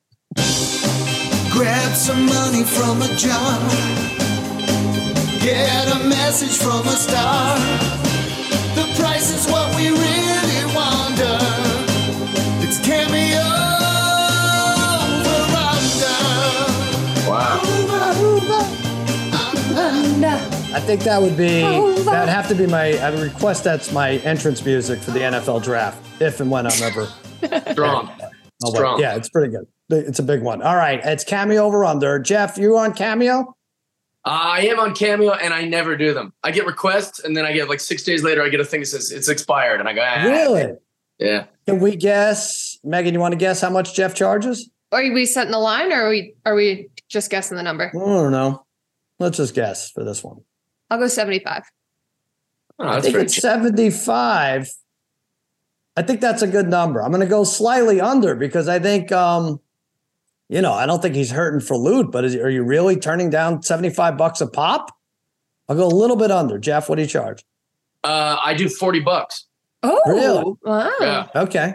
Grab 1.50 1.96
some 1.96 2.26
money 2.26 2.62
from 2.62 3.02
a 3.02 3.08
jar 3.16 4.07
Get 5.40 5.88
a 5.94 5.98
message 6.08 6.58
from 6.58 6.86
a 6.86 6.96
star. 6.96 7.56
The 8.74 8.84
price 9.00 9.30
is 9.30 9.46
what 9.50 9.74
we 9.76 9.88
really 9.88 10.64
wonder. 10.74 11.38
It's 12.60 12.78
cameo 12.84 13.40
over 15.14 15.56
under. 15.72 17.30
Wow. 17.30 17.60
I 20.74 20.80
think 20.80 21.02
that 21.02 21.20
would 21.22 21.36
be 21.36 21.60
that 21.62 22.20
would 22.20 22.28
have 22.28 22.48
to 22.48 22.54
be 22.54 22.66
my. 22.66 22.98
I 22.98 23.10
would 23.10 23.20
request 23.20 23.64
that's 23.64 23.90
my 23.92 24.12
entrance 24.18 24.64
music 24.64 25.00
for 25.00 25.12
the 25.12 25.20
NFL 25.20 25.62
draft 25.62 26.04
if 26.20 26.40
and 26.40 26.50
when 26.50 26.66
I'm 26.66 26.82
ever 26.82 27.06
strong. 27.72 28.10
Oh, 28.64 28.70
strong. 28.74 29.00
Yeah, 29.00 29.14
it's 29.14 29.28
pretty 29.28 29.52
good. 29.52 29.66
It's 29.90 30.18
a 30.18 30.22
big 30.22 30.42
one. 30.42 30.62
All 30.62 30.76
right, 30.76 31.00
it's 31.02 31.24
cameo 31.24 31.62
over 31.64 31.84
under. 31.84 32.18
Jeff, 32.18 32.58
you 32.58 32.76
on 32.76 32.92
cameo? 32.92 33.54
I 34.24 34.66
am 34.66 34.78
on 34.78 34.94
Cameo 34.94 35.32
and 35.32 35.54
I 35.54 35.64
never 35.64 35.96
do 35.96 36.12
them. 36.12 36.32
I 36.42 36.50
get 36.50 36.66
requests 36.66 37.20
and 37.20 37.36
then 37.36 37.44
I 37.44 37.52
get 37.52 37.68
like 37.68 37.80
six 37.80 38.02
days 38.02 38.22
later, 38.22 38.42
I 38.42 38.48
get 38.48 38.60
a 38.60 38.64
thing 38.64 38.80
that 38.80 38.86
says 38.86 39.10
it's 39.10 39.28
expired. 39.28 39.80
And 39.80 39.88
I 39.88 39.92
go, 39.94 40.02
ah. 40.04 40.24
Really? 40.24 40.72
Yeah. 41.18 41.46
Can 41.66 41.80
we 41.80 41.96
guess, 41.96 42.78
Megan, 42.84 43.14
you 43.14 43.20
want 43.20 43.32
to 43.32 43.38
guess 43.38 43.60
how 43.60 43.70
much 43.70 43.94
Jeff 43.94 44.14
charges? 44.14 44.70
Are 44.92 45.00
we 45.00 45.26
setting 45.26 45.52
the 45.52 45.58
line 45.58 45.92
or 45.92 46.06
are 46.06 46.08
we 46.10 46.34
are 46.46 46.54
we 46.54 46.88
just 47.08 47.30
guessing 47.30 47.56
the 47.56 47.62
number? 47.62 47.90
I 47.94 47.98
don't 47.98 48.32
know. 48.32 48.64
Let's 49.18 49.36
just 49.36 49.54
guess 49.54 49.90
for 49.90 50.04
this 50.04 50.24
one. 50.24 50.40
I'll 50.90 50.98
go 50.98 51.08
75. 51.08 51.64
Oh, 52.78 52.88
I 52.88 53.00
think 53.00 53.16
it's 53.16 53.36
75. 53.36 54.70
I 55.96 56.02
think 56.02 56.20
that's 56.20 56.42
a 56.42 56.46
good 56.46 56.68
number. 56.68 57.02
I'm 57.02 57.10
going 57.10 57.20
to 57.20 57.26
go 57.26 57.44
slightly 57.44 58.00
under 58.00 58.36
because 58.36 58.68
I 58.68 58.78
think 58.78 59.10
um, 59.10 59.60
you 60.48 60.62
know, 60.62 60.72
I 60.72 60.86
don't 60.86 61.00
think 61.02 61.14
he's 61.14 61.30
hurting 61.30 61.60
for 61.60 61.76
loot, 61.76 62.10
but 62.10 62.24
is, 62.24 62.34
are 62.36 62.50
you 62.50 62.62
really 62.62 62.96
turning 62.96 63.30
down 63.30 63.62
75 63.62 64.16
bucks 64.16 64.40
a 64.40 64.46
pop? 64.46 64.94
I'll 65.68 65.76
go 65.76 65.86
a 65.86 65.88
little 65.88 66.16
bit 66.16 66.30
under. 66.30 66.58
Jeff, 66.58 66.88
what 66.88 66.96
do 66.96 67.02
you 67.02 67.08
charge? 67.08 67.44
Uh, 68.02 68.36
I 68.42 68.54
do 68.54 68.68
40 68.68 69.00
bucks. 69.00 69.46
Oh, 69.82 70.00
really? 70.06 70.54
Wow. 70.62 70.92
Yeah. 71.00 71.26
Okay. 71.34 71.74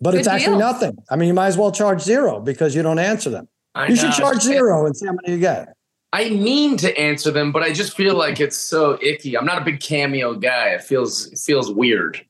But 0.00 0.12
Good 0.12 0.20
it's 0.20 0.28
actually 0.28 0.58
deal. 0.58 0.58
nothing. 0.58 0.98
I 1.10 1.16
mean, 1.16 1.28
you 1.28 1.34
might 1.34 1.46
as 1.46 1.56
well 1.56 1.70
charge 1.70 2.00
zero 2.00 2.40
because 2.40 2.74
you 2.74 2.82
don't 2.82 2.98
answer 2.98 3.30
them. 3.30 3.48
I 3.74 3.86
you 3.86 3.94
know. 3.94 4.02
should 4.02 4.12
charge 4.12 4.42
zero 4.42 4.84
and 4.84 4.96
see 4.96 5.06
how 5.06 5.12
many 5.12 5.34
you 5.34 5.40
get. 5.40 5.74
I 6.12 6.28
mean 6.30 6.76
to 6.78 6.98
answer 6.98 7.30
them, 7.30 7.52
but 7.52 7.62
I 7.62 7.72
just 7.72 7.96
feel 7.96 8.16
like 8.16 8.38
it's 8.38 8.56
so 8.56 8.98
icky. 9.00 9.38
I'm 9.38 9.46
not 9.46 9.62
a 9.62 9.64
big 9.64 9.80
cameo 9.80 10.34
guy. 10.34 10.70
It 10.70 10.82
feels 10.82 11.28
it 11.28 11.38
feels 11.38 11.72
weird. 11.72 12.22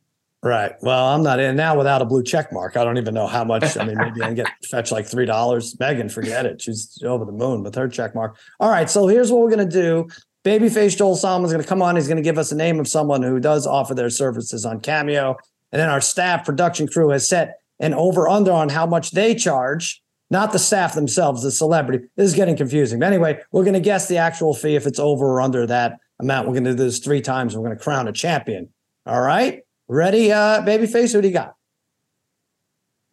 Right. 0.44 0.72
Well, 0.81 1.07
I'm 1.07 1.22
not 1.22 1.38
in 1.38 1.55
now 1.55 1.76
without 1.78 2.02
a 2.02 2.05
blue 2.05 2.24
check 2.24 2.52
mark. 2.52 2.76
I 2.76 2.83
don't 2.83 2.98
even 2.98 3.14
know 3.14 3.28
how 3.28 3.44
much. 3.44 3.76
I 3.76 3.85
mean, 3.85 3.96
maybe 3.96 4.22
I 4.22 4.26
can 4.26 4.35
get 4.35 4.48
fetch 4.70 4.90
like 4.90 5.07
three 5.07 5.24
dollars. 5.26 5.78
Megan, 5.78 6.09
forget 6.09 6.46
it. 6.46 6.61
She's 6.61 7.00
over 7.05 7.24
the 7.24 7.33
moon 7.33 7.62
with 7.62 7.76
her 7.76 7.87
check 7.88 8.12
mark. 8.16 8.37
All 8.59 8.68
right. 8.68 8.90
So 8.90 9.07
here's 9.07 9.31
what 9.31 9.40
we're 9.40 9.50
gonna 9.50 9.64
do. 9.64 10.09
Babyface 10.44 10.96
Joel 10.96 11.14
Solomon's 11.14 11.52
gonna 11.52 11.62
come 11.62 11.81
on. 11.81 11.94
He's 11.94 12.09
gonna 12.09 12.22
give 12.22 12.38
us 12.38 12.50
a 12.50 12.57
name 12.57 12.81
of 12.81 12.88
someone 12.88 13.22
who 13.22 13.38
does 13.38 13.68
offer 13.68 13.94
their 13.94 14.11
services 14.11 14.64
on 14.64 14.81
Cameo, 14.81 15.37
and 15.70 15.81
then 15.81 15.88
our 15.88 16.00
staff 16.00 16.44
production 16.44 16.88
crew 16.88 17.11
has 17.11 17.28
set 17.28 17.61
an 17.78 17.94
over 17.94 18.28
under 18.28 18.50
on 18.50 18.68
how 18.68 18.85
much 18.85 19.12
they 19.12 19.37
charge. 19.37 20.02
Not 20.28 20.50
the 20.50 20.59
staff 20.59 20.94
themselves, 20.94 21.44
the 21.44 21.52
celebrity. 21.52 22.07
This 22.16 22.31
is 22.31 22.35
getting 22.35 22.57
confusing. 22.57 22.98
But 22.98 23.07
anyway, 23.07 23.40
we're 23.52 23.64
gonna 23.64 23.78
guess 23.78 24.09
the 24.09 24.16
actual 24.16 24.55
fee 24.55 24.74
if 24.74 24.88
it's 24.88 24.98
over 24.98 25.24
or 25.24 25.40
under 25.40 25.68
that 25.68 25.98
amount. 26.18 26.48
We're 26.48 26.55
gonna 26.55 26.70
do 26.70 26.76
this 26.76 26.98
three 26.98 27.20
times. 27.20 27.57
We're 27.57 27.62
gonna 27.62 27.76
crown 27.78 28.09
a 28.09 28.12
champion. 28.12 28.70
All 29.07 29.20
right. 29.20 29.61
Ready, 29.92 30.33
uh, 30.33 30.62
babyface? 30.62 31.12
Who 31.12 31.20
do 31.20 31.28
you 31.28 31.35
got? 31.35 31.55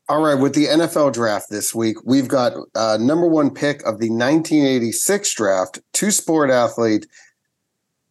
All 0.08 0.22
right, 0.22 0.36
with 0.36 0.56
the 0.56 0.68
NFL 0.68 1.12
draft 1.12 1.48
this 1.50 1.76
week, 1.76 1.98
we've 2.06 2.30
got 2.30 2.54
uh, 2.74 2.98
number 2.98 3.28
one 3.28 3.54
pick 3.54 3.82
of 3.82 4.00
the 4.00 4.10
1986 4.10 5.36
draft, 5.36 5.82
two 5.92 6.10
sport 6.10 6.50
athlete, 6.50 7.06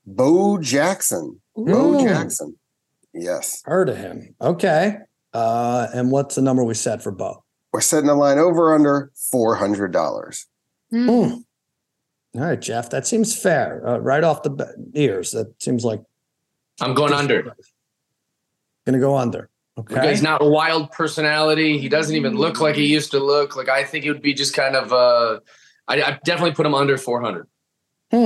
Bo 0.04 0.58
Jackson. 0.58 1.40
Bo 1.56 2.04
Jackson. 2.04 2.58
Yes. 3.14 3.62
Heard 3.64 3.88
of 3.88 3.96
him. 3.96 4.34
Okay. 4.38 4.98
Uh, 5.32 5.86
and 5.94 6.10
what's 6.10 6.34
the 6.34 6.42
number 6.42 6.62
we 6.62 6.74
set 6.74 7.02
for 7.02 7.10
Bo? 7.10 7.42
We're 7.72 7.80
setting 7.80 8.08
the 8.08 8.16
line 8.16 8.38
over 8.38 8.74
under 8.74 9.10
$400. 9.32 10.44
Hmm. 10.90 11.08
Mm. 11.08 11.44
All 12.34 12.40
right, 12.42 12.60
Jeff. 12.60 12.90
That 12.90 13.06
seems 13.06 13.34
fair. 13.34 13.82
Uh, 13.88 13.96
right 13.96 14.22
off 14.22 14.42
the 14.42 14.74
ears. 14.92 15.30
That 15.30 15.54
seems 15.62 15.86
like 15.86 16.02
I'm 16.82 16.92
going 16.92 17.14
under. 17.14 17.54
Gonna 18.88 19.00
go 19.00 19.18
under. 19.18 19.50
Okay. 19.78 20.08
He's 20.08 20.22
not 20.22 20.40
a 20.40 20.48
wild 20.48 20.90
personality. 20.92 21.76
He 21.76 21.90
doesn't 21.90 22.16
even 22.16 22.36
look 22.36 22.58
like 22.58 22.74
he 22.74 22.86
used 22.86 23.10
to 23.10 23.18
look. 23.18 23.54
Like 23.54 23.68
I 23.68 23.84
think 23.84 24.06
it 24.06 24.10
would 24.10 24.22
be 24.22 24.32
just 24.32 24.54
kind 24.54 24.74
of. 24.74 24.94
Uh, 24.94 25.40
I, 25.86 26.00
I 26.00 26.18
definitely 26.24 26.54
put 26.54 26.64
him 26.64 26.74
under 26.74 26.96
400. 26.96 27.46
Hmm. 28.10 28.16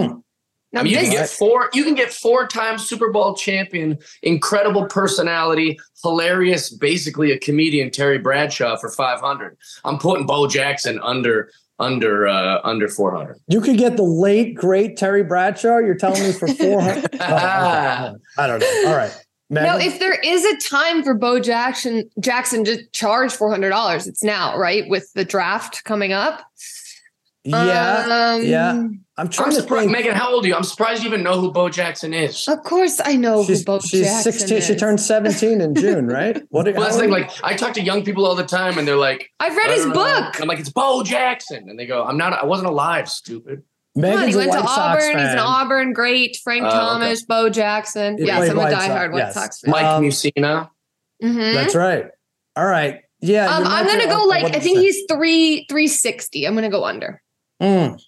I 0.72 0.84
mean, 0.84 0.92
you 0.92 0.98
can 1.00 1.10
get 1.10 1.28
four. 1.28 1.68
You 1.74 1.82
can 1.82 1.96
get 1.96 2.12
four-time 2.12 2.78
Super 2.78 3.10
Bowl 3.10 3.34
champion, 3.34 3.98
incredible 4.22 4.86
personality, 4.86 5.80
hilarious, 6.00 6.70
basically 6.70 7.32
a 7.32 7.40
comedian, 7.40 7.90
Terry 7.90 8.18
Bradshaw 8.18 8.76
for 8.76 8.88
500. 8.88 9.58
I'm 9.84 9.98
putting 9.98 10.26
Bo 10.26 10.46
Jackson 10.46 11.00
under 11.00 11.50
under 11.80 12.28
uh, 12.28 12.60
under 12.62 12.86
400. 12.86 13.40
You 13.48 13.60
could 13.60 13.78
get 13.78 13.96
the 13.96 14.04
late 14.04 14.54
great 14.54 14.96
Terry 14.96 15.24
Bradshaw. 15.24 15.78
You're 15.78 15.96
telling 15.96 16.22
me 16.22 16.30
for 16.30 16.46
four 16.54 16.80
hundred? 16.80 17.20
I 17.20 18.46
don't 18.46 18.60
know. 18.60 18.82
All 18.86 18.96
right. 18.96 19.21
No, 19.52 19.76
if 19.78 19.98
there 19.98 20.18
is 20.18 20.44
a 20.44 20.56
time 20.68 21.02
for 21.02 21.14
Bo 21.14 21.38
Jackson 21.38 22.08
Jackson 22.18 22.64
to 22.64 22.84
charge 22.92 23.32
four 23.32 23.50
hundred 23.50 23.68
dollars, 23.70 24.06
it's 24.06 24.22
now, 24.24 24.56
right? 24.56 24.84
With 24.88 25.12
the 25.12 25.24
draft 25.24 25.84
coming 25.84 26.12
up. 26.12 26.40
yeah, 27.44 28.34
Um, 28.36 28.44
yeah. 28.44 28.86
I'm 29.18 29.28
trying 29.28 29.48
I'm 29.48 29.54
to 29.56 29.60
surprised, 29.60 29.90
think. 29.90 29.92
Megan. 29.92 30.14
How 30.14 30.32
old 30.32 30.44
are 30.44 30.48
you? 30.48 30.54
I'm 30.54 30.62
surprised 30.64 31.02
you 31.02 31.08
even 31.08 31.22
know 31.22 31.38
who 31.38 31.52
Bo 31.52 31.68
Jackson 31.68 32.14
is. 32.14 32.48
Of 32.48 32.62
course, 32.62 32.98
I 33.04 33.14
know 33.16 33.44
She's, 33.44 33.58
who 33.58 33.64
Bo 33.66 33.80
she's 33.80 34.06
Jackson 34.06 34.32
16. 34.32 34.56
is. 34.58 34.66
She 34.66 34.74
turned 34.74 35.00
17 35.00 35.60
in 35.60 35.74
June, 35.74 36.06
right? 36.06 36.42
What? 36.48 36.64
Well, 36.66 36.74
that's 36.80 36.86
how 36.86 36.92
the 36.92 37.00
thing. 37.02 37.10
Like 37.10 37.30
I 37.44 37.54
talk 37.54 37.74
to 37.74 37.82
young 37.82 38.04
people 38.04 38.24
all 38.24 38.34
the 38.34 38.44
time, 38.44 38.78
and 38.78 38.88
they're 38.88 38.96
like, 38.96 39.28
I've 39.38 39.54
read 39.54 39.70
his 39.70 39.84
don't 39.84 39.88
know." 39.94 39.94
book. 40.22 40.40
I'm 40.40 40.48
like, 40.48 40.60
it's 40.60 40.70
Bo 40.70 41.02
Jackson, 41.02 41.68
and 41.68 41.78
they 41.78 41.84
go, 41.86 42.02
I'm 42.04 42.16
not. 42.16 42.32
I 42.32 42.46
wasn't 42.46 42.68
alive, 42.70 43.08
stupid. 43.08 43.64
Come 43.94 44.04
on, 44.04 44.10
he 44.10 44.16
Megan's 44.16 44.34
a 44.34 44.38
went 44.38 44.52
to 44.52 44.58
White 44.60 44.68
Sox 44.68 44.78
Auburn. 44.78 45.02
He's 45.18 45.26
fan. 45.28 45.32
an 45.32 45.38
Auburn 45.38 45.92
great. 45.92 46.36
Frank 46.42 46.64
Oh, 46.64 46.68
okay. 46.68 46.76
Thomas, 46.76 47.24
Bo 47.24 47.50
Jackson. 47.50 48.16
He 48.18 48.24
yes, 48.26 48.38
played 48.38 48.50
I'm 48.52 48.56
a 48.56 48.60
White 48.60 48.72
Sox, 48.72 48.84
diehard 48.86 49.12
White 49.12 49.18
yes. 49.18 49.34
Sox 49.34 49.60
fan. 49.60 49.70
Mike 49.70 49.84
Um, 49.84 50.02
Mussina. 50.04 50.68
Mhm. 51.22 51.54
That's 51.54 51.74
right. 51.74 52.06
All 52.56 52.66
right. 52.66 53.00
Yeah. 53.20 53.54
Um, 53.54 53.64
I'm 53.66 53.86
gonna 53.86 54.04
gonna- 54.06 54.14
go 54.16 54.24
like 54.24 54.42
what 54.44 54.56
I 54.56 54.60
think 54.60 54.78
he's 54.78 55.02
three 55.10 55.66
three 55.68 55.86
sixty. 55.88 56.46
I'm 56.46 56.54
gonna 56.54 56.70
go 56.70 56.84
under. 56.84 57.22
Mm. 57.62 58.00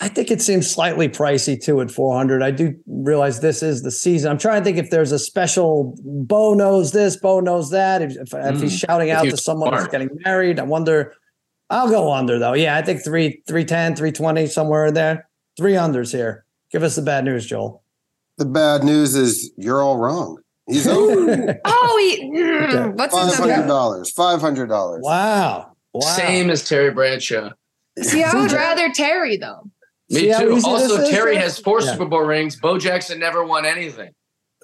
I 0.00 0.08
think 0.08 0.30
it 0.32 0.40
seems 0.42 0.68
slightly 0.68 1.08
pricey 1.08 1.60
too 1.62 1.80
at 1.80 1.88
400. 1.90 2.42
I 2.42 2.50
do 2.50 2.74
realize 2.88 3.38
this 3.38 3.62
is 3.62 3.82
the 3.82 3.90
season. 3.92 4.32
I'm 4.32 4.38
trying 4.38 4.60
to 4.60 4.64
think 4.64 4.76
if 4.78 4.90
there's 4.90 5.12
a 5.12 5.18
special 5.18 5.94
Bo 6.02 6.54
knows 6.54 6.90
this, 6.90 7.14
Bo 7.16 7.38
knows 7.38 7.70
that. 7.70 8.02
If, 8.02 8.16
if, 8.16 8.34
if 8.34 8.60
he's 8.60 8.72
Mm. 8.82 8.86
shouting 8.86 9.08
If 9.10 9.16
out 9.18 9.24
he's 9.26 9.34
to 9.34 9.40
someone 9.40 9.72
who's 9.74 9.86
getting 9.88 10.10
married, 10.24 10.58
I 10.58 10.64
wonder. 10.64 11.14
I'll 11.72 11.88
go 11.88 12.12
under 12.12 12.38
though. 12.38 12.52
Yeah, 12.52 12.76
I 12.76 12.82
think 12.82 13.02
three, 13.02 13.42
310, 13.48 13.96
320, 13.96 14.46
somewhere 14.46 14.86
in 14.86 14.94
there. 14.94 15.28
Three 15.56 15.72
unders 15.72 16.12
here. 16.12 16.44
Give 16.70 16.82
us 16.82 16.96
the 16.96 17.02
bad 17.02 17.24
news, 17.24 17.46
Joel. 17.46 17.82
The 18.36 18.44
bad 18.44 18.84
news 18.84 19.14
is 19.14 19.52
you're 19.56 19.82
all 19.82 19.96
wrong. 19.96 20.38
He's 20.68 20.86
over. 20.88 21.60
Oh, 21.64 21.98
he, 21.98 22.30
mm, 22.30 22.94
what's 22.94 23.16
his 23.16 23.40
$500. 23.40 24.14
$500. 24.14 25.00
wow. 25.00 25.72
Wow. 25.94 26.00
Same 26.00 26.50
as 26.50 26.66
Terry 26.68 26.90
Bradshaw. 26.90 27.50
See, 28.00 28.22
I 28.22 28.34
would 28.34 28.52
rather 28.52 28.90
Terry 28.92 29.36
though. 29.36 29.62
Me 30.10 30.20
See 30.20 30.38
too. 30.38 30.60
Also, 30.64 30.96
this 30.96 31.08
is, 31.08 31.10
Terry 31.10 31.36
has 31.36 31.58
four 31.58 31.80
Yeah. 31.80 31.92
Super 31.92 32.06
Bowl 32.06 32.22
rings. 32.22 32.56
Bo 32.56 32.78
Jackson 32.78 33.18
never 33.18 33.44
won 33.44 33.64
anything. 33.64 34.10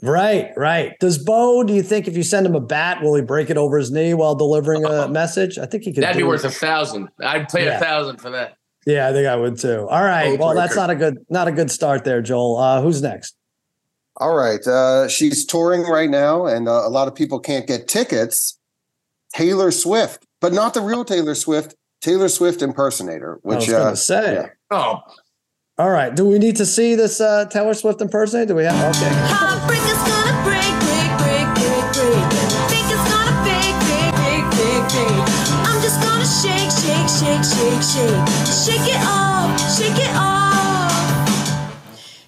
Right, 0.03 0.51
right. 0.57 0.95
Does 1.01 1.19
Bo, 1.19 1.65
do 1.65 1.73
you 1.75 1.83
think 1.83 2.07
if 2.07 2.17
you 2.17 2.23
send 2.23 2.47
him 2.47 2.55
a 2.55 2.61
bat, 2.61 3.03
will 3.03 3.15
he 3.15 3.23
break 3.23 3.51
it 3.51 3.57
over 3.57 3.79
his 3.79 3.91
knee 3.91 4.15
while 4.15 4.35
delivering 4.35 4.85
a 4.85 5.09
message? 5.11 5.59
I 5.59 5.67
think 5.67 5.85
he 5.85 5.93
could. 5.93 6.03
That'd 6.03 6.17
be 6.17 6.23
do- 6.23 6.29
worth 6.29 6.45
a 6.45 6.51
thousand. 6.51 7.09
I'd 7.21 7.49
pay 7.49 7.65
Yeah. 7.67 7.79
a 7.79 7.81
thousand 7.81 8.19
for 8.21 8.31
that. 8.31 8.55
Yeah, 8.87 9.09
I 9.09 9.13
think 9.13 9.27
I 9.27 9.37
would 9.37 9.59
too. 9.59 9.87
All 9.89 10.03
right. 10.05 10.39
Bo 10.39 10.47
Well, 10.47 10.55
that's 10.55 10.77
not 10.77 10.89
a 10.89 10.95
good 10.95 11.19
not 11.29 11.49
a 11.49 11.53
good 11.53 11.71
start 11.71 12.05
there, 12.05 12.23
Joel. 12.23 12.57
Uh, 12.59 12.81
who's 12.81 13.03
next? 13.03 13.35
All 14.17 14.35
right. 14.35 14.65
Uh, 14.67 15.09
she's 15.09 15.45
touring 15.45 15.83
right 15.83 16.09
now, 16.11 16.47
and 16.47 16.69
uh, 16.69 16.73
a 16.73 16.89
lot 16.89 17.07
of 17.09 17.15
people 17.15 17.39
can't 17.39 17.67
get 17.67 17.87
tickets. 17.89 18.59
Taylor 19.35 19.71
Swift, 19.71 20.27
but 20.41 20.53
not 20.55 20.73
the 20.75 20.81
real 20.81 21.05
Taylor 21.05 21.35
Swift, 21.35 21.75
Taylor 22.01 22.29
Swift 22.29 22.63
impersonator, 22.63 23.41
I 23.45 23.47
was 23.49 23.57
which 23.59 23.69
going 23.69 23.87
uh, 23.89 23.95
say. 23.95 24.35
yeah. 24.35 24.47
Oh, 24.71 25.01
All 25.79 25.91
right. 25.91 26.13
Do 26.13 26.27
we 26.27 26.41
need 26.41 26.57
to 26.57 26.67
see 26.67 26.97
this 26.97 27.21
uh, 27.21 27.45
Taylor 27.45 27.73
Swift 27.73 28.01
impersonator? 28.01 28.47
Do 28.47 28.57
we 28.57 28.65
have? 28.65 28.97
Okay. 28.97 29.09
Heartbreaker's 29.31 30.03
gonna 30.11 30.35
break, 30.43 30.67
break, 30.83 31.11
break, 31.23 31.47
break, 31.55 31.87
break. 31.95 32.27
Think 32.67 32.91
it's 32.91 33.07
gonna 33.07 33.31
break, 33.47 33.75
break, 33.87 34.11
break, 34.19 34.43
break, 34.59 34.83
break. 34.91 35.23
I'm 35.63 35.79
just 35.81 36.03
gonna 36.03 36.27
shake, 36.27 36.67
shake, 36.83 37.07
shake, 37.07 37.47
shake, 37.47 37.83
shake. 37.87 38.27
Shake 38.51 38.91
it 38.91 38.99
off, 39.07 39.55
shake 39.79 40.03
it 40.03 40.11
off. 40.17 40.35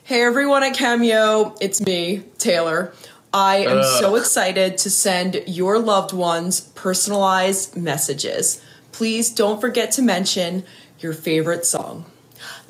Hey 0.04 0.22
everyone 0.22 0.62
at 0.62 0.74
Cameo, 0.74 1.56
it's 1.60 1.80
me, 1.80 2.22
Taylor. 2.38 2.92
I 3.34 3.58
am 3.58 3.78
Ugh. 3.78 4.00
so 4.00 4.14
excited 4.14 4.78
to 4.78 4.90
send 4.90 5.42
your 5.48 5.80
loved 5.80 6.12
ones 6.12 6.60
personalized 6.60 7.76
messages. 7.76 8.62
Please 8.92 9.30
don't 9.30 9.60
forget 9.60 9.90
to 9.92 10.02
mention 10.02 10.62
your 11.00 11.12
favorite 11.14 11.66
song. 11.66 12.04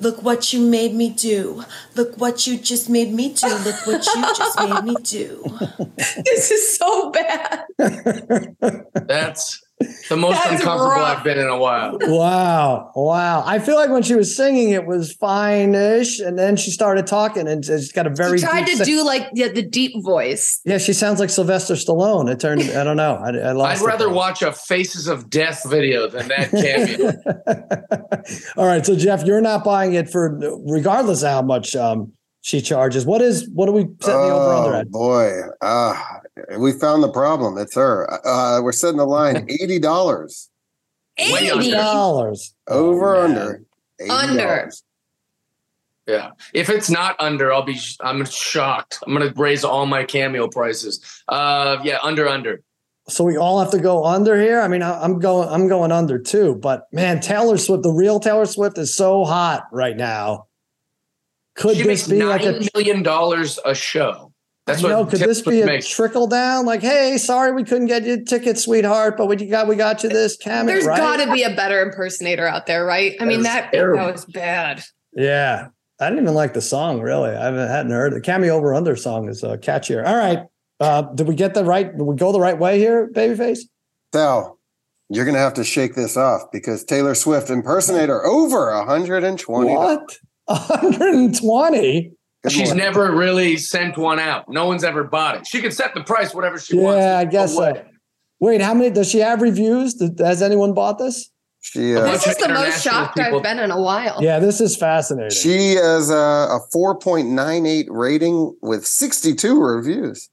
Look 0.01 0.23
what 0.23 0.53
you 0.53 0.61
made 0.61 0.95
me 0.95 1.11
do. 1.11 1.65
Look 1.95 2.17
what 2.17 2.47
you 2.47 2.59
just 2.59 2.89
made 2.89 3.13
me 3.13 3.35
do. 3.35 3.49
Look 3.49 3.87
what 3.87 4.07
you 4.07 4.23
just 4.35 4.59
made 4.59 4.85
me 4.85 4.95
do. 5.03 5.45
This 6.25 6.51
is 6.51 6.77
so 6.77 7.11
bad. 7.11 7.65
that's 9.07 9.61
the 10.09 10.17
most 10.17 10.35
That's 10.35 10.61
uncomfortable 10.61 10.91
rough. 10.91 11.19
I've 11.19 11.25
been 11.25 11.39
in 11.39 11.49
a 11.49 11.59
while. 11.59 11.97
Wow. 12.03 12.93
Wow. 12.95 13.43
I 13.47 13.59
feel 13.59 13.77
like 13.77 13.91
when 13.91 14.03
she 14.03 14.15
was 14.15 14.37
singing, 14.37 14.71
it 14.71 14.87
was 14.87 15.13
fine-ish, 15.15 16.21
and 16.21 16.39
then 16.39 16.57
she 16.57 16.71
started 16.71 17.07
talking, 17.07 17.49
and 17.49 17.65
she's 17.65 17.93
got 17.93 18.07
a 18.07 18.11
very. 18.11 18.39
He 18.39 18.45
tried 18.45 18.67
deep 18.67 18.79
to 18.79 18.85
si- 18.85 18.91
do 18.93 19.05
like 19.05 19.31
the, 19.33 19.49
the 19.49 19.63
deep 19.63 19.93
voice. 20.05 20.61
Yeah, 20.65 20.79
she 20.79 20.93
sounds 20.93 21.21
like 21.21 21.31
Sylvester 21.31 21.75
Stallone. 21.75 22.31
It 22.31 22.41
turned. 22.41 22.63
I 22.63 22.85
don't 22.85 22.97
know. 22.97 23.15
I, 23.15 23.31
I 23.31 23.53
lost. 23.53 23.83
I'd 23.83 23.87
rather 23.87 24.07
there. 24.07 24.15
watch 24.15 24.43
a 24.43 24.53
Faces 24.53 25.07
of 25.07 25.31
Death 25.31 25.65
video 25.69 26.09
than 26.09 26.29
that 26.29 26.51
cameo. 28.21 28.23
All 28.57 28.67
right, 28.67 28.85
so 28.85 28.97
Jeff, 28.97 29.25
you're 29.25 29.41
not 29.41 29.65
buying 29.65 29.95
it 29.95 30.11
for 30.11 30.39
regardless 30.67 31.23
of 31.23 31.31
how 31.31 31.43
much 31.43 31.75
um, 31.77 32.13
she 32.43 32.61
charges. 32.61 33.07
What 33.07 33.23
is 33.23 33.49
what 33.55 33.67
do 33.67 33.73
we 33.73 33.83
set 34.01 34.13
the 34.13 34.13
over 34.13 34.55
under 34.55 34.77
Oh 34.77 34.81
at? 34.81 34.91
boy, 34.91 35.33
ah, 35.63 36.20
we 36.59 36.73
found 36.73 37.03
the 37.03 37.11
problem. 37.13 37.59
It's 37.59 37.75
her. 37.75 38.09
Uh, 38.27 38.61
we're 38.63 38.73
setting 38.73 38.99
the 38.99 39.07
line 39.07 39.47
eighty 39.49 39.79
dollars 39.79 40.49
Eighty. 41.19 41.71
Dollars 41.73 42.55
over 42.69 43.17
Oh, 43.17 43.25
under. 43.25 43.63
$80. 44.01 44.11
Under. 44.11 44.71
Yeah. 46.07 46.31
If 46.55 46.71
it's 46.71 46.89
not 46.91 47.15
under, 47.21 47.53
I'll 47.53 47.63
be. 47.63 47.79
I'm 48.01 48.25
shocked. 48.25 48.99
I'm 49.07 49.13
gonna 49.13 49.33
raise 49.37 49.63
all 49.65 49.85
my 49.87 50.05
cameo 50.05 50.49
prices. 50.49 51.23
Uh, 51.29 51.79
yeah, 51.85 51.99
under, 52.03 52.27
under. 52.27 52.63
So 53.09 53.25
we 53.25 53.37
all 53.37 53.61
have 53.61 53.71
to 53.73 53.79
go 53.79 54.05
under 54.07 54.41
here. 54.41 54.61
I 54.61 54.69
mean, 54.69 54.83
I, 54.83 55.03
I'm 55.03 55.19
going. 55.19 55.49
I'm 55.49 55.69
going 55.69 55.93
under 55.93 56.19
too. 56.19 56.55
But 56.55 56.85
man, 56.93 57.21
Taylor 57.21 57.59
Swift, 57.59 57.83
the 57.83 57.91
real 57.93 58.19
Taylor 58.19 58.47
Swift, 58.47 58.79
is 58.79 58.95
so 58.95 59.25
hot 59.25 59.65
right 59.73 59.97
now. 59.97 60.47
Could 61.55 61.77
she 61.77 61.83
this 61.83 61.87
makes 61.87 62.09
be 62.09 62.19
nine 62.19 62.29
like 62.29 62.45
a? 62.45 62.69
million 62.75 63.03
dollars 63.03 63.59
a 63.65 63.75
show. 63.75 64.30
That's 64.73 64.85
I 64.85 64.89
know, 64.89 65.07
could 65.07 65.21
this 65.21 65.43
be 65.43 65.63
a 65.63 65.67
makes. 65.67 65.89
trickle 65.89 66.27
down? 66.27 66.67
Like, 66.67 66.83
hey, 66.83 67.19
sorry 67.19 67.53
we 67.53 67.65
couldn't 67.65 67.87
get 67.87 68.05
you 68.05 68.25
tickets, 68.25 68.65
sweetheart, 68.65 69.17
but 69.17 69.27
we 69.27 69.37
got 69.37 69.69
we 69.69 69.77
got 69.77 70.03
you 70.03 70.09
this 70.09 70.37
camera. 70.37 70.73
There's 70.73 70.87
right? 70.87 70.99
got 70.99 71.25
to 71.25 71.33
be 71.33 71.43
a 71.43 71.55
better 71.55 71.81
impersonator 71.83 72.47
out 72.47 72.67
there, 72.67 72.85
right? 72.85 73.17
I 73.21 73.25
mean 73.25 73.43
that 73.43 73.73
terrible. 73.73 74.05
that 74.05 74.13
was 74.13 74.25
bad. 74.27 74.83
Yeah. 75.15 75.69
I 76.01 76.09
didn't 76.09 76.25
even 76.25 76.35
like 76.35 76.55
the 76.55 76.63
song, 76.63 77.03
really. 77.03 77.31
I 77.31 77.45
haven't 77.45 77.69
hadn't 77.69 77.93
heard 77.93 78.15
the 78.15 78.23
cameo 78.23 78.55
over 78.57 78.75
under 78.75 78.97
song 78.97 79.29
is 79.29 79.45
uh, 79.45 79.57
catchier. 79.59 80.07
All 80.07 80.17
right. 80.17 80.45
Uh, 80.81 81.03
did 81.03 81.29
we 81.29 81.35
get 81.35 81.53
the 81.53 81.63
right? 81.63 81.95
Did 81.95 82.03
we 82.03 82.17
go 82.17 82.33
the 82.33 82.41
right 82.41 82.59
way 82.59 82.79
here, 82.79 83.11
babyface? 83.13 83.61
Sal, 84.15 84.59
you're 85.11 85.27
gonna 85.27 85.39
have 85.39 85.55
to 85.55 85.65
shake 85.65 85.95
this 85.95 86.17
off 86.17 86.51
because 86.53 86.85
Taylor 86.85 87.15
Swift 87.15 87.51
impersonator 87.51 88.25
over 88.25 88.75
120. 88.75 89.75
What? 89.75 90.19
120? 90.47 92.13
She's 92.49 92.75
never 92.75 93.13
really 93.13 93.59
sent 93.59 93.99
one 93.99 94.19
out. 94.19 94.49
No 94.49 94.67
one's 94.67 94.83
ever 94.83 95.05
bought 95.05 95.37
it. 95.37 95.47
She 95.47 95.61
can 95.61 95.71
set 95.71 95.95
the 95.95 96.03
price 96.03 96.35
whatever 96.35 96.59
she 96.59 96.77
wants. 96.77 97.03
Yeah, 97.03 97.19
I 97.19 97.25
guess 97.27 97.55
so. 97.55 97.85
Wait, 98.39 98.63
how 98.63 98.73
many 98.73 98.89
does 98.89 99.11
she 99.11 99.19
have 99.19 99.43
reviews? 99.43 100.01
Has 100.19 100.41
anyone 100.41 100.73
bought 100.73 100.99
this? 100.99 101.31
She, 101.61 101.95
uh, 101.95 102.05
This 102.05 102.27
is 102.27 102.37
the 102.39 102.49
most 102.49 102.83
shocked 102.83 103.19
I've 103.19 103.43
been 103.43 103.59
in 103.59 103.71
a 103.71 103.81
while. 103.81 104.17
Yeah, 104.23 104.39
this 104.39 104.63
is 104.63 104.77
fascinating. 104.77 105.31
she 105.31 105.75
has 105.75 106.09
a, 106.09 106.15
a 106.15 106.61
4.98 106.75 107.87
rating 107.91 108.57
with 108.63 108.87
62 108.87 109.63
reviews. 109.63 110.31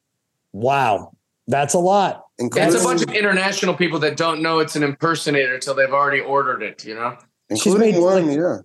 Wow, 0.54 1.12
that's 1.48 1.74
a 1.74 1.80
lot. 1.80 2.24
It's 2.40 2.76
a 2.76 2.84
bunch 2.84 3.02
of 3.02 3.10
international 3.10 3.74
people 3.74 4.00
that 4.00 4.16
don't 4.16 4.42
know 4.42 4.60
it's 4.60 4.78
an 4.78 4.84
impersonator 4.84 5.56
until 5.56 5.76
they've 5.76 5.92
already 5.92 6.22
ordered 6.22 6.62
it, 6.64 6.86
you 6.86 6.96
know? 6.96 7.18
She's 7.56 7.76
made 7.76 7.98
one, 7.98 8.28
like 8.28 8.38
yeah. 8.38 8.58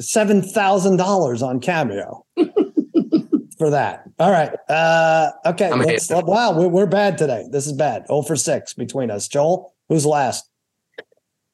seven 0.00 0.42
thousand 0.42 0.96
dollars 0.96 1.42
on 1.42 1.58
Cameo 1.58 2.24
for 3.58 3.70
that. 3.70 4.04
All 4.18 4.30
right. 4.30 4.52
Uh, 4.68 5.30
okay. 5.46 5.72
Let's, 5.72 6.10
wow, 6.10 6.56
we're, 6.56 6.68
we're 6.68 6.86
bad 6.86 7.18
today. 7.18 7.46
This 7.50 7.66
is 7.66 7.72
bad. 7.72 8.06
Oh 8.08 8.22
for 8.22 8.36
six 8.36 8.74
between 8.74 9.10
us. 9.10 9.28
Joel, 9.28 9.74
who's 9.88 10.06
last? 10.06 10.48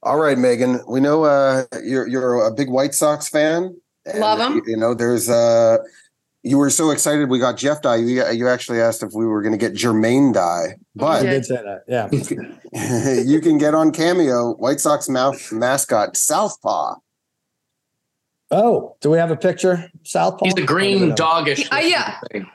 All 0.02 0.18
right, 0.18 0.36
Megan. 0.36 0.80
We 0.86 1.00
know 1.00 1.24
uh, 1.24 1.64
you're 1.82 2.07
you're 2.07 2.46
a 2.46 2.52
big 2.52 2.68
White 2.68 2.94
Sox 2.94 3.28
fan. 3.28 3.74
and, 4.05 4.22
them. 4.22 4.62
You 4.66 4.76
know, 4.76 4.92
there's 4.92 5.30
uh, 5.30 5.78
you 6.42 6.59
were 6.59 6.68
so 6.68 6.90
excited 6.90 7.30
we 7.30 7.38
got 7.38 7.57
Jeff 7.57 7.80
Dye. 7.80 7.96
You, 7.96 8.30
you 8.30 8.48
actually 8.48 8.80
asked 8.80 9.02
if 9.02 9.12
we 9.14 9.24
were 9.24 9.40
going 9.40 9.52
to 9.52 9.59
get 9.59 9.72
Jermaine 9.72 10.34
Dye, 10.34 10.76
but 10.94 11.22
I 11.24 11.30
did 11.30 11.46
say 11.46 11.57
that. 11.57 11.84
Yeah. 11.88 13.22
you 13.22 13.40
can 13.40 13.57
get 13.57 13.74
on 13.74 13.92
Cameo 13.92 14.52
White 14.57 14.80
Sox 14.80 15.09
mouth 15.09 15.50
mascot 15.50 16.18
Southpaw. 16.18 16.96
Oh, 18.57 18.96
do 19.00 19.11
we 19.11 19.18
have 19.18 19.30
a 19.32 19.36
picture? 19.36 19.90
Southpaw. 20.05 20.44
He's 20.44 20.55
the 20.55 20.62
green 20.62 21.11
doggish. 21.16 21.66
Uh, 21.72 21.78
yeah. 21.78 22.20
thing. 22.30 22.46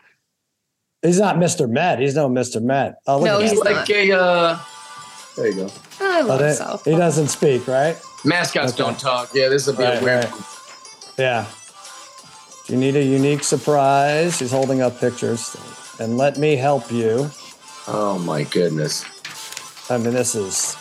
He's 1.02 1.20
not 1.20 1.36
Mr. 1.36 1.70
Met. 1.70 2.00
He's 2.00 2.16
no 2.16 2.30
Mr. 2.30 2.62
Met. 2.62 2.96
Oh, 3.06 3.18
look 3.18 3.26
No, 3.26 3.36
at 3.36 3.40
that. 3.42 3.50
he's 3.50 3.60
Like 3.60 3.90
a, 3.90 4.12
uh, 4.14 4.60
there 5.36 5.48
you 5.48 5.56
go. 5.56 5.70
I 6.02 6.22
Oh, 6.22 6.26
love 6.26 6.40
they- 6.40 6.54
South. 6.54 6.86
he 6.86 6.92
doesn't 6.92 7.28
speak, 7.28 7.68
right? 7.68 7.98
Mascots 8.24 8.72
Okay. 8.74 8.78
don't 8.84 8.98
talk. 9.00 9.30
Yeah, 9.34 9.50
this 9.50 9.68
will 9.68 9.74
be 9.76 9.84
Right, 9.84 10.02
a 10.02 10.04
weird 10.04 10.24
right. 10.26 10.34
Yeah. 11.18 11.42
If 11.42 12.66
you 12.70 12.78
need 12.78 12.96
a 12.96 13.04
unique 13.04 13.44
surprise, 13.44 14.40
he's 14.40 14.52
holding 14.52 14.82
up 14.82 15.00
pictures. 15.00 15.56
And 16.00 16.18
let 16.18 16.38
me 16.38 16.56
help 16.56 16.92
you. 16.92 17.30
Oh 17.88 18.18
my 18.20 18.44
goodness. 18.44 19.04
I 19.90 19.98
mean, 19.98 20.14
this 20.14 20.36
is 20.36 20.76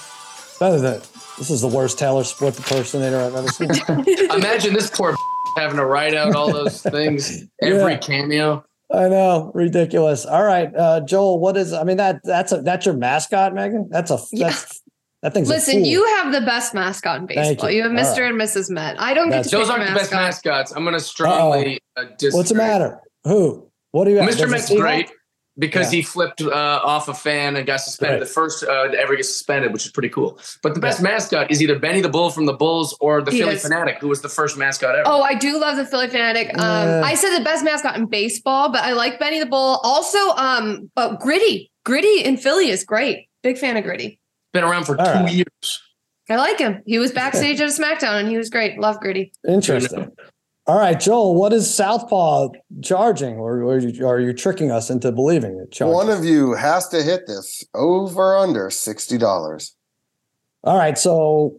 better 0.60 0.78
than 0.78 1.00
this 1.39 1.51
is 1.51 1.61
the 1.61 1.68
worst 1.68 1.99
Taylor 1.99 2.24
Swift 2.24 2.59
impersonator 2.59 3.18
I've 3.20 3.34
ever 3.34 3.49
seen. 3.49 3.70
Imagine 4.30 4.74
this 4.74 4.91
poor 4.91 5.14
having 5.57 5.76
to 5.76 5.84
write 5.84 6.14
out 6.14 6.34
all 6.34 6.53
those 6.53 6.82
things, 6.82 7.45
every 7.62 7.93
Yeah. 7.93 7.99
cameo. 7.99 8.64
I 8.93 9.09
know, 9.09 9.51
ridiculous. 9.55 10.24
All 10.24 10.43
right, 10.45 10.74
uh, 10.74 11.01
Joel, 11.01 11.39
what 11.41 11.57
is? 11.59 11.72
I 11.74 11.84
mean 11.84 11.99
that 11.99 12.20
that's 12.24 12.53
a 12.53 12.62
that's 12.62 12.86
your 12.86 12.95
mascot, 12.97 13.55
Megan. 13.55 13.89
That's 13.91 14.11
a 14.11 14.18
that's 14.32 14.82
that 15.22 15.34
thing's. 15.34 15.49
a 15.51 15.55
Listen, 15.55 15.74
fool. 15.80 15.82
you 15.86 16.07
have 16.16 16.32
the 16.32 16.41
best 16.41 16.72
mascot 16.74 17.20
in 17.20 17.26
Thank 17.26 17.39
baseball. 17.59 17.70
you. 17.70 17.76
You, 17.78 17.82
have 17.82 17.93
Mr. 17.93 18.20
right. 18.22 18.30
and 18.32 18.41
Mrs. 18.41 18.70
Met. 18.70 18.99
I 19.01 19.12
don't 19.14 19.26
get 19.26 19.45
That's- 19.45 19.51
to 19.51 19.57
Those 19.59 19.68
aren't 19.68 19.86
the 19.89 19.95
best 19.95 20.12
mascots. 20.12 20.72
I'm 20.72 20.84
going 20.84 20.95
to 20.95 21.01
strongly 21.01 21.80
uh, 21.97 22.05
disagree. 22.18 22.39
What's 22.39 22.49
the 22.49 22.55
matter? 22.55 23.01
Who? 23.24 23.68
What 23.91 24.05
do 24.07 24.11
you 24.12 24.18
have? 24.18 24.26
Mr. 24.28 24.32
Does 24.32 24.41
it 24.43 24.51
Met's 24.51 24.68
great 24.70 24.80
like- 25.09 25.12
because 25.59 25.92
Yeah. 25.92 25.96
he 25.98 26.02
flipped 26.02 26.40
uh, 26.40 26.50
off 26.84 27.09
a 27.09 27.14
fan 27.14 27.56
and 27.56 27.66
got 27.66 27.80
suspended. 27.80 28.20
Right. 28.20 28.26
The 28.28 28.32
first 28.32 28.62
uh, 28.64 28.88
to 28.88 28.98
ever 28.98 29.16
get 29.16 29.24
suspended, 29.26 29.72
which 29.72 29.84
is 29.86 29.92
pretty 29.92 30.09
cool. 30.09 30.38
But 30.62 30.74
the 30.74 30.80
best 30.80 31.02
mascot 31.02 31.50
is 31.50 31.61
either 31.62 31.78
Benny 31.78 32.00
the 32.00 32.09
Bull 32.09 32.30
from 32.30 32.46
the 32.46 32.52
Bulls 32.52 32.96
or 33.00 33.22
the 33.22 33.30
He 33.30 33.40
Philly 33.40 33.54
is. 33.54 33.64
Phanatic, 33.64 33.98
who 33.98 34.09
was 34.09 34.22
the 34.22 34.28
first 34.28 34.56
mascot 34.56 34.94
ever. 34.94 35.02
Oh, 35.06 35.22
I 35.22 35.34
do 35.34 35.59
love 35.59 35.76
the 35.76 35.84
Phillie 35.84 36.09
Phanatic. 36.09 36.50
Um, 36.54 36.61
Yeah. 36.88 37.02
I 37.04 37.14
said 37.14 37.36
the 37.38 37.44
best 37.44 37.64
mascot 37.64 37.96
in 37.96 38.06
baseball, 38.06 38.70
but 38.70 38.82
I 38.84 38.92
like 38.92 39.18
Benny 39.18 39.40
the 39.40 39.46
Bull. 39.46 39.80
Also, 39.82 40.18
um, 40.36 40.90
uh, 40.96 41.16
Gritty. 41.16 41.70
Gritty 41.84 42.22
in 42.24 42.36
Philly 42.36 42.68
is 42.70 42.84
great. 42.84 43.28
Big 43.42 43.59
fan 43.59 43.76
of 43.76 43.84
Gritty. 43.84 44.20
Been 44.52 44.64
around 44.64 44.84
for 44.84 44.98
All 45.00 45.06
two 45.06 45.12
right. 45.24 45.32
years. 45.32 45.82
I 46.30 46.36
like 46.36 46.59
him. 46.59 46.82
He 46.86 46.98
was 46.98 47.11
backstage 47.11 47.59
at 47.61 47.68
a 47.68 47.72
SmackDown 47.72 48.20
and 48.20 48.28
he 48.28 48.36
was 48.36 48.50
great. 48.50 48.78
Love 48.78 49.00
Gritty. 49.00 49.32
Interesting. 49.48 50.12
All 50.68 50.78
right, 50.78 51.00
Joel, 51.00 51.34
what 51.34 51.54
is 51.54 51.74
Southpaw 51.74 52.50
charging, 52.82 53.36
or, 53.36 53.62
or 53.62 53.76
are, 53.76 53.78
you, 53.78 54.06
are 54.06 54.20
you 54.20 54.34
tricking 54.34 54.70
us 54.70 54.90
into 54.90 55.10
believing 55.10 55.58
it? 55.58 55.72
Charging? 55.72 55.94
One 55.94 56.10
of 56.10 56.26
you 56.26 56.52
has 56.52 56.86
to 56.88 57.02
hit 57.02 57.26
this 57.26 57.64
over 57.74 58.36
under 58.36 58.68
sixty 58.68 59.16
dollars. 59.16 59.74
All 60.64 60.76
right, 60.76 60.98
so 60.98 61.58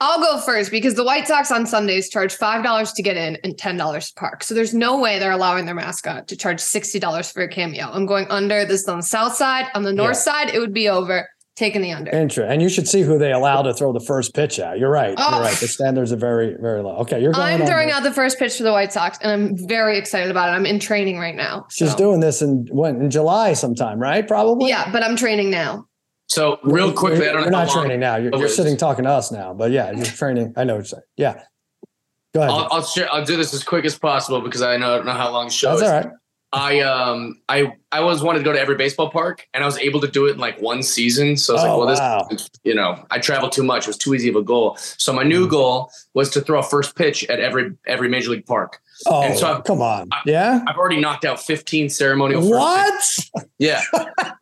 I'll 0.00 0.18
go 0.18 0.40
first 0.40 0.72
because 0.72 0.94
the 0.94 1.04
White 1.04 1.28
Sox 1.28 1.52
on 1.52 1.66
Sundays 1.66 2.10
charge 2.10 2.34
five 2.34 2.64
dollars 2.64 2.90
to 2.94 3.02
get 3.02 3.16
in 3.16 3.38
and 3.44 3.56
ten 3.56 3.76
dollars 3.76 4.08
to 4.08 4.14
park. 4.14 4.42
So 4.42 4.54
there's 4.54 4.74
no 4.74 4.98
way 4.98 5.20
they're 5.20 5.30
allowing 5.30 5.64
their 5.64 5.76
mascot 5.76 6.26
to 6.26 6.36
charge 6.36 6.58
sixty 6.58 6.98
dollars 6.98 7.30
for 7.30 7.44
a 7.44 7.48
cameo. 7.48 7.88
I'm 7.92 8.06
going 8.06 8.26
under. 8.28 8.64
This 8.64 8.80
is 8.80 8.88
on 8.88 8.98
the 8.98 9.02
south 9.04 9.36
side. 9.36 9.66
On 9.76 9.84
the 9.84 9.92
north 9.92 10.16
side, 10.16 10.50
it 10.52 10.58
would 10.58 10.74
be 10.74 10.88
over. 10.88 11.28
Taking 11.58 11.82
the 11.82 11.90
under. 11.90 12.12
intro, 12.12 12.46
and 12.46 12.62
you 12.62 12.68
should 12.68 12.86
see 12.86 13.02
who 13.02 13.18
they 13.18 13.32
allow 13.32 13.62
to 13.62 13.74
throw 13.74 13.92
the 13.92 13.98
first 13.98 14.32
pitch 14.32 14.60
at. 14.60 14.78
You're 14.78 14.92
right. 14.92 15.16
Oh. 15.18 15.30
You're 15.32 15.40
right. 15.40 15.56
Oh. 15.56 15.60
The 15.60 15.66
standards 15.66 16.12
are 16.12 16.16
very, 16.16 16.54
very 16.60 16.84
low. 16.84 16.98
Okay, 16.98 17.20
you're 17.20 17.32
going. 17.32 17.60
I'm 17.62 17.66
throwing 17.66 17.90
out 17.90 18.04
the 18.04 18.12
first 18.12 18.38
pitch 18.38 18.56
for 18.56 18.62
the 18.62 18.70
White 18.70 18.92
Sox, 18.92 19.18
and 19.20 19.32
I'm 19.32 19.66
very 19.66 19.98
excited 19.98 20.30
about 20.30 20.50
it. 20.50 20.52
I'm 20.52 20.64
in 20.66 20.78
training 20.78 21.18
right 21.18 21.34
now. 21.34 21.66
She's 21.68 21.96
doing 21.96 22.20
this 22.20 22.42
in 22.42 22.68
when 22.70 23.02
in 23.02 23.10
July 23.10 23.54
sometime, 23.54 23.98
right? 23.98 24.24
Probably. 24.24 24.68
Yeah, 24.68 24.92
but 24.92 25.02
I'm 25.02 25.16
training 25.16 25.50
now. 25.50 25.88
So 26.28 26.60
real 26.62 26.92
quickly, 26.92 27.28
I 27.28 27.32
don't 27.32 27.42
You're 27.42 27.50
not 27.50 27.70
training 27.70 27.98
now. 27.98 28.14
You're, 28.14 28.36
you're 28.36 28.48
sitting 28.48 28.76
talking 28.76 29.02
to 29.02 29.10
us 29.10 29.32
now, 29.32 29.52
but 29.52 29.72
yeah, 29.72 29.90
you're 29.90 30.04
training. 30.22 30.52
I 30.56 30.62
know 30.62 30.74
what 30.74 30.78
you're 30.78 30.84
saying. 30.84 31.02
Yeah. 31.16 31.42
Go 32.34 32.42
ahead. 32.42 32.50
I'll, 32.52 32.68
I'll 32.70 32.84
share. 32.84 33.12
I'll 33.12 33.24
do 33.24 33.36
this 33.36 33.52
as 33.52 33.64
quick 33.64 33.84
as 33.84 33.98
possible 33.98 34.42
because 34.42 34.62
I 34.62 34.76
know, 34.76 34.92
I 34.92 34.96
don't 34.98 35.06
know 35.06 35.12
how 35.12 35.32
long 35.32 35.46
the 35.46 35.52
show 35.52 35.70
That's 35.70 35.82
is. 35.82 35.88
all 35.88 35.94
right. 35.94 36.06
I 36.52 36.80
um 36.80 37.40
I 37.48 37.72
I 37.92 37.98
always 37.98 38.22
wanted 38.22 38.38
to 38.38 38.44
go 38.44 38.52
to 38.52 38.60
every 38.60 38.74
baseball 38.76 39.10
park 39.10 39.46
and 39.52 39.62
I 39.62 39.66
was 39.66 39.76
able 39.78 40.00
to 40.00 40.08
do 40.08 40.26
it 40.26 40.32
in 40.32 40.38
like 40.38 40.60
one 40.62 40.82
season. 40.82 41.36
So 41.36 41.54
I 41.54 41.56
was 41.56 41.64
Oh, 41.64 41.68
like, 41.68 41.78
well, 41.78 41.86
this 41.88 41.98
wow. 42.00 42.28
you 42.64 42.74
know, 42.74 43.04
I 43.10 43.18
traveled 43.18 43.52
too 43.52 43.62
much. 43.62 43.82
It 43.84 43.88
was 43.88 43.98
too 43.98 44.14
easy 44.14 44.30
of 44.30 44.36
a 44.36 44.42
goal. 44.42 44.76
So 44.78 45.12
my 45.12 45.24
new 45.24 45.46
goal 45.46 45.90
was 46.14 46.30
to 46.30 46.40
throw 46.40 46.60
a 46.60 46.62
first 46.62 46.96
pitch 46.96 47.24
at 47.28 47.38
every 47.40 47.72
every 47.86 48.08
major 48.08 48.30
league 48.30 48.46
park. 48.46 48.80
Oh, 49.06 49.22
and 49.22 49.38
so 49.38 49.52
I've- 49.52 49.62
come 49.64 49.82
on. 49.82 50.08
Yeah. 50.24 50.60
I've 50.66 50.76
already 50.76 51.00
knocked 51.00 51.24
out 51.26 51.38
15 51.38 51.88
ceremonial. 51.90 52.48
What? 52.48 53.04
Yeah. 53.58 53.82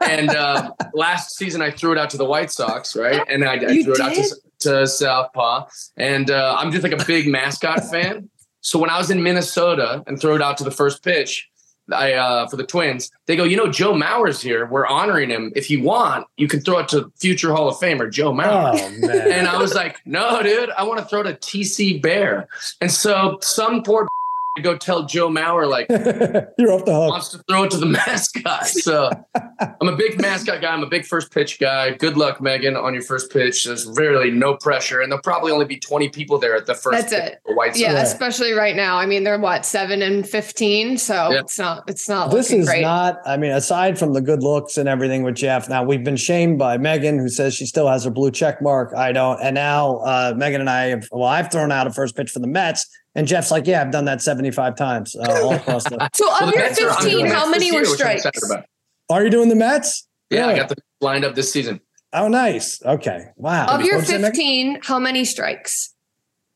and 0.01 0.31
uh, 0.31 0.71
last 0.95 1.37
season 1.37 1.61
I 1.61 1.71
threw 1.73 1.93
it 1.93 1.99
out 1.99 2.11
to 2.11 2.17
the 2.17 2.25
White 2.25 2.51
Sox, 2.53 2.95
right? 2.97 3.21
And 3.29 3.45
I, 3.45 3.55
I 3.55 3.83
threw 3.83 3.95
it 3.95 4.01
out 4.01 4.15
to, 4.15 4.37
to 4.61 4.87
Southpaw. 4.87 5.67
And 5.97 6.31
uh, 6.31 6.57
I'm 6.59 6.71
just 6.71 6.85
like 6.85 6.93
a 6.93 7.05
big 7.05 7.27
mascot 7.29 7.85
fan. 7.85 8.31
So 8.61 8.79
when 8.79 8.91
I 8.91 8.97
was 8.99 9.11
in 9.11 9.23
Minnesota 9.23 10.03
and 10.07 10.21
threw 10.21 10.35
it 10.37 10.43
out 10.43 10.57
to 10.59 10.65
the 10.65 10.71
first 10.71 11.03
pitch, 11.05 11.49
I 11.93 12.15
uh, 12.15 12.49
for 12.49 12.57
the 12.57 12.65
Twins, 12.65 13.13
they 13.27 13.37
go, 13.37 13.45
you 13.45 13.57
know, 13.57 13.71
Joe 13.71 13.93
Mauer's 13.93 14.41
here. 14.41 14.67
We're 14.67 14.87
honoring 14.87 15.31
him. 15.31 15.53
If 15.55 15.71
you 15.71 15.83
want, 15.83 16.27
you 16.37 16.49
can 16.49 16.61
throw 16.61 16.79
it 16.79 16.89
to 16.89 17.13
future 17.17 17.53
Hall 17.53 17.69
of 17.69 17.77
Famer 17.77 18.11
Joe 18.11 18.33
Mauer. 18.33 18.75
Oh. 18.75 19.09
And 19.37 19.49
I 19.49 19.59
was 19.59 19.75
like, 19.75 20.01
no, 20.05 20.43
dude, 20.43 20.71
I 20.71 20.83
want 20.85 20.99
to 21.01 21.05
throw 21.05 21.23
to 21.23 21.35
TC 21.35 22.01
Bear. 22.01 22.49
And 22.81 22.91
so 22.91 23.39
some 23.41 23.83
poor 23.83 24.07
to 24.57 24.63
go 24.63 24.77
tell 24.77 25.05
Joe 25.05 25.29
Mauer 25.29 25.69
like 25.69 25.87
you're 26.59 26.73
off 26.73 26.85
the 26.85 26.95
hook. 26.95 27.11
wants 27.11 27.29
to 27.31 27.39
throw 27.49 27.65
it 27.65 27.71
to 27.73 27.77
the 27.79 27.87
mascot. 28.07 28.67
So 28.67 29.11
I'm 29.81 29.89
a 29.89 29.97
big 29.97 30.21
mascot 30.21 30.61
guy. 30.61 30.73
I'm 30.73 30.83
a 30.83 30.89
big 30.89 31.05
first 31.05 31.31
pitch 31.33 31.59
guy. 31.59 31.93
Good 31.93 32.17
luck, 32.17 32.41
Megan, 32.41 32.77
on 32.77 32.93
your 32.95 33.03
first 33.03 33.31
pitch. 33.33 33.65
There's 33.65 33.87
really 33.97 34.31
no 34.31 34.57
pressure, 34.57 35.01
and 35.01 35.11
there'll 35.11 35.23
probably 35.23 35.53
only 35.53 35.65
be 35.67 35.79
20 35.79 36.09
people 36.11 36.39
there 36.39 36.57
at 36.57 36.67
the 36.67 36.75
first. 36.75 36.99
That's 37.11 37.13
pitch 37.13 37.33
it. 37.35 37.39
for 37.47 37.55
White 37.55 37.71
Sox. 37.75 37.81
Yeah, 37.81 38.01
especially 38.03 38.53
right 38.53 38.77
now. 38.77 38.97
I 38.97 39.07
mean, 39.07 39.25
they're 39.25 39.39
what 39.39 39.65
seven 39.67 40.03
and 40.03 40.29
fifteen, 40.29 40.99
so 40.99 41.31
Yeah. 41.31 41.41
it's 41.41 41.59
not 41.59 41.85
it's 41.89 42.09
not 42.09 42.31
This 42.31 42.51
is 42.51 42.67
great. 42.67 42.83
not, 42.83 43.19
I 43.27 43.37
mean, 43.37 43.53
aside 43.53 43.99
from 43.99 44.13
the 44.13 44.21
good 44.21 44.43
looks 44.43 44.77
and 44.77 44.89
everything 44.89 45.23
with 45.23 45.35
Jeff, 45.37 45.69
now 45.69 45.83
we've 45.85 46.05
been 46.05 46.17
shamed 46.17 46.59
by 46.59 46.79
Megan, 46.79 47.19
who 47.19 47.29
says 47.29 47.55
she 47.55 47.67
still 47.67 47.89
has 47.89 48.05
her 48.05 48.11
blue 48.11 48.31
check 48.31 48.61
mark. 48.63 48.93
I 48.95 49.13
don't. 49.13 49.41
And 49.43 49.55
now 49.55 49.97
uh, 49.99 50.35
Megan 50.37 50.61
and 50.61 50.71
I 50.71 50.87
have, 50.87 51.09
well, 51.13 51.29
I've 51.29 51.51
thrown 51.53 51.71
out 51.73 51.87
a 51.87 51.91
first 51.93 52.17
pitch 52.17 52.31
for 52.31 52.39
the 52.41 52.47
Mets. 52.47 52.87
And 53.17 53.27
Jeff's 53.27 53.51
like, 53.51 53.67
yeah, 53.67 53.81
I've 53.81 53.91
done 53.91 54.05
that 54.05 54.21
75 54.21 54.77
times 54.77 55.17
uh, 55.17 55.43
all 55.43 55.55
across 55.55 55.85
the. 55.85 56.09
so 56.15 56.27
Well, 56.27 56.45
of 56.45 56.51
the 56.51 56.57
your 56.59 56.69
Mets 56.69 56.81
are 56.81 56.91
under 56.91 57.03
the 57.03 57.11
fifteen, 57.11 57.27
how 57.27 57.49
many 57.49 57.73
were 57.73 57.79
year, 57.79 57.91
which 57.91 58.01
I'm 58.05 58.19
strikes? 58.19 58.27
Are 59.09 59.25
you 59.25 59.31
doing 59.31 59.49
the 59.49 59.55
Mets? 59.57 60.07
Yeah, 60.31 60.49
I 60.49 60.57
got 60.57 60.69
them 60.69 60.79
lined 61.01 61.25
up 61.25 61.35
this 61.35 61.51
season. 61.51 61.81
Oh, 62.13 62.29
nice. 62.29 62.83
Okay. 62.85 63.29
Wow. 63.37 63.67
Of 63.67 63.83
your 63.83 63.97
What'd 63.97 64.11
you 64.11 64.17
say, 64.17 64.19
Megan? 64.19 64.31
fifteen, 64.31 64.81
how 64.83 64.99
many 64.99 65.25
strikes? 65.25 65.95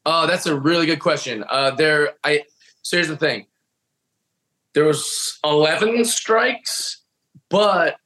Oh, 0.04 0.26
that's 0.26 0.46
a 0.46 0.54
really 0.54 0.86
good 0.86 1.00
question. 1.00 1.44
Uh, 1.48 1.70
there, 1.72 2.12
I. 2.24 2.44
So 2.82 2.98
here's 2.98 3.08
the 3.08 3.16
thing. 3.16 3.46
There 4.74 4.84
was 4.84 5.38
11 5.44 6.04
strikes, 6.04 7.02
but 7.48 7.96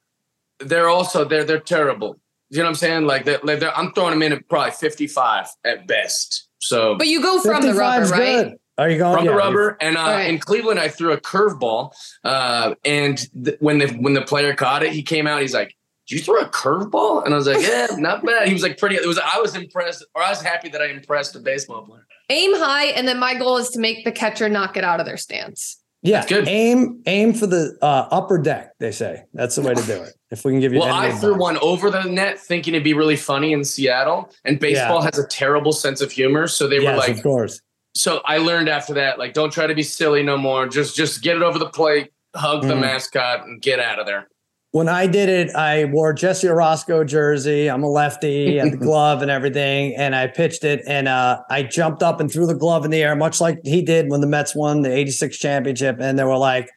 they're 0.60 0.88
also 0.88 1.24
they're 1.24 1.44
they're 1.44 1.58
terrible. 1.60 2.20
You 2.50 2.58
know 2.58 2.64
what 2.64 2.70
I'm 2.70 2.74
saying? 2.76 3.06
Like 3.06 3.24
they're, 3.24 3.40
like 3.42 3.62
I'm 3.76 3.92
throwing 3.92 4.12
them 4.12 4.22
in 4.22 4.32
at 4.32 4.48
probably 4.48 4.70
55 4.70 5.46
at 5.64 5.86
best. 5.86 6.48
So 6.64 6.96
But 6.96 7.08
you 7.08 7.20
go 7.22 7.40
from 7.40 7.60
the 7.62 7.68
55's 7.68 8.10
rubber, 8.10 8.22
right? 8.22 8.44
good. 8.44 8.54
Are 8.78 8.88
you 8.90 8.98
going 8.98 9.16
from 9.16 9.24
yeah, 9.26 9.30
the 9.32 9.36
rubber? 9.36 9.76
And 9.80 9.96
uh, 9.96 10.00
Right. 10.00 10.28
in 10.30 10.38
Cleveland, 10.38 10.80
I 10.80 10.88
threw 10.88 11.12
a 11.12 11.20
curveball, 11.20 11.92
uh, 12.24 12.74
and 12.84 13.18
th- 13.44 13.56
when 13.60 13.78
the 13.78 13.86
when 14.00 14.14
the 14.14 14.22
player 14.22 14.54
caught 14.54 14.82
it, 14.82 14.92
he 14.92 15.02
came 15.02 15.28
out. 15.28 15.40
He's 15.42 15.54
like, 15.54 15.76
"Did 16.08 16.16
you 16.16 16.20
throw 16.24 16.40
a 16.40 16.46
curveball?" 16.48 17.24
And 17.24 17.32
I 17.32 17.36
was 17.36 17.46
like, 17.46 17.60
"Yeah, 17.68 17.86
not 17.98 18.24
bad." 18.24 18.48
He 18.48 18.52
was 18.52 18.64
like, 18.64 18.78
"Pretty." 18.78 18.96
It 18.96 19.06
was. 19.06 19.18
I 19.18 19.38
was 19.40 19.54
impressed, 19.54 20.04
or 20.16 20.22
I 20.24 20.30
was 20.30 20.42
happy 20.42 20.70
that 20.70 20.80
I 20.82 20.86
impressed 20.86 21.36
a 21.36 21.38
baseball 21.38 21.82
player. 21.86 22.04
Aim 22.30 22.52
high, 22.56 22.86
and 22.86 23.06
then 23.06 23.20
my 23.20 23.34
goal 23.34 23.58
is 23.58 23.68
to 23.70 23.78
make 23.78 24.04
the 24.04 24.10
catcher 24.10 24.48
knock 24.48 24.76
it 24.76 24.82
out 24.82 24.98
of 24.98 25.06
their 25.06 25.18
stance. 25.18 25.80
Yeah, 26.04 26.20
That's 26.20 26.28
good. 26.28 26.48
Aim, 26.48 27.02
aim 27.06 27.32
for 27.32 27.46
the 27.46 27.76
uh, 27.80 28.06
upper 28.10 28.36
deck. 28.38 28.72
They 28.78 28.92
say 28.92 29.24
that's 29.32 29.56
the 29.56 29.62
way 29.62 29.72
to 29.74 29.82
do 29.82 30.02
it. 30.02 30.12
If 30.30 30.44
we 30.44 30.52
can 30.52 30.60
give 30.60 30.72
you, 30.74 30.80
Well, 30.80 30.92
I 30.92 31.10
threw 31.12 31.30
advice. 31.32 31.40
one 31.40 31.58
over 31.62 31.90
the 31.90 32.02
net, 32.04 32.38
thinking 32.38 32.74
it'd 32.74 32.84
be 32.84 32.92
really 32.92 33.16
funny 33.16 33.52
in 33.54 33.64
Seattle. 33.64 34.30
And 34.44 34.60
baseball 34.60 35.00
has 35.00 35.18
a 35.18 35.26
terrible 35.26 35.72
sense 35.72 36.00
of 36.02 36.12
humor, 36.12 36.46
so 36.46 36.68
they 36.68 36.78
were 36.78 36.94
like, 36.94 37.16
of 37.16 37.22
course. 37.22 37.60
so 37.96 38.20
I 38.26 38.36
learned 38.38 38.68
after 38.68 38.92
that, 38.94 39.18
like, 39.18 39.32
don't 39.32 39.50
try 39.52 39.66
to 39.66 39.74
be 39.74 39.82
silly 39.82 40.22
no 40.22 40.36
more. 40.36 40.68
Just 40.68 40.94
just 40.94 41.22
get 41.22 41.36
it 41.36 41.42
over 41.42 41.58
the 41.58 41.70
plate, 41.70 42.10
hug 42.36 42.62
the 42.62 42.74
Mhm. 42.74 42.80
mascot, 42.80 43.46
and 43.46 43.62
get 43.62 43.80
out 43.80 43.98
of 43.98 44.04
there. 44.06 44.28
When 44.74 44.88
I 44.88 45.06
did 45.06 45.28
it, 45.28 45.54
I 45.54 45.84
wore 45.84 46.12
Jesse 46.12 46.48
Orosco 46.48 47.06
jersey. 47.06 47.70
I'm 47.70 47.84
a 47.84 47.88
lefty, 47.88 48.58
and 48.58 48.72
the 48.72 48.76
glove 48.84 49.22
and 49.22 49.30
everything, 49.30 49.94
and 49.94 50.16
I 50.16 50.26
pitched 50.26 50.64
it, 50.64 50.82
and 50.84 51.06
uh, 51.06 51.42
I 51.48 51.62
jumped 51.62 52.02
up 52.02 52.18
and 52.18 52.28
threw 52.28 52.44
the 52.44 52.56
glove 52.56 52.84
in 52.84 52.90
the 52.90 53.00
air, 53.00 53.14
much 53.14 53.40
like 53.40 53.60
he 53.62 53.82
did 53.82 54.10
when 54.10 54.20
the 54.20 54.26
Mets 54.26 54.52
won 54.52 54.80
the 54.80 54.92
'86 54.92 55.38
championship, 55.38 55.98
and 56.00 56.18
there 56.18 56.26
were 56.26 56.38
like 56.38 56.68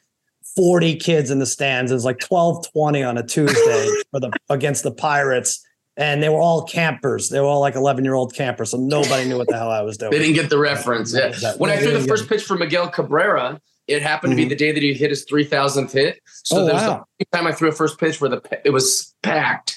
40 0.55 0.95
kids 0.97 1.31
in 1.31 1.39
the 1.39 1.47
stands. 1.47 1.89
It 1.89 1.95
was 1.95 2.05
like 2.05 2.19
12:20 2.19 3.09
on 3.09 3.17
a 3.17 3.23
Tuesday 3.25 3.89
for 4.11 4.19
the 4.19 4.31
against 4.47 4.83
the 4.83 4.91
Pirates, 4.91 5.65
and 5.95 6.21
they 6.21 6.29
were 6.29 6.39
all 6.39 6.65
campers. 6.65 7.29
They 7.29 7.39
were 7.39 7.47
all 7.47 7.61
like 7.61 7.73
11 7.73 8.03
year 8.05 8.13
old 8.13 8.31
campers, 8.35 8.69
so 8.69 8.77
nobody 8.77 9.27
knew 9.27 9.39
what 9.39 9.47
the 9.47 9.57
hell 9.57 9.71
I 9.71 9.81
was 9.81 9.97
doing. 9.97 10.11
They 10.11 10.19
didn't 10.19 10.35
get 10.35 10.51
the 10.51 10.59
reference. 10.59 11.15
Yeah. 11.15 11.33
When 11.57 11.71
I 11.71 11.77
threw 11.77 11.99
the 11.99 12.07
first 12.07 12.29
pitch 12.29 12.43
for 12.43 12.57
Miguel 12.57 12.89
Cabrera, 12.89 13.59
it 13.87 14.01
happened 14.01 14.31
to 14.31 14.35
be 14.35 14.45
Mhm. 14.45 14.49
the 14.49 14.55
day 14.55 14.71
that 14.71 14.83
he 14.83 14.93
hit 14.93 15.09
his 15.09 15.25
3,000th 15.25 15.91
hit. 15.93 16.19
So 16.43 16.57
Oh, 16.57 16.65
there 16.65 16.73
was 16.73 16.83
wow. 16.83 17.05
the 17.19 17.25
time 17.33 17.47
I 17.47 17.51
threw 17.51 17.69
a 17.69 17.71
first 17.71 17.97
pitch 17.99 18.19
where 18.21 18.29
the 18.29 18.41
it 18.65 18.71
was 18.71 19.13
packed. 19.23 19.75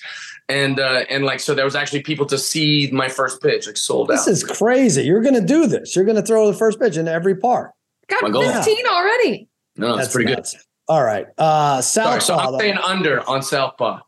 And 0.48 0.80
uh, 0.80 1.04
and 1.08 1.24
like 1.24 1.38
so 1.38 1.54
there 1.54 1.64
was 1.64 1.76
actually 1.76 2.02
people 2.02 2.26
to 2.26 2.36
see 2.38 2.90
my 2.92 3.08
first 3.08 3.40
pitch, 3.40 3.66
like 3.68 3.76
sold 3.76 4.08
This 4.08 4.20
out. 4.20 4.26
This 4.26 4.42
is 4.42 4.44
crazy. 4.44 5.02
You're 5.04 5.22
going 5.22 5.34
to 5.36 5.40
do 5.40 5.66
this. 5.68 5.94
You're 5.94 6.04
going 6.04 6.16
to 6.16 6.22
throw 6.22 6.50
the 6.50 6.58
first 6.58 6.80
pitch 6.80 6.96
in 6.96 7.06
every 7.06 7.36
park. 7.36 7.70
Got 8.08 8.22
My 8.24 8.30
goal. 8.30 8.42
15 8.52 8.76
already. 8.90 9.48
no, 9.76 9.90
it's 9.90 9.98
That's 9.98 10.12
pretty 10.12 10.32
nuts. 10.34 10.56
All 10.88 11.04
right. 11.04 11.26
Uh, 11.38 11.80
Sorry, 11.80 12.20
so 12.20 12.34
Southpaw. 12.36 12.54
I'm 12.54 12.58
saying 12.60 12.78
under 12.78 13.20
on 13.28 13.42
Southpaw. 13.44 14.00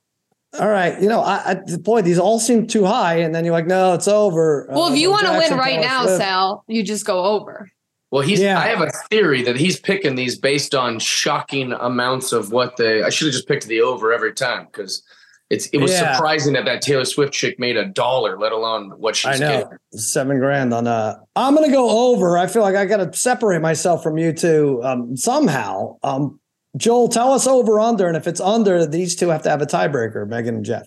All 0.59 0.69
right. 0.69 1.01
You 1.01 1.09
know, 1.09 1.21
I, 1.21 1.53
I 1.53 1.77
boy, 1.79 2.03
these 2.03 2.19
all 2.19 2.41
seem 2.41 2.67
too 2.67 2.85
high, 2.85 3.19
and 3.21 3.33
then 3.33 3.45
you're 3.45 3.55
like, 3.55 3.69
no, 3.69 3.95
it's 3.95 4.09
over. 4.09 4.67
Well, 4.69 4.85
Uh, 4.87 4.93
if 4.93 4.99
you 4.99 5.11
want 5.13 5.27
to 5.27 5.39
win 5.39 5.57
right 5.57 5.81
now, 5.81 6.03
Swift. 6.03 6.19
Sal, 6.19 6.65
you 6.67 6.83
just 6.83 7.07
go 7.07 7.25
over. 7.25 7.71
Well, 8.13 8.23
he's. 8.23 8.41
Yeah. 8.41 8.59
I 8.59 8.67
have 8.67 8.83
a 8.83 8.91
theory 9.11 9.43
that 9.43 9.57
he's 9.57 9.81
picking 9.81 10.15
these 10.17 10.39
based 10.39 10.75
on 10.75 10.99
shocking 10.99 11.73
amounts 11.73 12.33
of 12.33 12.53
what 12.53 12.77
they. 12.77 13.03
I 13.03 13.09
should 13.09 13.27
have 13.27 13.33
just 13.35 13.49
picked 13.49 13.67
the 13.67 13.81
over 13.81 14.13
every 14.13 14.35
time 14.35 14.67
because 14.67 15.03
it's. 15.49 15.67
It 15.69 15.79
was 15.79 15.93
Yeah. 15.93 16.13
surprising 16.15 16.53
that 16.53 16.67
that 16.67 16.83
Taylor 16.83 17.07
Swift 17.07 17.33
chick 17.33 17.59
made 17.59 17.79
a 17.79 17.87
dollar, 17.87 18.39
let 18.39 18.53
alone 18.53 18.91
what 18.99 19.17
she's 19.17 19.41
I 19.41 19.45
know 19.45 19.63
getting. 19.63 19.79
seven 19.99 20.39
grand 20.39 20.75
on. 20.75 20.87
Uh, 20.87 21.15
I'm 21.35 21.55
going 21.57 21.67
to 21.69 21.75
go 21.75 22.13
over. 22.13 22.37
I 22.37 22.47
feel 22.49 22.61
like 22.63 22.77
I 22.77 22.85
got 22.85 22.99
to 22.99 23.19
separate 23.19 23.63
myself 23.63 24.03
from 24.03 24.19
you 24.19 24.35
two 24.35 24.81
um, 24.85 25.17
somehow. 25.17 25.97
Um, 26.03 26.39
Joel, 26.77 27.09
tell 27.09 27.33
us 27.33 27.47
over 27.47 27.81
under, 27.81 28.07
and 28.09 28.17
if 28.17 28.27
it's 28.27 28.41
under, 28.41 28.85
these 28.87 29.17
two 29.17 29.29
have 29.31 29.43
to 29.45 29.51
have 29.51 29.63
a 29.63 29.67
tiebreaker. 29.67 30.29
Megan 30.29 30.57
and 30.57 30.65
Jeff. 30.67 30.87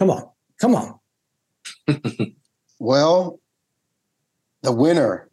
Come 0.00 0.10
on, 0.10 0.28
come 0.60 0.74
on. 0.74 0.98
Well, 2.80 3.38
the 4.62 4.72
winner 4.72 5.28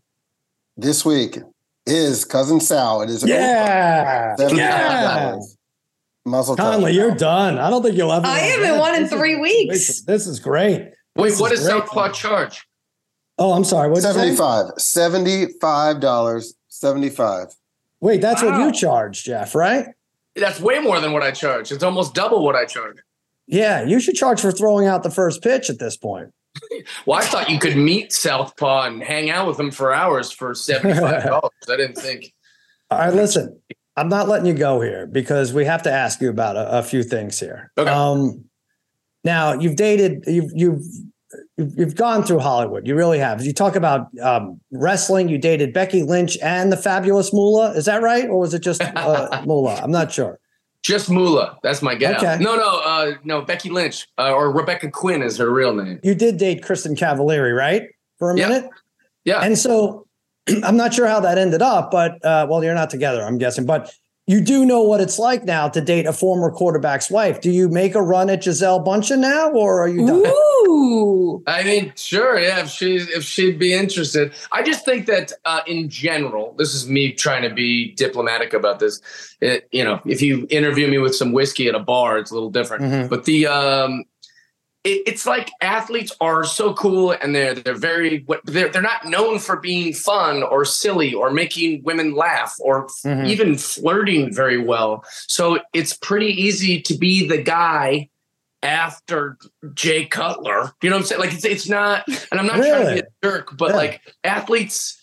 this 0.81 1.05
week 1.05 1.39
is 1.85 2.25
cousin 2.25 2.59
Sal. 2.59 3.01
It 3.01 3.09
is 3.09 3.23
Yeah, 3.23 4.35
yeah. 4.39 5.37
Muzzle 6.25 6.55
top. 6.55 6.73
Connolly, 6.73 6.93
you're 6.93 7.15
done. 7.15 7.57
I 7.57 7.69
don't 7.69 7.81
think 7.81 7.95
you'll 7.97 8.11
ever. 8.11 8.25
I 8.27 8.33
win 8.41 8.43
haven't 8.51 8.65
again. 8.65 8.79
won 8.79 8.95
in 8.95 9.03
This 9.03 9.11
is- 9.11 9.17
three 9.17 9.35
weeks. 9.37 10.01
This 10.01 10.27
is 10.27 10.39
great. 10.39 10.91
Wait, 11.15 11.29
This 11.29 11.39
what 11.39 11.51
is 11.51 11.59
does 11.61 11.69
great. 11.69 11.79
Southpaw 11.83 12.11
charge? 12.11 12.67
Oh, 13.37 13.53
I'm 13.53 13.63
sorry. 13.63 13.89
What 13.89 14.01
75 14.01 14.73
$75. 14.77 16.53
75 16.67 17.47
Wait, 18.01 18.21
that's 18.21 18.41
what 18.43 18.57
you 18.59 18.71
charge, 18.71 19.23
Jeff, 19.23 19.55
right? 19.55 19.87
That's 20.35 20.59
way 20.59 20.79
more 20.79 20.99
than 21.01 21.11
what 21.11 21.23
I 21.23 21.31
charge. 21.31 21.71
It's 21.71 21.83
almost 21.83 22.13
double 22.13 22.43
what 22.45 22.55
I 22.55 22.63
charge. 22.65 22.97
Yeah, 23.47 23.81
you 23.83 23.99
should 23.99 24.15
charge 24.15 24.39
for 24.39 24.51
throwing 24.51 24.87
out 24.87 25.03
the 25.03 25.09
first 25.09 25.41
pitch 25.41 25.69
at 25.69 25.79
this 25.79 25.97
point. 25.97 26.29
Well, 27.05 27.19
I 27.19 27.23
thought 27.23 27.49
you 27.49 27.59
could 27.59 27.77
meet 27.77 28.11
Southpaw 28.13 28.87
and 28.87 29.03
hang 29.03 29.29
out 29.29 29.47
with 29.47 29.59
him 29.59 29.71
for 29.71 29.93
hours 29.93 30.31
for 30.31 30.53
seventy-five 30.53 31.23
dollars. 31.25 31.51
I 31.69 31.77
didn't 31.77 31.97
think. 31.97 32.33
All 32.89 32.99
right, 32.99 33.13
listen, 33.13 33.59
I'm 33.95 34.09
not 34.09 34.27
letting 34.27 34.45
you 34.45 34.53
go 34.53 34.81
here 34.81 35.05
because 35.05 35.53
we 35.53 35.65
have 35.65 35.83
to 35.83 35.91
ask 35.91 36.21
you 36.21 36.29
about 36.29 36.55
a, 36.55 36.79
a 36.79 36.83
few 36.83 37.03
things 37.03 37.39
here. 37.39 37.71
Okay. 37.77 37.89
Um, 37.89 38.45
now 39.23 39.53
you've 39.53 39.75
dated, 39.75 40.23
you've 40.25 40.51
you've 40.55 40.83
you've 41.57 41.77
you've 41.77 41.95
gone 41.95 42.23
through 42.23 42.39
Hollywood. 42.39 42.87
You 42.87 42.95
really 42.95 43.19
have. 43.19 43.43
You 43.43 43.53
talk 43.53 43.75
about 43.75 44.07
um, 44.21 44.59
wrestling. 44.71 45.29
You 45.29 45.37
dated 45.37 45.73
Becky 45.73 46.03
Lynch 46.03 46.37
and 46.41 46.71
the 46.71 46.77
Fabulous 46.77 47.33
Moolah. 47.33 47.71
Is 47.73 47.85
that 47.85 48.01
right, 48.01 48.27
or 48.29 48.39
was 48.39 48.53
it 48.53 48.59
just 48.59 48.81
uh, 48.81 49.43
Moolah? 49.45 49.81
I'm 49.83 49.91
not 49.91 50.11
sure. 50.11 50.39
Just 50.83 51.09
Moolah. 51.09 51.57
That's 51.61 51.81
my 51.81 51.93
gal. 51.95 52.15
Okay. 52.15 52.37
No, 52.39 52.55
no, 52.55 52.79
uh, 52.85 53.11
no. 53.23 53.41
Becky 53.41 53.69
Lynch 53.69 54.07
uh, 54.17 54.31
or 54.33 54.51
Rebecca 54.51 54.89
Quin 54.89 55.21
is 55.21 55.37
her 55.37 55.51
real 55.51 55.73
name. 55.73 55.99
You 56.03 56.15
did 56.15 56.37
date 56.37 56.61
Kristin 56.63 56.97
Cavallari, 56.97 57.55
right, 57.55 57.83
for 58.17 58.31
a 58.31 58.37
Yeah. 58.37 58.47
minute? 58.47 58.69
Yeah. 59.25 59.39
And 59.41 59.57
so 59.57 60.07
I'm 60.63 60.77
not 60.77 60.93
sure 60.93 61.05
how 61.07 61.19
that 61.19 61.37
ended 61.37 61.61
up, 61.61 61.91
but 61.91 62.23
uh, 62.25 62.47
well, 62.49 62.63
you're 62.63 62.73
not 62.75 62.89
together, 62.89 63.23
I'm 63.23 63.37
guessing. 63.37 63.65
But 63.65 63.91
you 64.29 64.41
do 64.41 64.63
know 64.63 64.83
what 64.83 65.01
it's 65.01 65.17
like 65.17 65.43
now 65.43 65.67
to 65.67 65.81
date 65.81 66.05
a 66.05 66.13
former 66.13 66.51
quarterback's 66.51 67.09
wife. 67.09 67.41
Do 67.41 67.49
you 67.49 67.67
make 67.67 67.95
a 67.95 68.01
run 68.01 68.29
at 68.29 68.43
Gisele 68.43 68.85
Bündchen 68.85 69.17
now, 69.17 69.49
or 69.49 69.81
are 69.81 69.87
you 69.87 70.05
done? 70.05 70.23
Ooh. 70.67 71.41
I 71.47 71.63
mean, 71.63 71.91
sure, 71.95 72.39
yeah. 72.39 72.59
If 72.59 72.69
she's 72.69 73.09
if 73.09 73.23
she'd 73.23 73.57
be 73.57 73.73
interested, 73.73 74.31
I 74.51 74.61
just 74.61 74.85
think 74.85 75.07
that 75.07 75.33
uh, 75.45 75.61
in 75.65 75.89
general, 75.89 76.53
this 76.59 76.75
is 76.75 76.87
me 76.87 77.11
trying 77.11 77.41
to 77.41 77.49
be 77.49 77.93
diplomatic 77.93 78.53
about 78.53 78.77
this. 78.77 79.01
It, 79.41 79.67
you 79.71 79.83
know, 79.83 79.99
if 80.05 80.21
you 80.21 80.45
interview 80.51 80.87
me 80.87 80.99
with 80.99 81.15
some 81.15 81.31
whiskey 81.31 81.67
at 81.67 81.73
a 81.73 81.79
bar, 81.79 82.19
it's 82.19 82.29
a 82.29 82.35
little 82.35 82.51
different. 82.51 82.83
Mhm. 82.83 83.09
But 83.09 83.25
the 83.25 83.47
um, 83.47 84.03
it, 84.83 85.03
it's 85.07 85.25
like 85.25 85.51
athletes 85.61 86.15
are 86.21 86.43
so 86.43 86.73
cool, 86.73 87.11
and 87.11 87.35
they're 87.35 87.53
they're 87.55 87.73
very 87.75 88.25
they're 88.45 88.69
they're 88.69 88.81
not 88.81 89.05
known 89.05 89.39
for 89.39 89.57
being 89.57 89.93
fun 89.93 90.41
or 90.43 90.63
silly 90.65 91.13
or 91.13 91.31
making 91.31 91.83
women 91.83 92.15
laugh 92.15 92.55
or 92.59 92.87
Mhm. 93.05 93.27
even 93.27 93.57
flirting 93.57 94.33
very 94.33 94.57
well. 94.57 95.03
So 95.27 95.59
it's 95.73 95.93
pretty 95.93 96.27
easy 96.41 96.81
to 96.83 96.97
be 96.97 97.27
the 97.27 97.41
guy 97.41 98.09
after 98.63 99.37
Jay 99.73 100.05
Cutler. 100.05 100.71
You 100.81 100.89
know 100.89 100.97
what 100.97 101.01
I'm 101.01 101.05
saying? 101.07 101.21
Like 101.21 101.33
it's 101.33 101.45
it's 101.45 101.69
not, 101.69 102.07
and 102.07 102.39
I'm 102.39 102.47
not 102.47 102.57
trying 102.57 102.85
to 102.87 102.93
be 102.93 102.99
a 102.99 103.07
jerk, 103.27 103.57
but 103.57 103.69
Yeah. 103.71 103.75
like 103.75 104.01
athletes, 104.23 104.95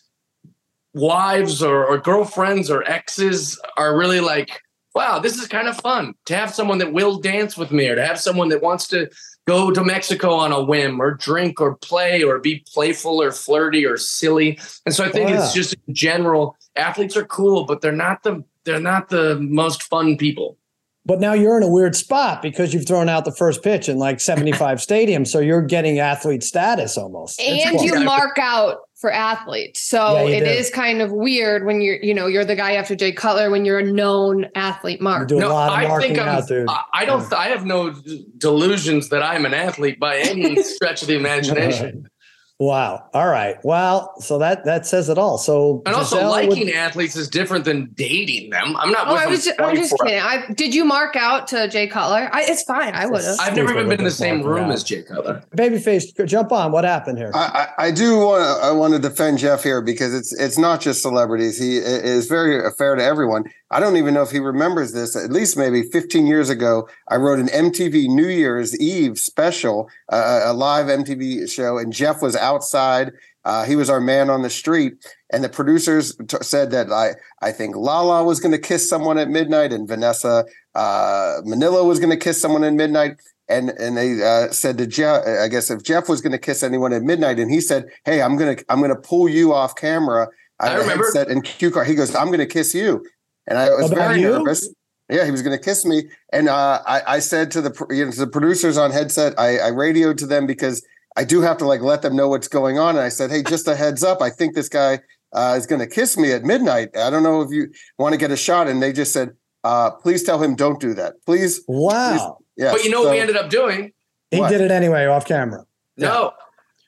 wives 0.94 1.62
or, 1.62 1.84
or 1.84 1.98
girlfriends 1.98 2.70
or 2.70 2.82
exes 2.90 3.60
are 3.76 3.96
really 3.96 4.20
like, 4.20 4.62
wow, 4.96 5.18
this 5.18 5.36
is 5.36 5.46
kind 5.46 5.68
of 5.68 5.76
fun 5.76 6.14
to 6.24 6.34
have 6.34 6.54
someone 6.54 6.78
that 6.78 6.90
will 6.90 7.18
dance 7.18 7.54
with 7.54 7.70
me 7.70 7.86
or 7.86 7.96
to 7.96 8.04
have 8.04 8.18
someone 8.18 8.48
that 8.48 8.62
wants 8.62 8.88
to 8.88 9.10
go 9.46 9.70
to 9.70 9.84
Mexico 9.84 10.30
on 10.32 10.52
a 10.52 10.64
whim 10.64 11.00
or 11.00 11.12
drink 11.12 11.60
or 11.60 11.76
play 11.76 12.22
or 12.22 12.38
be 12.38 12.64
playful 12.72 13.20
or 13.22 13.30
flirty 13.30 13.84
or 13.84 13.98
silly. 13.98 14.58
And 14.86 14.94
so 14.94 15.04
I 15.04 15.10
think 15.10 15.28
Wow. 15.28 15.36
it's 15.44 15.52
just 15.52 15.76
in 15.86 15.94
general, 15.94 16.56
athletes 16.76 17.14
are 17.14 17.26
cool, 17.26 17.64
but 17.66 17.82
they're 17.82 17.92
not 17.92 18.22
the 18.22 18.42
they're 18.64 18.80
not 18.80 19.10
the 19.10 19.38
most 19.38 19.84
fun 19.84 20.16
people. 20.16 20.56
But 21.04 21.20
now 21.20 21.34
you're 21.34 21.56
in 21.56 21.62
a 21.62 21.68
weird 21.68 21.94
spot 21.94 22.42
because 22.42 22.74
you've 22.74 22.88
thrown 22.88 23.08
out 23.08 23.24
the 23.24 23.30
first 23.32 23.62
pitch 23.62 23.88
in 23.88 23.96
like 23.96 24.18
75 24.18 24.78
stadiums, 24.78 25.28
so 25.28 25.38
you're 25.38 25.62
getting 25.62 26.00
athlete 26.00 26.42
status 26.42 26.98
almost. 26.98 27.40
And 27.40 27.80
you 27.80 28.00
mark 28.00 28.38
out 28.40 28.85
for 28.96 29.12
athletes. 29.12 29.82
So 29.82 30.26
Yeah, 30.26 30.36
it 30.36 30.40
do. 30.40 30.46
is 30.50 30.70
kind 30.70 31.02
of 31.02 31.12
weird 31.12 31.66
when 31.66 31.80
you're, 31.82 31.96
you 32.02 32.14
know, 32.14 32.26
you're 32.26 32.46
the 32.46 32.56
guy 32.56 32.72
after 32.72 32.96
Jay 32.96 33.12
Cutler 33.12 33.50
when 33.50 33.64
you're 33.66 33.78
a 33.78 33.82
known 33.84 34.46
athlete 34.54 35.00
You 35.00 35.04
mark. 35.04 35.28
do 35.28 35.38
a 35.38 35.46
lot 35.48 35.68
of 35.70 35.78
I 35.78 35.86
marking 35.88 36.14
think 36.14 36.20
I'm. 36.26 36.28
out, 36.38 36.48
dude. 36.48 36.66
I, 36.68 36.82
I 36.94 37.04
don't. 37.04 37.30
I 37.32 37.48
have 37.48 37.66
no 37.66 37.94
delusions 38.38 39.10
that 39.10 39.22
I'm 39.22 39.44
an 39.44 39.54
athlete 39.54 40.00
by 40.00 40.16
any 40.18 40.62
stretch 40.62 41.02
of 41.02 41.08
the 41.08 41.16
imagination. 41.16 42.08
Wow. 42.58 43.06
All 43.12 43.26
right. 43.28 43.56
Well, 43.64 44.14
so 44.18 44.38
that 44.38 44.64
that 44.64 44.86
says 44.86 45.10
it 45.10 45.18
all. 45.18 45.36
So 45.36 45.82
And 45.84 45.94
also, 45.94 46.16
Gisele 46.16 46.30
would- 46.48 46.48
liking 46.56 46.72
athletes 46.72 47.14
is 47.14 47.28
different 47.28 47.66
than 47.66 47.90
dating 47.94 48.48
them. 48.48 48.74
I'm 48.78 48.90
not. 48.90 49.08
Oh, 49.08 49.14
I 49.14 49.26
was 49.26 49.44
just, 49.44 49.60
I'm 49.60 49.76
just 49.76 49.94
kidding. 50.02 50.18
I 50.20 50.46
did 50.54 50.74
you 50.74 50.86
mark 50.86 51.16
out 51.16 51.48
to 51.48 51.68
Jay 51.68 51.86
Cutler? 51.86 52.30
I, 52.32 52.44
it's 52.48 52.62
fine. 52.62 52.94
I 52.94 53.04
would 53.04 53.22
have. 53.22 53.36
I've 53.40 53.54
never 53.54 53.72
even 53.74 53.90
been 53.90 53.98
in 53.98 54.04
the 54.06 54.10
same 54.10 54.42
room 54.42 54.66
out. 54.66 54.72
as 54.72 54.84
Jay 54.84 55.02
Cutler. 55.02 55.42
babyface, 55.54 56.26
jump 56.26 56.50
on. 56.50 56.72
What 56.72 56.84
happened 56.84 57.18
here? 57.18 57.30
I, 57.34 57.68
I, 57.78 57.86
I 57.88 57.90
do 57.90 58.16
want 58.20 58.42
to 58.42 58.66
I 58.66 58.70
want 58.70 58.94
to 58.94 58.98
defend 59.00 59.36
Jeff 59.38 59.62
here 59.62 59.82
because 59.82 60.14
it's 60.14 60.32
it's 60.40 60.56
not 60.56 60.80
just 60.80 61.02
celebrities. 61.02 61.58
He 61.58 61.76
is 61.76 62.26
very 62.26 62.58
fair 62.78 62.94
to 62.96 63.04
everyone. 63.04 63.44
I 63.70 63.80
don't 63.80 63.96
even 63.96 64.14
know 64.14 64.22
if 64.22 64.30
he 64.30 64.38
remembers 64.38 64.92
this. 64.92 65.16
At 65.16 65.32
least 65.32 65.56
maybe 65.56 65.82
15 65.82 66.24
years 66.28 66.48
ago, 66.50 66.88
I 67.08 67.16
wrote 67.16 67.40
an 67.40 67.48
MTV 67.48 68.06
New 68.06 68.28
Year's 68.28 68.78
Eve 68.78 69.18
special, 69.18 69.90
uh, 70.08 70.42
a 70.44 70.52
live 70.54 70.86
MTV 70.86 71.50
show, 71.50 71.76
and 71.76 71.92
Jeff 71.92 72.22
was 72.22 72.36
outside. 72.50 73.12
Uh, 73.44 73.64
he 73.64 73.76
was 73.76 73.88
our 73.88 74.00
man 74.00 74.28
on 74.28 74.42
the 74.42 74.50
street, 74.50 74.94
and 75.32 75.44
the 75.44 75.48
producers 75.48 76.16
t- 76.28 76.36
said 76.42 76.70
that 76.72 76.90
I 76.92 77.14
I 77.48 77.52
think 77.52 77.76
Lala 77.76 78.24
was 78.24 78.40
going 78.40 78.52
to 78.52 78.58
kiss 78.70 78.88
someone 78.88 79.18
at 79.18 79.28
midnight, 79.28 79.72
and 79.72 79.86
Vanessa 79.86 80.44
uh, 80.74 81.40
Minnillo 81.50 81.86
was 81.86 81.98
going 82.00 82.10
to 82.10 82.16
kiss 82.16 82.40
someone 82.40 82.64
at 82.64 82.72
midnight. 82.72 83.12
And 83.48 83.70
and 83.78 83.96
they 83.96 84.10
uh, 84.30 84.50
said 84.50 84.76
to 84.78 84.86
Jeff, 84.86 85.24
I 85.24 85.46
guess 85.46 85.70
if 85.70 85.84
Jeff 85.84 86.08
was 86.08 86.20
going 86.20 86.32
to 86.32 86.38
kiss 86.48 86.64
anyone 86.64 86.92
at 86.92 87.02
midnight, 87.02 87.38
and 87.38 87.48
he 87.48 87.60
said, 87.60 87.82
"Hey, 88.04 88.20
I'm 88.20 88.36
gonna 88.36 88.56
I'm 88.68 88.80
gonna 88.80 88.96
pull 89.10 89.28
you 89.28 89.52
off 89.52 89.76
camera." 89.76 90.26
I, 90.58 90.70
I 90.70 90.74
remember. 90.78 91.04
headset 91.04 91.28
and 91.28 91.44
cue 91.44 91.70
card. 91.70 91.86
He 91.86 91.94
goes, 91.94 92.12
"I'm 92.16 92.32
gonna 92.32 92.52
kiss 92.58 92.74
you," 92.74 93.06
and 93.46 93.56
I 93.58 93.70
was 93.70 93.92
About 93.92 94.08
very 94.08 94.22
you? 94.22 94.30
nervous. 94.30 94.68
Yeah, 95.08 95.24
he 95.24 95.30
was 95.30 95.42
going 95.42 95.56
to 95.56 95.64
kiss 95.64 95.86
me, 95.86 96.08
and 96.32 96.48
uh, 96.48 96.82
I, 96.84 96.98
I 97.14 97.18
said 97.20 97.52
to 97.52 97.60
the 97.62 97.72
you 97.90 98.04
know 98.04 98.10
to 98.10 98.18
the 98.18 98.26
producers 98.26 98.76
on 98.76 98.90
headset, 98.90 99.38
I, 99.38 99.58
I 99.58 99.68
radioed 99.68 100.18
to 100.18 100.26
them 100.26 100.46
because 100.46 100.84
I 101.16 101.24
do 101.24 101.40
have 101.40 101.56
to 101.58 101.66
like 101.66 101.80
let 101.80 102.02
them 102.02 102.14
know 102.14 102.28
what's 102.28 102.48
going 102.48 102.78
on, 102.78 102.90
and 102.96 103.00
I 103.04 103.08
said, 103.08 103.30
"Hey, 103.30 103.42
just 103.42 103.66
a 103.66 103.74
heads 103.74 104.04
up, 104.04 104.20
I 104.20 104.30
think 104.30 104.54
this 104.54 104.68
guy 104.68 105.00
uh, 105.32 105.54
is 105.56 105.66
going 105.66 105.80
to 105.80 105.86
kiss 105.86 106.16
me 106.16 106.32
at 106.32 106.44
midnight. 106.44 106.96
I 106.96 107.10
don't 107.10 107.22
know 107.22 107.40
if 107.40 107.50
you 107.50 107.68
want 107.98 108.12
to 108.12 108.18
get 108.18 108.30
a 108.30 108.36
shot." 108.36 108.68
And 108.68 108.82
they 108.82 108.92
just 108.92 109.12
said, 109.12 109.30
uh, 109.64 109.90
"Please 109.92 110.22
tell 110.22 110.42
him 110.42 110.54
don't 110.54 110.78
do 110.80 110.94
that, 110.94 111.14
please." 111.24 111.62
Wow. 111.66 112.38
Yeah, 112.56 112.72
But 112.72 112.84
you 112.84 112.90
know 112.90 113.02
what 113.02 113.10
we 113.10 113.18
ended 113.18 113.36
up 113.36 113.50
doing? 113.50 113.92
He 114.30 114.40
What? 114.40 114.48
did 114.50 114.60
it 114.62 114.70
anyway 114.70 115.04
off 115.06 115.26
camera. 115.26 115.64
No, 115.96 116.32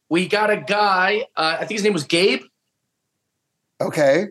we 0.09 0.27
got 0.27 0.51
a 0.51 0.57
guy. 0.57 1.27
Uh, 1.37 1.57
I 1.61 1.65
think 1.67 1.73
his 1.73 1.85
name 1.85 1.93
was 1.93 2.05
Gabe, 2.05 2.41
Okay. 3.81 4.27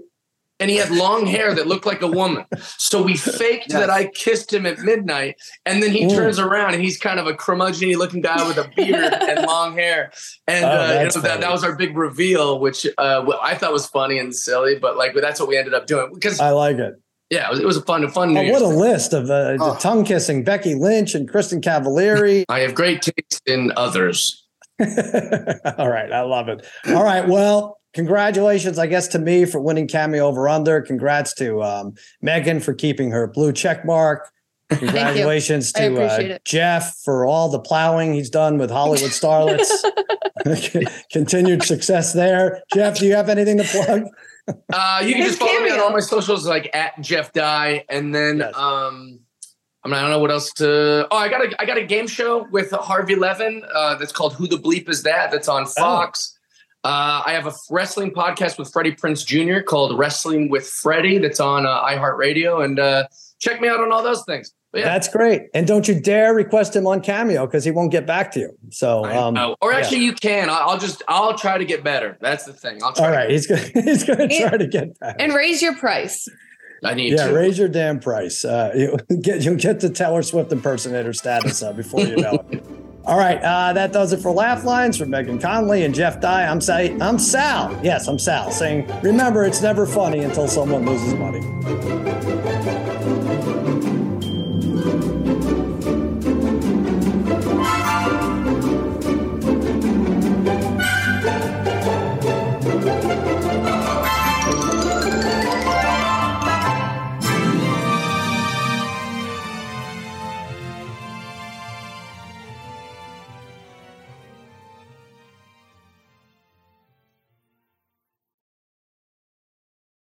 And 0.59 0.71
he 0.71 0.77
had 0.77 0.89
long 0.89 1.27
hair 1.27 1.53
that 1.53 1.67
looked 1.67 1.85
like 1.85 2.01
a 2.01 2.07
woman. 2.07 2.43
So 2.79 3.01
we 3.03 3.15
faked 3.39 3.69
that 3.69 3.91
I 3.91 4.07
kissed 4.07 4.51
him 4.51 4.65
at 4.65 4.79
midnight, 4.79 5.35
and 5.67 5.83
then 5.83 5.91
he 5.91 6.05
Mm. 6.05 6.15
turns 6.15 6.39
around 6.39 6.73
and 6.73 6.81
he's 6.83 6.97
kind 6.97 7.19
of 7.19 7.27
a 7.27 7.33
curmudgeon 7.35 7.91
looking 7.99 8.21
guy 8.21 8.47
with 8.47 8.57
a 8.57 8.67
beard 8.75 9.13
and 9.29 9.45
long 9.45 9.73
hair. 9.73 10.11
And 10.47 10.65
Oh, 10.65 10.69
uh, 10.69 10.87
you 10.93 11.03
know, 11.05 11.21
that, 11.21 11.41
that 11.41 11.51
was 11.51 11.63
our 11.63 11.75
big 11.75 11.95
reveal, 11.95 12.59
which 12.59 12.87
uh, 12.97 13.25
I 13.41 13.53
thought 13.55 13.71
was 13.71 13.85
funny 13.87 14.17
and 14.17 14.33
silly, 14.35 14.79
but 14.79 14.97
like 14.97 15.13
that's 15.13 15.39
what 15.39 15.47
we 15.49 15.57
ended 15.57 15.73
up 15.75 15.85
doing 15.85 16.09
because 16.13 16.39
I 16.39 16.49
like 16.51 16.77
it. 16.77 16.95
yeah, 17.29 17.47
it 17.47 17.51
was, 17.51 17.59
it 17.59 17.65
was 17.65 17.77
a 17.77 17.81
fun, 17.83 18.07
fun. 18.09 18.35
Oh, 18.35 18.51
what 18.51 18.61
a 18.63 18.67
list 18.67 19.13
of 19.13 19.25
uh, 19.29 19.53
the 19.53 19.57
Oh. 19.61 19.75
tongue 19.79 20.05
kissing 20.05 20.43
Becky 20.43 20.73
Lynch 20.73 21.13
and 21.13 21.29
Kristin 21.31 21.61
Cavallari. 21.61 22.45
I 22.49 22.61
have 22.61 22.73
great 22.73 23.01
taste 23.03 23.41
in 23.45 23.71
others. 23.75 24.43
All 24.79 25.89
right, 25.89 26.11
I 26.11 26.21
love 26.21 26.49
it. 26.49 26.65
All 26.87 27.03
right, 27.03 27.27
well, 27.27 27.76
congratulations, 27.97 28.77
I 28.77 28.85
guess, 28.85 29.07
to 29.09 29.19
me 29.19 29.43
for 29.45 29.59
winning 29.59 29.87
Cameo 29.87 30.27
over 30.27 30.47
under. 30.47 30.81
Congrats 30.81 31.33
to 31.35 31.63
um, 31.63 31.95
Megan 32.21 32.59
for 32.59 32.75
keeping 32.75 33.09
her 33.09 33.25
blue 33.25 33.51
check 33.51 33.83
mark. 33.85 34.31
Congratulations 34.69 35.71
to 35.73 36.03
uh. 36.03 36.37
Jeff 36.45 36.97
for 37.03 37.25
all 37.25 37.49
the 37.49 37.59
plowing 37.59 38.13
he's 38.13 38.29
done 38.29 38.57
with 38.59 38.69
Hollywood 38.69 39.11
starlets. 39.11 39.71
Continued 41.11 41.63
success 41.63 42.13
there. 42.13 42.61
Jeff, 42.73 42.99
do 42.99 43.07
you 43.07 43.15
have 43.15 43.29
anything 43.29 43.57
to 43.57 43.63
plug? 43.63 44.03
Uh, 44.71 45.01
you 45.03 45.13
can 45.13 45.23
His 45.23 45.37
just 45.37 45.39
follow 45.39 45.59
me 45.61 45.71
on 45.71 45.79
all 45.79 45.89
my 45.89 45.99
socials, 45.99 46.45
like 46.45 46.69
at 46.75 46.99
Jeff 47.01 47.33
Dye, 47.33 47.83
and 47.89 48.13
then 48.13 48.39
Yes. 48.39 48.55
um, 48.55 49.19
I 49.83 49.87
mean, 49.87 49.95
I 49.95 50.01
don't 50.01 50.09
know 50.11 50.19
what 50.19 50.31
else 50.31 50.51
to. 50.53 51.07
Oh, 51.09 51.17
I 51.17 51.29
got 51.29 51.41
a 51.41 51.61
I 51.61 51.65
got 51.65 51.77
a 51.77 51.85
game 51.85 52.07
show 52.07 52.45
with 52.51 52.71
Harvey 52.71 53.15
Levin. 53.15 53.63
Uh, 53.73 53.95
that's 53.95 54.11
called 54.11 54.33
Who 54.33 54.47
the 54.47 54.57
Bleep 54.57 54.87
Is 54.89 55.03
That? 55.03 55.31
That's 55.31 55.47
on 55.47 55.65
Fox. 55.65 56.36
Uh, 56.88 57.21
I 57.25 57.33
have 57.33 57.45
a 57.47 57.53
wrestling 57.69 58.11
podcast 58.11 58.57
with 58.57 58.71
Freddie 58.71 58.93
Prinze 58.93 59.25
Jr. 59.25 59.61
called 59.61 59.99
Wrestling 59.99 60.47
with 60.49 60.65
Freddie. 60.65 61.17
That's 61.17 61.41
on 61.41 61.65
uh, 61.65 61.83
iHeartRadio, 61.83 62.63
and 62.63 62.79
uh, 62.79 63.07
check 63.39 63.59
me 63.59 63.67
out 63.67 63.81
on 63.81 63.91
all 63.91 64.01
those 64.01 64.23
things. 64.23 64.53
But 64.71 64.79
yeah, 64.79 64.85
That's 64.93 65.09
great. 65.09 65.47
And 65.53 65.67
don't 65.67 65.85
you 65.85 65.99
dare 65.99 66.33
request 66.33 66.77
him 66.77 66.88
on 66.88 67.01
Cameo 67.01 67.45
because 67.45 67.65
he 67.65 67.71
won't 67.71 67.91
get 67.91 68.07
back 68.07 68.31
to 68.31 68.39
you. 68.39 68.57
So, 68.69 69.03
um, 69.03 69.33
know. 69.33 69.57
or 69.59 69.73
yeah. 69.73 69.79
actually, 69.79 70.05
you 70.05 70.13
can. 70.13 70.49
I'll, 70.49 70.69
I'll 70.69 70.77
just 70.77 71.03
I'll 71.09 71.38
try 71.38 71.57
to 71.57 71.65
get 71.65 71.83
better. 71.83 72.17
That's 72.21 72.45
the 72.45 72.53
thing. 72.53 72.81
I'll 72.81 72.93
try. 72.93 73.05
all 73.05 73.11
to 73.11 73.17
right, 73.17 73.29
he's 73.31 73.47
gonna 73.47 73.61
he's 73.73 74.05
gonna 74.05 74.29
try 74.29 74.55
to 74.55 74.67
get 74.67 74.97
back. 74.97 75.17
and 75.19 75.33
raise 75.33 75.61
your 75.61 75.75
price. 75.75 76.25
I 76.85 76.93
need 76.93 77.11
Yeah, 77.11 77.27
to. 77.27 77.33
raise 77.33 77.59
your 77.59 77.67
damn 77.67 77.99
price. 77.99 78.45
Uh, 78.45 78.71
you 79.09 79.17
get 79.21 79.43
you'll 79.43 79.57
get 79.57 79.81
the 79.81 79.89
Taylor 79.89 80.23
Swift 80.23 80.53
impersonator 80.53 81.11
status 81.11 81.61
uh, 81.61 81.73
before 81.73 82.05
you 82.05 82.15
know 82.15 82.45
it. 82.49 82.63
All 83.07 83.17
right, 83.17 83.41
uh, 83.41 83.71
that 83.71 83.93
does 83.93 84.11
it 84.11 84.19
for 84.19 84.31
Laugh 84.31 84.65
Lines 84.65 84.97
from 84.97 85.11
Megan 85.11 85.39
Connolly 85.39 85.85
and 85.85 85.95
Jeff 85.95 86.19
Dye. 86.19 86.45
I'm 86.45 86.59
Sal. 86.59 87.01
I'm 87.01 87.17
Sal. 87.17 87.79
Yes, 87.81 88.05
I'm 88.09 88.19
Sal. 88.19 88.51
Saying, 88.51 88.85
remember, 89.01 89.45
it's 89.45 89.61
never 89.61 89.85
funny 89.85 90.19
until 90.19 90.45
someone 90.45 90.85
loses 90.85 91.13
money. 91.13 91.39